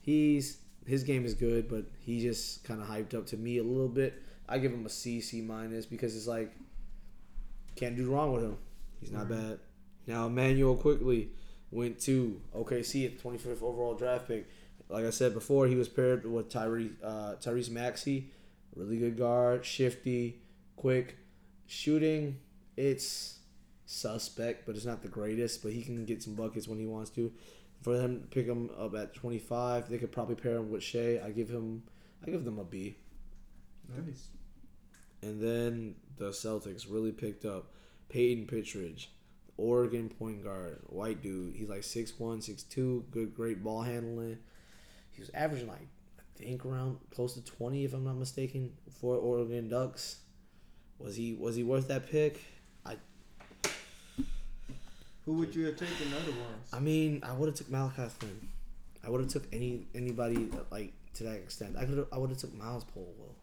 He's 0.00 0.58
his 0.86 1.02
game 1.02 1.24
is 1.24 1.34
good, 1.34 1.68
but 1.68 1.86
he 1.98 2.20
just 2.20 2.62
kind 2.62 2.80
of 2.80 2.86
hyped 2.86 3.14
up 3.14 3.26
to 3.26 3.36
me 3.36 3.58
a 3.58 3.64
little 3.64 3.88
bit. 3.88 4.22
I 4.48 4.58
give 4.58 4.72
him 4.72 4.84
a 4.86 4.90
C, 4.90 5.20
C 5.20 5.40
minus 5.40 5.86
because 5.86 6.14
it's 6.14 6.26
like 6.26 6.52
can't 7.74 7.96
do 7.96 8.10
wrong 8.10 8.32
with 8.32 8.44
him. 8.44 8.56
He's 9.00 9.10
not 9.10 9.28
bad. 9.28 9.58
Now 10.06 10.26
Immanuel 10.26 10.76
Quickley 10.76 11.30
went 11.74 12.00
to 12.00 12.40
OKC 12.54 13.04
at 13.04 13.18
the 13.18 13.28
25th 13.28 13.62
overall 13.62 13.94
draft 13.94 14.28
pick. 14.28 14.46
like 14.88 15.04
I 15.04 15.10
said 15.10 15.34
before, 15.34 15.66
he 15.66 15.74
was 15.74 15.88
paired 15.88 16.24
with 16.24 16.48
Tyrese 16.48 16.92
uh, 17.02 17.34
Tyrese 17.40 17.70
Maxey, 17.70 18.30
really 18.76 18.96
good 18.96 19.18
guard, 19.18 19.64
shifty, 19.64 20.40
quick, 20.76 21.18
shooting. 21.66 22.38
It's 22.76 23.38
suspect, 23.86 24.66
but 24.66 24.76
it's 24.76 24.84
not 24.84 25.02
the 25.02 25.08
greatest. 25.08 25.62
But 25.62 25.72
he 25.72 25.82
can 25.82 26.04
get 26.04 26.22
some 26.22 26.34
buckets 26.34 26.68
when 26.68 26.78
he 26.78 26.86
wants 26.86 27.10
to. 27.10 27.32
For 27.82 27.98
them 27.98 28.20
to 28.22 28.26
pick 28.28 28.46
him 28.46 28.70
up 28.78 28.94
at 28.94 29.14
twenty 29.14 29.38
five, 29.38 29.88
they 29.90 29.98
could 29.98 30.12
probably 30.12 30.36
pair 30.36 30.56
him 30.56 30.70
with 30.70 30.82
Shai. 30.82 31.20
I 31.24 31.30
give 31.30 31.50
him, 31.50 31.82
I 32.26 32.30
give 32.30 32.44
them 32.44 32.58
a 32.58 32.64
B. 32.64 32.96
Nice. 33.94 34.28
And 35.22 35.40
then 35.40 35.96
the 36.16 36.30
Celtics 36.30 36.86
really 36.88 37.12
picked 37.12 37.44
up 37.44 37.72
Payton 38.08 38.46
Pritchard, 38.46 39.04
Oregon 39.56 40.08
point 40.08 40.42
guard, 40.42 40.80
white 40.86 41.22
dude. 41.22 41.54
He's 41.54 41.68
like 41.68 41.82
6'1", 41.82 42.16
6'2", 42.18 43.10
good, 43.10 43.34
great 43.34 43.62
ball 43.62 43.82
handling. 43.82 44.38
He 45.12 45.20
was 45.20 45.30
averaging 45.32 45.68
like 45.68 45.86
I 46.18 46.42
think 46.42 46.64
around 46.64 46.98
close 47.14 47.34
to 47.34 47.44
twenty, 47.44 47.84
if 47.84 47.94
I'm 47.94 48.04
not 48.04 48.16
mistaken, 48.16 48.72
for 49.00 49.16
Oregon 49.16 49.68
Ducks. 49.68 50.18
Was 50.98 51.16
he 51.16 51.34
was 51.34 51.56
he 51.56 51.62
worth 51.62 51.88
that 51.88 52.10
pick? 52.10 52.40
I. 52.84 52.96
Who 55.24 55.34
would 55.34 55.54
you 55.54 55.66
have 55.66 55.76
taken 55.76 56.08
otherwise? 56.12 56.68
I 56.72 56.80
mean, 56.80 57.22
I 57.22 57.32
would 57.32 57.48
have 57.48 57.56
took 57.56 57.70
Malachi 57.70 58.08
Flynn. 58.08 58.48
I 59.04 59.10
would 59.10 59.20
have 59.20 59.30
took 59.30 59.46
any 59.52 59.86
anybody 59.94 60.50
like 60.70 60.92
to 61.14 61.24
that 61.24 61.36
extent. 61.36 61.76
I 61.78 61.84
could 61.84 62.06
I 62.12 62.18
would 62.18 62.30
have 62.30 62.38
took 62.38 62.54
Myles 62.54 62.84
Powell. 62.84 63.36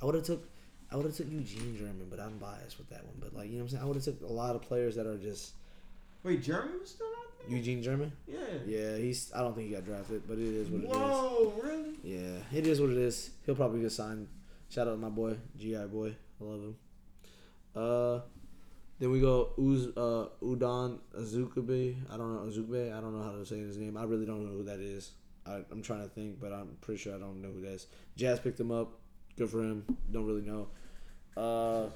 I 0.00 0.04
would 0.04 0.14
have 0.14 0.24
took 0.24 0.48
I 0.90 0.96
would 0.96 1.06
have 1.06 1.16
took 1.16 1.30
Eugene 1.30 1.76
German, 1.76 2.06
but 2.10 2.20
I'm 2.20 2.38
biased 2.38 2.78
with 2.78 2.88
that 2.90 3.04
one. 3.04 3.14
But 3.20 3.34
like 3.34 3.46
you 3.48 3.54
know 3.54 3.58
what 3.58 3.62
I'm 3.64 3.68
saying, 3.70 3.82
I 3.82 3.86
would 3.86 3.96
have 3.96 4.04
took 4.04 4.20
a 4.22 4.32
lot 4.32 4.54
of 4.54 4.62
players 4.62 4.96
that 4.96 5.06
are 5.06 5.18
just 5.18 5.52
Wait, 6.26 6.42
German 6.42 6.80
was 6.80 6.90
still 6.90 7.06
out 7.06 7.38
there? 7.38 7.56
Eugene 7.56 7.80
German. 7.82 8.10
Yeah. 8.26 8.38
Yeah, 8.66 8.96
he's. 8.96 9.30
I 9.32 9.42
don't 9.42 9.54
think 9.54 9.68
he 9.68 9.74
got 9.74 9.84
drafted, 9.84 10.22
but 10.26 10.38
it 10.38 10.48
is 10.48 10.68
what 10.68 10.82
it 10.82 10.90
is. 10.90 10.90
Whoa, 10.90 11.52
really? 11.62 11.90
Yeah, 12.02 12.38
it 12.52 12.66
is 12.66 12.80
what 12.80 12.90
it 12.90 12.96
is. 12.96 13.30
He'll 13.44 13.54
probably 13.54 13.80
get 13.80 13.92
signed. 13.92 14.26
Shout 14.68 14.88
out 14.88 14.92
to 14.92 14.96
my 14.96 15.08
boy, 15.08 15.36
GI 15.56 15.86
boy. 15.86 16.16
I 16.40 16.44
love 16.44 16.60
him. 16.60 16.76
Uh, 17.76 18.20
then 18.98 19.12
we 19.12 19.20
go 19.20 19.50
Uz, 19.56 19.86
uh, 19.96 20.26
Udon 20.42 20.98
Azukube. 21.16 21.94
I 22.10 22.16
don't 22.16 22.34
know 22.34 22.50
Azukbe. 22.50 22.92
I 22.92 23.00
don't 23.00 23.16
know 23.16 23.22
how 23.22 23.38
to 23.38 23.46
say 23.46 23.58
his 23.58 23.76
name. 23.76 23.96
I 23.96 24.02
really 24.02 24.26
don't 24.26 24.44
know 24.44 24.52
who 24.52 24.64
that 24.64 24.80
is. 24.80 25.12
I, 25.46 25.60
I'm 25.70 25.82
trying 25.82 26.02
to 26.02 26.08
think, 26.08 26.40
but 26.40 26.52
I'm 26.52 26.76
pretty 26.80 27.00
sure 27.00 27.14
I 27.14 27.18
don't 27.18 27.40
know 27.40 27.50
who 27.52 27.60
that 27.60 27.72
is. 27.74 27.86
Jazz 28.16 28.40
picked 28.40 28.58
him 28.58 28.72
up. 28.72 28.98
Good 29.36 29.50
for 29.50 29.62
him. 29.62 29.84
Don't 30.10 30.26
really 30.26 30.42
know. 30.42 30.68
Uh, 31.36 31.90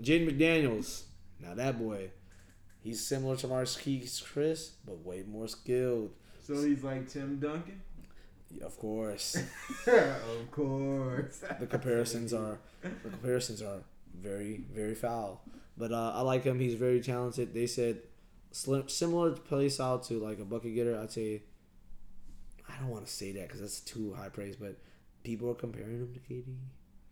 Jaden 0.00 0.30
McDaniels. 0.30 1.02
Now 1.40 1.54
that 1.54 1.78
boy, 1.78 2.10
he's 2.80 3.04
similar 3.04 3.36
to 3.36 3.48
Marquese 3.48 4.22
Chriss, 4.22 4.70
but 4.86 5.04
way 5.04 5.24
more 5.28 5.48
skilled. 5.48 6.10
So 6.40 6.62
he's 6.62 6.82
like 6.82 7.08
Tim 7.08 7.38
Duncan? 7.38 7.80
Yeah, 8.50 8.64
of 8.64 8.78
course. 8.78 9.36
of 9.86 10.50
course. 10.50 11.42
the 11.60 11.66
comparisons 11.66 12.32
are 12.32 12.58
the 12.82 13.10
comparisons 13.10 13.62
are 13.62 13.80
very 14.14 14.64
very 14.72 14.94
foul. 14.94 15.42
But 15.76 15.92
uh, 15.92 16.12
I 16.14 16.20
like 16.20 16.44
him. 16.44 16.60
He's 16.60 16.74
very 16.74 17.00
talented. 17.00 17.52
They 17.52 17.66
said 17.66 17.98
slim, 18.52 18.88
similar 18.88 19.32
play 19.32 19.68
style 19.68 19.98
to 20.00 20.18
like 20.20 20.38
a 20.38 20.44
bucket 20.44 20.74
getter. 20.74 20.98
I'd 20.98 21.10
say 21.10 21.42
I 22.68 22.78
don't 22.80 22.90
want 22.90 23.06
to 23.06 23.12
say 23.12 23.32
that 23.32 23.48
because 23.48 23.60
that's 23.60 23.80
too 23.80 24.14
high 24.14 24.28
praise. 24.28 24.56
But 24.56 24.78
people 25.24 25.50
are 25.50 25.54
comparing 25.54 25.98
him 25.98 26.12
to 26.14 26.20
KD. 26.20 26.54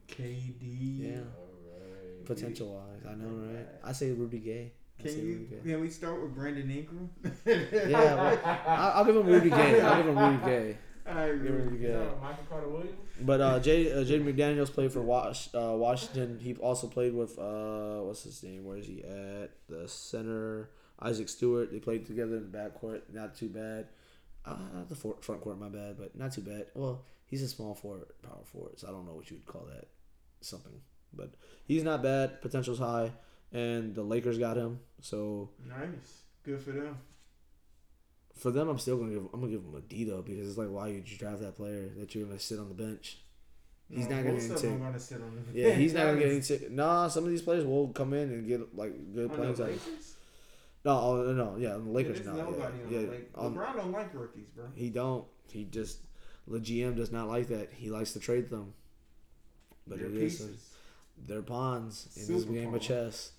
KD. 0.09 1.01
Yeah, 1.01 1.09
Alright. 1.17 2.25
potential 2.27 2.75
wise, 2.75 3.03
I 3.11 3.15
know, 3.17 3.29
right? 3.55 3.67
I 3.83 3.93
say 3.93 4.13
Rudy 4.13 4.39
Gay. 4.39 4.73
I 5.01 5.03
Can 5.03 5.11
say 5.13 5.19
you? 5.21 5.27
Rudy 5.33 5.45
Gay. 5.47 5.71
Can 5.73 5.81
we 5.81 5.91
start 5.91 6.23
with 6.23 6.35
Brandon 6.35 6.71
Ingram? 6.71 7.11
Yeah, 7.91 8.15
well, 8.15 8.41
I- 8.45 8.93
I'll 8.95 9.05
give 9.05 9.17
him 9.17 9.27
Rudy 9.27 9.51
Gay. 9.51 9.81
I'll 9.81 9.97
give 10.03 10.07
him 10.17 10.19
Rudy 10.19 10.45
Gay. 10.45 10.77
I 11.07 11.23
agree. 11.25 11.49
Give 11.49 11.57
him 11.59 11.65
Rudy 11.71 11.79
Gay. 11.85 12.07
Michael 12.23 12.45
Carter 12.49 12.69
Williams? 12.69 12.99
But 13.23 13.41
uh, 13.41 13.59
Jay 13.61 13.91
uh, 13.93 13.97
Jaden 14.05 14.25
McDaniels 14.25 14.73
played 14.73 14.93
for 14.93 15.01
Wash, 15.03 15.49
uh, 15.55 15.73
Washington. 15.77 16.39
He 16.41 16.55
also 16.55 16.87
played 16.87 17.13
with 17.15 17.39
uh, 17.39 18.01
what's 18.03 18.23
his 18.23 18.43
name? 18.45 18.65
Where 18.65 18.77
is 18.77 18.87
he 18.87 19.03
at? 19.03 19.51
The 19.69 19.89
center 19.89 20.71
Isaac 21.01 21.29
Stewart. 21.29 21.73
They 21.73 21.79
played 21.81 22.07
together 22.07 22.37
in 22.37 22.51
the 22.51 22.57
backcourt. 22.59 23.03
Not 23.13 23.35
too 23.35 23.49
bad. 23.49 23.89
Uh, 24.45 24.57
the 24.89 24.95
for- 24.95 25.17
front 25.21 25.41
court, 25.41 25.59
my 25.59 25.69
bad, 25.69 25.97
but 25.99 26.17
not 26.17 26.33
too 26.33 26.41
bad. 26.43 26.67
Well, 26.75 27.05
he's 27.33 27.43
a 27.43 27.49
small 27.49 27.75
forward, 27.75 28.05
power 28.23 28.45
forward, 28.45 28.79
so 28.79 28.87
I 28.87 28.91
don't 28.93 29.07
know 29.07 29.15
what 29.15 29.29
you 29.31 29.39
would 29.39 29.47
call 29.47 29.67
that. 29.75 29.89
Something, 30.41 30.81
but 31.13 31.31
he's 31.65 31.83
not 31.83 32.03
bad. 32.03 32.41
Potential's 32.43 32.79
high, 32.79 33.11
and 33.53 33.95
the 33.95 34.03
Lakers 34.03 34.39
got 34.39 34.57
him. 34.57 34.79
So 35.01 35.51
Nice. 35.67 36.23
Good 36.45 36.61
for 36.61 36.73
them. 36.73 36.99
for 38.37 38.51
them, 38.51 38.69
I'm 38.69 38.79
still 38.79 38.97
gonna 38.99 39.13
give. 39.15 39.25
I'm 39.33 39.41
gonna 39.41 39.53
give 39.53 39.61
him 39.63 39.75
a 39.77 39.81
D 39.81 40.05
though 40.05 40.23
because 40.23 40.49
it's 40.49 40.59
like, 40.59 40.69
why 40.69 40.89
would 40.93 41.09
you 41.11 41.17
draft 41.19 41.41
that 41.41 41.57
player 41.57 41.89
that 41.99 42.15
you're 42.15 42.27
gonna 42.27 42.39
sit 42.41 42.59
on 42.59 42.69
the 42.69 42.75
bench? 42.75 43.19
He's 43.89 44.09
No, 44.09 44.17
not 44.17 44.25
gonna 44.25 44.35
get 44.41 44.51
into- 44.51 44.79
gonna 44.79 44.99
sit 45.01 45.21
on 45.23 45.35
the 45.37 45.41
bench. 45.43 45.57
Yeah, 45.57 45.71
he's 45.75 45.93
not 45.95 46.07
gonna 46.07 46.19
get 46.19 46.31
any. 46.31 46.41
T- 46.41 46.69
nah, 46.71 47.09
some 47.09 47.25
of 47.25 47.31
these 47.31 47.43
players 47.43 47.65
will 47.65 47.89
come 47.89 48.13
in 48.15 48.31
and 48.31 48.47
get 48.49 48.75
like 48.77 48.93
good 49.15 49.31
On 49.31 49.37
playing 49.37 49.55
the 49.55 49.65
time. 49.67 49.79
No, 50.85 50.99
oh, 50.99 51.33
no, 51.33 51.57
yeah, 51.59 51.75
on 51.77 51.85
the 51.85 51.91
Lakers 51.93 52.25
no, 52.27 52.33
nobody 52.35 52.79
yeah, 52.91 53.01
yeah. 53.01 53.09
on- 53.37 53.47
um, 53.47 53.55
LeBron 53.55 53.77
don't 53.77 53.93
like 53.93 54.13
rookies, 54.15 54.49
bro. 54.57 54.65
he 54.75 54.91
don't. 54.91 55.25
He 55.53 55.65
just 55.67 56.01
the 56.47 56.59
GM 56.59 56.97
does 56.97 57.13
not 57.13 57.29
like 57.29 57.49
that. 57.49 57.71
He 57.73 57.91
likes 57.91 58.13
to 58.13 58.21
trade 58.21 58.49
them. 58.51 58.75
But 59.87 59.99
They're 59.99 60.09
it 60.09 60.15
is 60.15 60.37
pieces. 60.39 60.75
they're 61.27 61.43
pawns 61.43 62.09
in 62.17 62.35
this 62.35 62.45
game 62.45 62.67
pawn. 62.67 62.75
of 62.77 62.81
chess. 62.83 63.33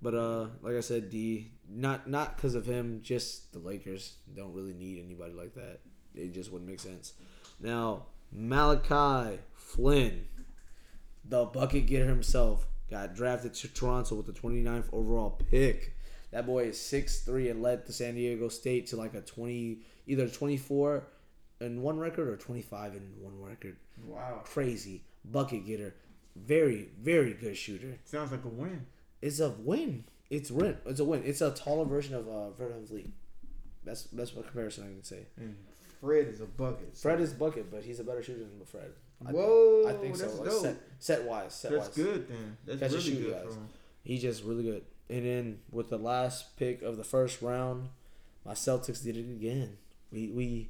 But 0.00 0.14
uh, 0.14 0.46
like 0.62 0.74
I 0.76 0.80
said, 0.80 1.10
D 1.10 1.50
not 1.68 2.08
not 2.08 2.36
because 2.36 2.54
of 2.54 2.66
him. 2.66 3.00
Just 3.02 3.52
the 3.52 3.58
Lakers 3.58 4.14
don't 4.34 4.54
really 4.54 4.74
need 4.74 5.02
anybody 5.04 5.32
like 5.32 5.54
that. 5.54 5.80
It 6.14 6.32
just 6.32 6.52
wouldn't 6.52 6.70
make 6.70 6.80
sense. 6.80 7.14
Now 7.60 8.06
Malachi 8.32 9.40
Flynn, 9.54 10.26
the 11.24 11.44
bucket 11.46 11.86
getter 11.86 12.06
himself, 12.06 12.66
got 12.90 13.14
drafted 13.14 13.54
to 13.54 13.68
Toronto 13.68 14.14
with 14.14 14.26
the 14.26 14.32
29th 14.32 14.84
overall 14.92 15.30
pick. 15.50 15.94
That 16.30 16.46
boy 16.46 16.64
is 16.64 16.76
6'3 16.76 17.50
and 17.50 17.62
led 17.62 17.86
the 17.86 17.92
San 17.92 18.14
Diego 18.14 18.48
State 18.48 18.86
to 18.88 18.96
like 18.96 19.14
a 19.14 19.22
20, 19.22 19.78
either 20.06 20.28
24 20.28 21.06
and 21.60 21.82
one 21.82 21.98
record 21.98 22.28
or 22.28 22.36
25 22.36 22.92
and 22.94 23.22
one 23.22 23.40
record. 23.40 23.76
Wow. 24.04 24.40
Crazy 24.44 25.02
bucket 25.24 25.66
getter, 25.66 25.94
very 26.36 26.88
very 27.00 27.34
good 27.34 27.56
shooter. 27.56 27.98
Sounds 28.04 28.30
like 28.32 28.44
a 28.44 28.48
win. 28.48 28.86
It's 29.20 29.40
a 29.40 29.50
win. 29.50 30.04
It's 30.30 30.50
win. 30.50 30.76
It's 30.86 31.00
a 31.00 31.04
win. 31.04 31.22
It's 31.24 31.40
a 31.40 31.50
taller 31.50 31.84
version 31.84 32.14
of 32.14 32.28
uh, 32.28 32.50
Fred 32.56 32.70
VanVleet. 32.70 33.10
That's 33.84 34.04
that's 34.04 34.34
what 34.34 34.46
comparison 34.46 34.84
I 34.84 34.88
can 34.88 35.04
say. 35.04 35.26
And 35.36 35.56
Fred 36.00 36.28
is 36.28 36.40
a 36.40 36.46
bucket. 36.46 36.96
Fred 36.96 37.20
is 37.20 37.32
bucket, 37.32 37.70
but 37.70 37.82
he's 37.82 38.00
a 38.00 38.04
better 38.04 38.22
shooter 38.22 38.40
than 38.40 38.64
Fred. 38.64 38.92
I 39.26 39.32
Whoa, 39.32 39.88
I 39.88 39.94
think 39.94 40.16
so. 40.16 40.28
Like 40.28 40.52
set 40.52 40.76
set 40.98 41.24
wise, 41.24 41.54
set 41.54 41.72
That's 41.72 41.86
wise. 41.88 41.96
good 41.96 42.28
then. 42.28 42.56
That's 42.66 42.94
Catch 42.94 43.06
really 43.06 43.22
good 43.22 43.32
guys. 43.32 43.58
He's 44.04 44.22
just 44.22 44.44
really 44.44 44.62
good. 44.62 44.84
And 45.10 45.24
then 45.24 45.58
with 45.72 45.88
the 45.88 45.98
last 45.98 46.56
pick 46.56 46.82
of 46.82 46.96
the 46.96 47.04
first 47.04 47.42
round, 47.42 47.88
my 48.44 48.52
Celtics 48.52 49.02
did 49.02 49.16
it 49.16 49.20
again. 49.20 49.78
We 50.12 50.28
we 50.28 50.68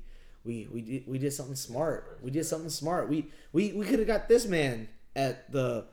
we 0.49 0.67
we 0.73 0.81
did 0.81 1.07
we 1.07 1.19
did 1.19 1.33
something 1.33 1.55
smart. 1.55 2.19
We 2.23 2.31
did 2.31 2.45
something 2.47 2.71
smart. 2.71 3.09
We 3.11 3.31
we 3.53 3.73
we 3.73 3.85
could 3.85 3.99
have 3.99 4.09
got 4.09 4.29
this 4.29 4.47
man 4.47 4.89
at 5.15 5.53
the 5.53 5.85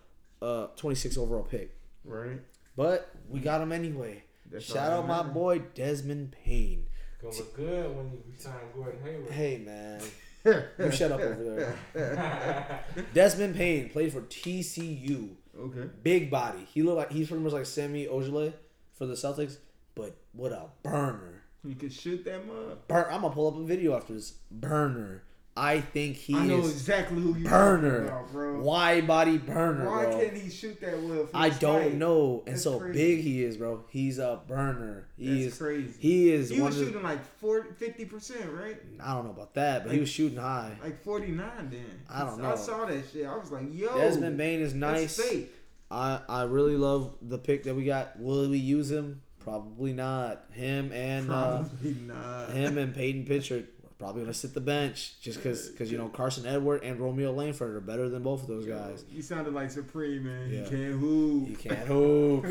uh 0.41 0.67
26 0.77 1.17
overall 1.17 1.43
pick, 1.43 1.75
Right. 2.05 2.39
but 2.77 3.09
we 3.29 3.39
got 3.41 3.61
him 3.61 3.71
anyway. 3.73 4.23
That's 4.49 4.63
Shout 4.65 4.91
out 4.93 5.07
my 5.07 5.23
boy 5.23 5.59
Desmond 5.73 6.35
Bane. 6.45 6.85
Gonna 7.21 7.35
look 7.35 7.55
good 7.55 7.95
when 7.97 8.11
you 8.11 8.21
sign 8.37 8.53
Gordon 8.73 9.01
Hayward. 9.03 9.29
Hey 9.31 9.57
man, 9.57 10.01
you 10.79 10.91
shut 10.91 11.11
up 11.11 11.19
over 11.19 11.75
there. 11.95 12.85
Desmond 13.13 13.57
Bane 13.57 13.89
played 13.89 14.13
for 14.13 14.21
TCU. 14.21 15.31
Okay. 15.59 15.89
Big 16.03 16.29
body. 16.31 16.65
He 16.73 16.81
looked 16.81 16.97
like 16.97 17.11
he's 17.11 17.27
pretty 17.27 17.43
much 17.43 17.53
like 17.53 17.65
Semi 17.65 18.05
Ojeleye 18.07 18.53
for 18.93 19.05
the 19.05 19.13
Celtics, 19.15 19.57
but 19.95 20.15
what 20.33 20.51
a 20.51 20.67
burner. 20.83 21.34
You 21.65 21.75
can 21.75 21.89
shoot 21.89 22.23
them 22.23 22.49
up. 22.49 22.87
Burn. 22.87 23.05
I'm 23.11 23.21
gonna 23.21 23.33
pull 23.33 23.47
up 23.47 23.57
a 23.57 23.63
video 23.63 23.95
after 23.95 24.13
this. 24.13 24.33
Burner. 24.51 25.23
I 25.57 25.79
think 25.79 26.17
he 26.17 26.35
I 26.35 26.45
know 26.47 26.59
exactly 26.59 27.21
who 27.21 27.33
you 27.37 27.45
burner. 27.45 28.07
about, 28.07 28.29
bro. 28.33 28.59
wide 28.59 29.07
body 29.07 29.37
burner, 29.37 29.89
Why 29.89 30.03
bro. 30.03 30.19
can't 30.19 30.35
he 30.35 30.49
shoot 30.49 30.81
that 30.81 31.01
well? 31.01 31.29
I 31.33 31.47
don't 31.49 31.93
know. 31.97 32.43
And 32.45 32.55
That's 32.55 32.63
so 32.63 32.77
crazy. 32.77 32.93
big 33.15 33.23
he 33.23 33.41
is, 33.45 33.55
bro. 33.55 33.85
He's 33.89 34.19
a 34.19 34.41
burner. 34.49 35.07
He 35.17 35.43
That's 35.43 35.53
is. 35.53 35.57
crazy. 35.57 35.93
He 35.97 36.33
is 36.33 36.49
He 36.49 36.59
was 36.59 36.73
of 36.75 36.79
the, 36.81 36.85
shooting 36.87 37.03
like 37.03 37.23
40, 37.39 37.69
50%, 37.69 38.53
right? 38.53 38.75
I 38.99 39.13
don't 39.13 39.23
know 39.23 39.31
about 39.31 39.53
that, 39.53 39.85
but 39.85 39.93
he 39.93 39.99
was 40.01 40.09
shooting 40.09 40.39
high. 40.39 40.77
Like 40.83 41.01
49 41.01 41.69
then. 41.71 41.85
I 42.09 42.25
don't 42.25 42.41
know. 42.41 42.51
I 42.51 42.55
saw 42.55 42.83
that 42.85 43.03
shit. 43.13 43.25
I 43.25 43.37
was 43.37 43.49
like, 43.49 43.63
yo. 43.73 43.97
Desmond 43.97 44.37
Bane 44.37 44.59
is 44.59 44.73
nice. 44.73 45.15
fake. 45.17 45.53
I 45.89 46.19
I 46.27 46.43
really 46.43 46.75
love 46.75 47.13
the 47.21 47.37
pick 47.37 47.63
that 47.63 47.75
we 47.75 47.85
got. 47.85 48.19
Will 48.19 48.49
we 48.49 48.57
use 48.57 48.91
him? 48.91 49.21
Probably 49.45 49.93
not. 49.93 50.43
Him 50.51 50.91
and 50.91 51.31
uh, 51.31 51.63
not. 52.07 52.49
him 52.49 52.77
and 52.77 52.93
Payton 52.93 53.25
Pritchard 53.25 53.67
probably 53.97 54.23
gonna 54.23 54.33
sit 54.33 54.53
the 54.53 54.61
bench 54.61 55.13
just 55.21 55.37
because 55.37 55.69
because 55.69 55.91
you 55.91 55.97
know 55.97 56.09
Carsen 56.09 56.45
Edward 56.45 56.83
and 56.83 56.99
Romeo 56.99 57.31
Langford 57.31 57.75
are 57.75 57.81
better 57.81 58.09
than 58.09 58.23
both 58.23 58.41
of 58.41 58.47
those 58.47 58.65
guys. 58.65 59.05
You 59.09 59.21
sounded 59.21 59.53
like 59.53 59.71
Supreme, 59.71 60.25
man. 60.25 60.49
Yeah. 60.49 60.59
You 60.59 60.69
can't 60.69 60.99
hoop. 60.99 61.49
You 61.49 61.55
can't 61.55 61.87
hoop. 61.87 62.45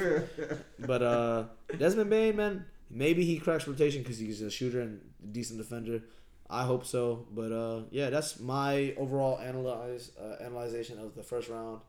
But 0.78 1.03
uh, 1.03 1.45
Desmond 1.78 2.11
Bane, 2.11 2.36
man, 2.36 2.66
maybe 2.90 3.24
he 3.24 3.38
cracks 3.38 3.66
rotation 3.66 4.03
because 4.03 4.18
he's 4.18 4.42
a 4.42 4.51
shooter 4.51 4.80
and 4.80 5.01
a 5.22 5.26
decent 5.26 5.59
defender. 5.59 6.03
I 6.49 6.64
hope 6.64 6.84
so. 6.84 7.26
But 7.32 7.53
uh, 7.53 7.82
yeah, 7.90 8.11
that's 8.11 8.38
my 8.38 8.95
overall 8.97 9.38
analyze 9.38 10.12
uh, 10.20 10.42
analyzation 10.45 10.99
of 10.99 11.14
the 11.14 11.22
first 11.22 11.49
round. 11.49 11.80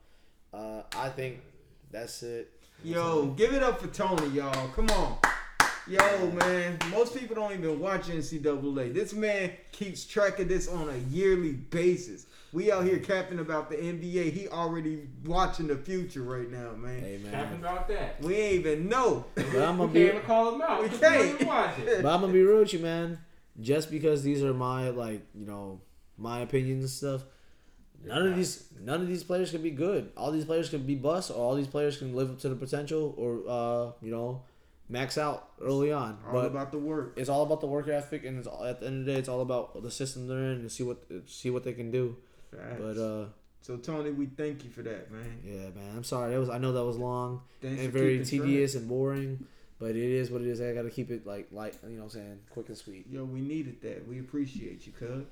Uh, 0.54 0.84
I 0.96 1.10
think 1.10 1.42
that's 1.92 2.24
it. 2.24 2.52
Yo, 2.84 3.28
give 3.38 3.54
it 3.54 3.64
up 3.64 3.82
for 3.82 3.88
Tony, 3.88 4.28
y'all. 4.30 4.68
Come 4.70 4.90
on. 4.92 5.18
Yo, 5.88 6.32
man. 6.32 6.78
Most 6.92 7.16
people 7.16 7.36
don't 7.36 7.52
even 7.54 7.80
watch 7.80 8.04
NCAA. 8.08 8.94
This 8.94 9.14
man 9.14 9.52
keeps 9.72 10.06
track 10.06 10.40
of 10.40 10.48
this 10.48 10.68
on 10.68 10.90
a 10.90 10.98
yearly 11.14 11.54
basis. 11.54 12.26
We 12.54 12.72
out 12.72 12.86
here 12.86 13.00
capping 13.00 13.40
about 13.40 13.70
the 13.70 13.76
NBA. 13.76 14.32
He 14.32 14.48
already 14.48 15.08
watching 15.26 15.68
the 15.68 15.76
future 15.76 16.22
right 16.24 16.50
now, 16.50 16.72
man. 16.72 17.00
Hey 17.02 17.20
Capping 17.30 17.60
about 17.60 17.88
that. 17.90 18.22
We 18.22 18.36
ain't 18.36 18.66
even 18.66 18.88
know. 18.90 19.26
but 19.36 19.46
I'm 19.48 19.78
gonna 19.78 19.80
can't 19.84 19.94
be 19.94 20.00
even 20.06 20.22
call 20.22 20.56
him 20.56 20.62
out. 20.62 20.82
We 20.84 20.90
We 20.90 20.98
can't. 20.98 21.38
can't 21.38 21.48
watch 21.48 21.80
it. 21.80 22.02
but 22.02 22.14
I'm 22.14 22.22
gonna 22.22 22.32
be 22.34 22.42
real 22.44 22.60
with 22.60 22.74
you, 22.74 22.80
man. 22.80 23.20
Just 23.60 23.92
because 23.92 24.24
these 24.24 24.44
are 24.44 24.54
my 24.54 24.90
like 24.90 25.22
you 25.34 25.46
know 25.46 25.82
my 26.18 26.40
opinions 26.42 26.84
and 26.84 26.90
stuff. 26.90 27.26
None 28.08 28.28
of 28.28 28.36
these 28.36 28.64
none 28.80 29.02
of 29.02 29.08
these 29.08 29.24
players 29.24 29.52
can 29.52 29.62
be 29.62 29.72
good. 29.72 30.12
All 30.16 30.32
these 30.32 30.46
players 30.46 30.70
can 30.70 30.84
be 30.86 30.96
bust, 30.96 31.32
or 31.32 31.36
all 31.36 31.56
these 31.56 31.68
players 31.68 31.98
can 31.98 32.16
live 32.16 32.30
up 32.30 32.40
to 32.40 32.50
the 32.50 32.56
potential, 32.56 33.14
or 33.18 33.42
uh, 33.48 33.92
you 34.02 34.12
know, 34.12 34.44
max 34.90 35.18
out 35.18 35.50
early 35.62 35.92
on. 35.92 36.18
All 36.26 36.34
but 36.34 36.46
about 36.46 36.72
the 36.72 36.78
work. 36.78 37.14
it's 37.18 37.30
all 37.30 37.44
about 37.44 37.62
the 37.62 37.68
work 37.68 37.88
ethic, 37.88 38.26
and 38.26 38.38
it's 38.38 38.48
all, 38.48 38.64
at 38.64 38.80
the 38.80 38.88
end 38.88 39.00
of 39.00 39.06
the 39.06 39.14
day, 39.14 39.20
it's 39.20 39.30
all 39.30 39.42
about 39.42 39.82
the 39.82 39.92
system 39.92 40.28
they're 40.28 40.38
in 40.38 40.60
and 40.60 40.72
see 40.72 40.84
what 40.84 41.04
see 41.26 41.50
what 41.50 41.64
they 41.64 41.74
can 41.74 41.92
do. 41.92 42.16
Facts. 42.52 42.76
But 42.80 42.98
uh, 42.98 43.26
so 43.62 43.78
Tony, 43.78 44.12
we 44.12 44.28
thank 44.28 44.64
you 44.64 44.70
for 44.70 44.84
that, 44.84 45.12
man. 45.12 45.42
yeah, 45.44 45.70
man, 45.70 45.96
I'm 45.96 46.04
sorry. 46.04 46.32
That 46.32 46.40
was 46.40 46.50
I 46.50 46.60
know 46.60 46.74
that 46.74 46.84
was 46.84 46.98
long 46.98 47.42
Thanks 47.62 47.82
and 47.82 47.92
very 47.92 48.24
tedious 48.24 48.76
and 48.76 48.88
boring, 48.88 49.46
but 49.80 49.92
it 49.92 49.98
is 49.98 50.30
what 50.30 50.42
it 50.42 50.48
is. 50.48 50.62
I 50.62 50.74
got 50.74 50.84
to 50.84 50.92
keep 50.92 51.10
it 51.10 51.26
like 51.26 51.48
light, 51.52 51.76
you 51.84 51.90
know, 51.90 52.04
what 52.04 52.04
I'm 52.04 52.10
saying 52.22 52.40
quick 52.52 52.68
and 52.70 52.78
sweet. 52.78 53.08
Yo, 53.10 53.26
we 53.26 53.42
needed 53.42 53.82
that. 53.82 54.08
We 54.08 54.20
appreciate 54.20 54.86
you, 54.86 54.94
cuz. 54.94 55.26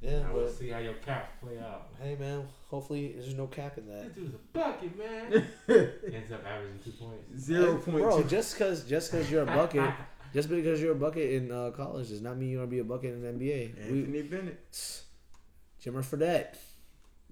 Yeah, 0.00 0.22
I 0.28 0.32
will 0.32 0.42
but 0.44 0.54
see 0.54 0.68
how 0.68 0.78
your 0.78 0.94
cap 0.94 1.40
play 1.40 1.58
out. 1.58 1.88
hey, 2.00 2.16
man, 2.20 2.46
hopefully 2.68 3.14
there's 3.18 3.34
no 3.34 3.46
cap 3.46 3.78
in 3.78 3.86
that. 3.88 4.04
This 4.04 4.14
dude's 4.14 4.34
a 4.34 4.38
bucket, 4.52 4.98
man. 4.98 5.32
Ends 5.68 6.32
up 6.32 6.44
averaging 6.46 6.80
two 6.84 6.90
points. 6.92 7.40
Zero 7.42 7.78
point 7.78 7.98
bro. 7.98 8.22
two. 8.22 8.28
Just 8.28 8.54
because 8.54 8.84
just 8.84 9.10
because 9.10 9.30
you're 9.30 9.42
a 9.42 9.46
bucket, 9.46 9.90
just 10.34 10.50
because 10.50 10.82
you're 10.82 10.92
a 10.92 10.96
bucket 10.96 11.30
in 11.32 11.50
uh, 11.50 11.70
college 11.70 12.08
does 12.10 12.20
not 12.20 12.36
mean 12.36 12.50
you're 12.50 12.60
gonna 12.60 12.70
be 12.70 12.80
a 12.80 12.84
bucket 12.84 13.14
in 13.14 13.22
the 13.22 13.28
NBA. 13.28 13.90
We, 13.90 13.98
Anthony 14.00 14.22
Bennett, 14.22 14.60
Jimmer 15.82 16.04
Fredette, 16.04 16.56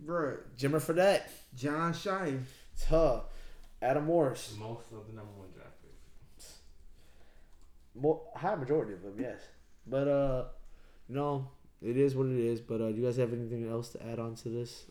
bruh. 0.05 0.39
Jimmer 0.59 0.81
Fredette, 0.81 1.23
John 1.55 1.93
Shire. 1.93 2.41
huh? 2.89 3.21
Adam 3.83 4.07
Morris, 4.07 4.55
Most 4.59 4.87
of 4.93 5.07
the 5.07 5.13
number 5.15 5.33
one 5.37 5.49
draft 5.55 5.75
picks. 5.83 6.59
More, 7.95 8.23
high 8.35 8.55
majority 8.55 8.95
of 8.95 9.03
them, 9.03 9.15
yes. 9.19 9.43
But 9.87 10.09
uh, 10.09 10.45
no, 11.11 11.51
it 11.83 11.97
is 11.97 12.15
what 12.15 12.27
it 12.27 12.39
is. 12.39 12.61
But 12.61 12.81
uh, 12.81 12.91
do 12.91 12.97
you 13.01 13.05
guys 13.05 13.17
have 13.17 13.33
anything 13.33 13.69
else 13.69 13.91
to 13.91 14.07
add 14.07 14.19
on 14.19 14.35
to 14.37 14.49
this? 14.49 14.87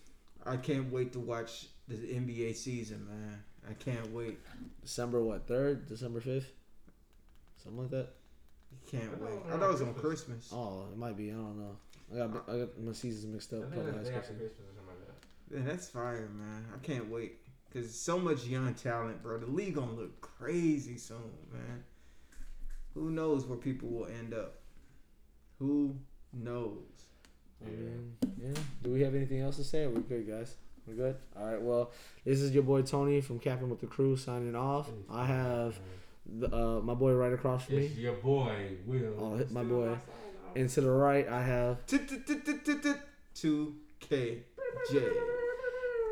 I 0.45 0.57
can't 0.57 0.91
wait 0.91 1.13
to 1.13 1.19
watch 1.19 1.67
the 1.87 1.95
NBA 1.95 2.55
season, 2.55 3.05
man. 3.07 3.43
I 3.69 3.73
can't 3.73 4.11
wait. 4.11 4.39
December 4.81 5.23
what? 5.23 5.47
Third? 5.47 5.87
December 5.87 6.19
fifth? 6.19 6.51
Something 7.63 7.81
like 7.81 7.91
that. 7.91 8.09
Can't 8.89 9.09
I 9.21 9.23
wait. 9.23 9.39
I 9.47 9.57
thought 9.57 9.69
it 9.69 9.71
was 9.71 9.81
on 9.81 9.93
Christmas. 9.93 10.49
Oh, 10.51 10.87
it 10.91 10.97
might 10.97 11.15
be. 11.15 11.29
I 11.31 11.35
don't 11.35 11.57
know. 11.57 11.77
I 12.13 12.27
got 12.27 12.49
I 12.49 12.57
got 12.59 12.79
my 12.81 12.91
seasons 12.91 13.31
mixed 13.33 13.53
I 13.53 13.57
up. 13.57 13.63
think 13.63 13.75
Probably 13.75 13.91
that's 13.91 14.05
last 14.05 14.13
day 14.13 14.17
Christmas. 14.17 14.37
Christmas 14.37 14.75
or 14.77 14.87
like 14.87 14.99
that. 15.07 15.55
Man, 15.55 15.65
that's 15.65 15.89
fire, 15.89 16.29
man. 16.37 16.65
I 16.73 16.85
can't 16.85 17.09
wait. 17.09 17.37
Cause 17.73 17.97
so 17.97 18.19
much 18.19 18.45
young 18.45 18.73
talent, 18.75 19.23
bro. 19.23 19.39
The 19.39 19.47
league 19.47 19.75
gonna 19.75 19.93
look 19.93 20.21
crazy 20.21 20.97
soon, 20.97 21.31
man. 21.51 21.83
Who 22.93 23.09
knows 23.09 23.45
where 23.45 23.57
people 23.57 23.89
will 23.89 24.05
end 24.05 24.33
up? 24.33 24.59
Who 25.57 25.95
knows? 26.33 26.77
I 27.65 27.69
mean, 27.69 28.15
yeah. 28.41 28.53
Do 28.83 28.91
we 28.91 29.01
have 29.01 29.15
anything 29.15 29.39
else 29.41 29.55
to 29.57 29.63
say? 29.63 29.83
Are 29.85 29.89
we 29.89 30.01
good, 30.01 30.27
guys? 30.27 30.55
We're 30.85 30.95
good. 30.95 31.15
All 31.39 31.45
right. 31.45 31.61
Well, 31.61 31.91
this 32.25 32.41
is 32.41 32.51
your 32.51 32.63
boy 32.63 32.81
Tony 32.81 33.21
from 33.21 33.39
Capping 33.39 33.69
with 33.69 33.79
the 33.79 33.87
Crew 33.87 34.17
signing 34.17 34.55
off. 34.55 34.89
I 35.09 35.25
have 35.25 35.79
the, 36.25 36.53
uh, 36.53 36.81
my 36.81 36.93
boy 36.93 37.13
right 37.13 37.31
across 37.31 37.65
from 37.65 37.77
It's 37.79 37.95
me, 37.95 38.01
your 38.01 38.15
boy, 38.15 38.71
Will. 38.85 39.13
Oh, 39.17 39.35
hit 39.37 39.49
my 39.51 39.63
boy. 39.63 39.85
my 39.85 39.91
sign 39.93 39.93
off. 39.95 40.55
and 40.57 40.69
to 40.69 40.81
the 40.81 40.91
right 40.91 41.27
I 41.29 41.41
have. 41.43 41.85
Two 41.85 43.75
K 43.99 44.43
J. 44.91 45.07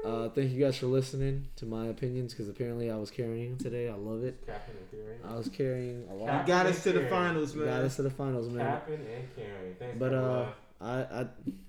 Uh, 0.04 0.30
thank 0.30 0.52
you 0.52 0.60
guys 0.64 0.78
for 0.78 0.88
listening 0.88 1.48
to 1.56 1.66
my 1.66 1.88
opinions 1.88 2.34
because 2.34 2.50
apparently 2.50 2.90
I 2.90 2.96
was 2.98 3.12
carrying 3.12 3.58
today. 3.58 3.88
I 3.88 3.94
love 3.94 4.24
it. 4.24 4.44
Capping 4.48 4.76
and 4.78 4.90
carrying. 4.92 5.20
I 5.24 5.38
was 5.38 5.50
carrying 5.50 6.08
a 6.10 6.14
You 6.14 6.20
lot. 6.22 6.28
Cap- 6.28 6.48
got 6.48 6.66
us 6.66 6.84
to 6.84 6.92
the 6.92 7.06
finals, 7.08 7.54
man. 7.56 7.68
Got 7.68 7.82
us 7.84 7.96
to 7.98 8.02
the 8.04 8.10
finals, 8.10 8.50
man. 8.50 8.66
Capping 8.66 8.96
and 8.96 9.36
carrying. 9.36 9.76
Thanks, 9.76 10.00
But, 10.00 10.14
uh. 10.14 10.46
I 10.84 11.02
I 11.04 11.26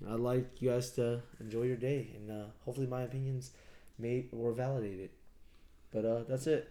I'd 0.09 0.21
like 0.21 0.63
you 0.63 0.71
guys 0.71 0.89
to 0.93 1.21
enjoy 1.39 1.65
your 1.65 1.77
day 1.77 2.13
and 2.17 2.31
uh, 2.31 2.45
hopefully 2.65 2.87
my 2.87 3.03
opinions 3.03 3.51
made 3.99 4.31
or 4.33 4.53
validated. 4.53 5.11
But 5.93 6.07
uh, 6.07 6.23
that's 6.27 6.47
it. 6.47 6.67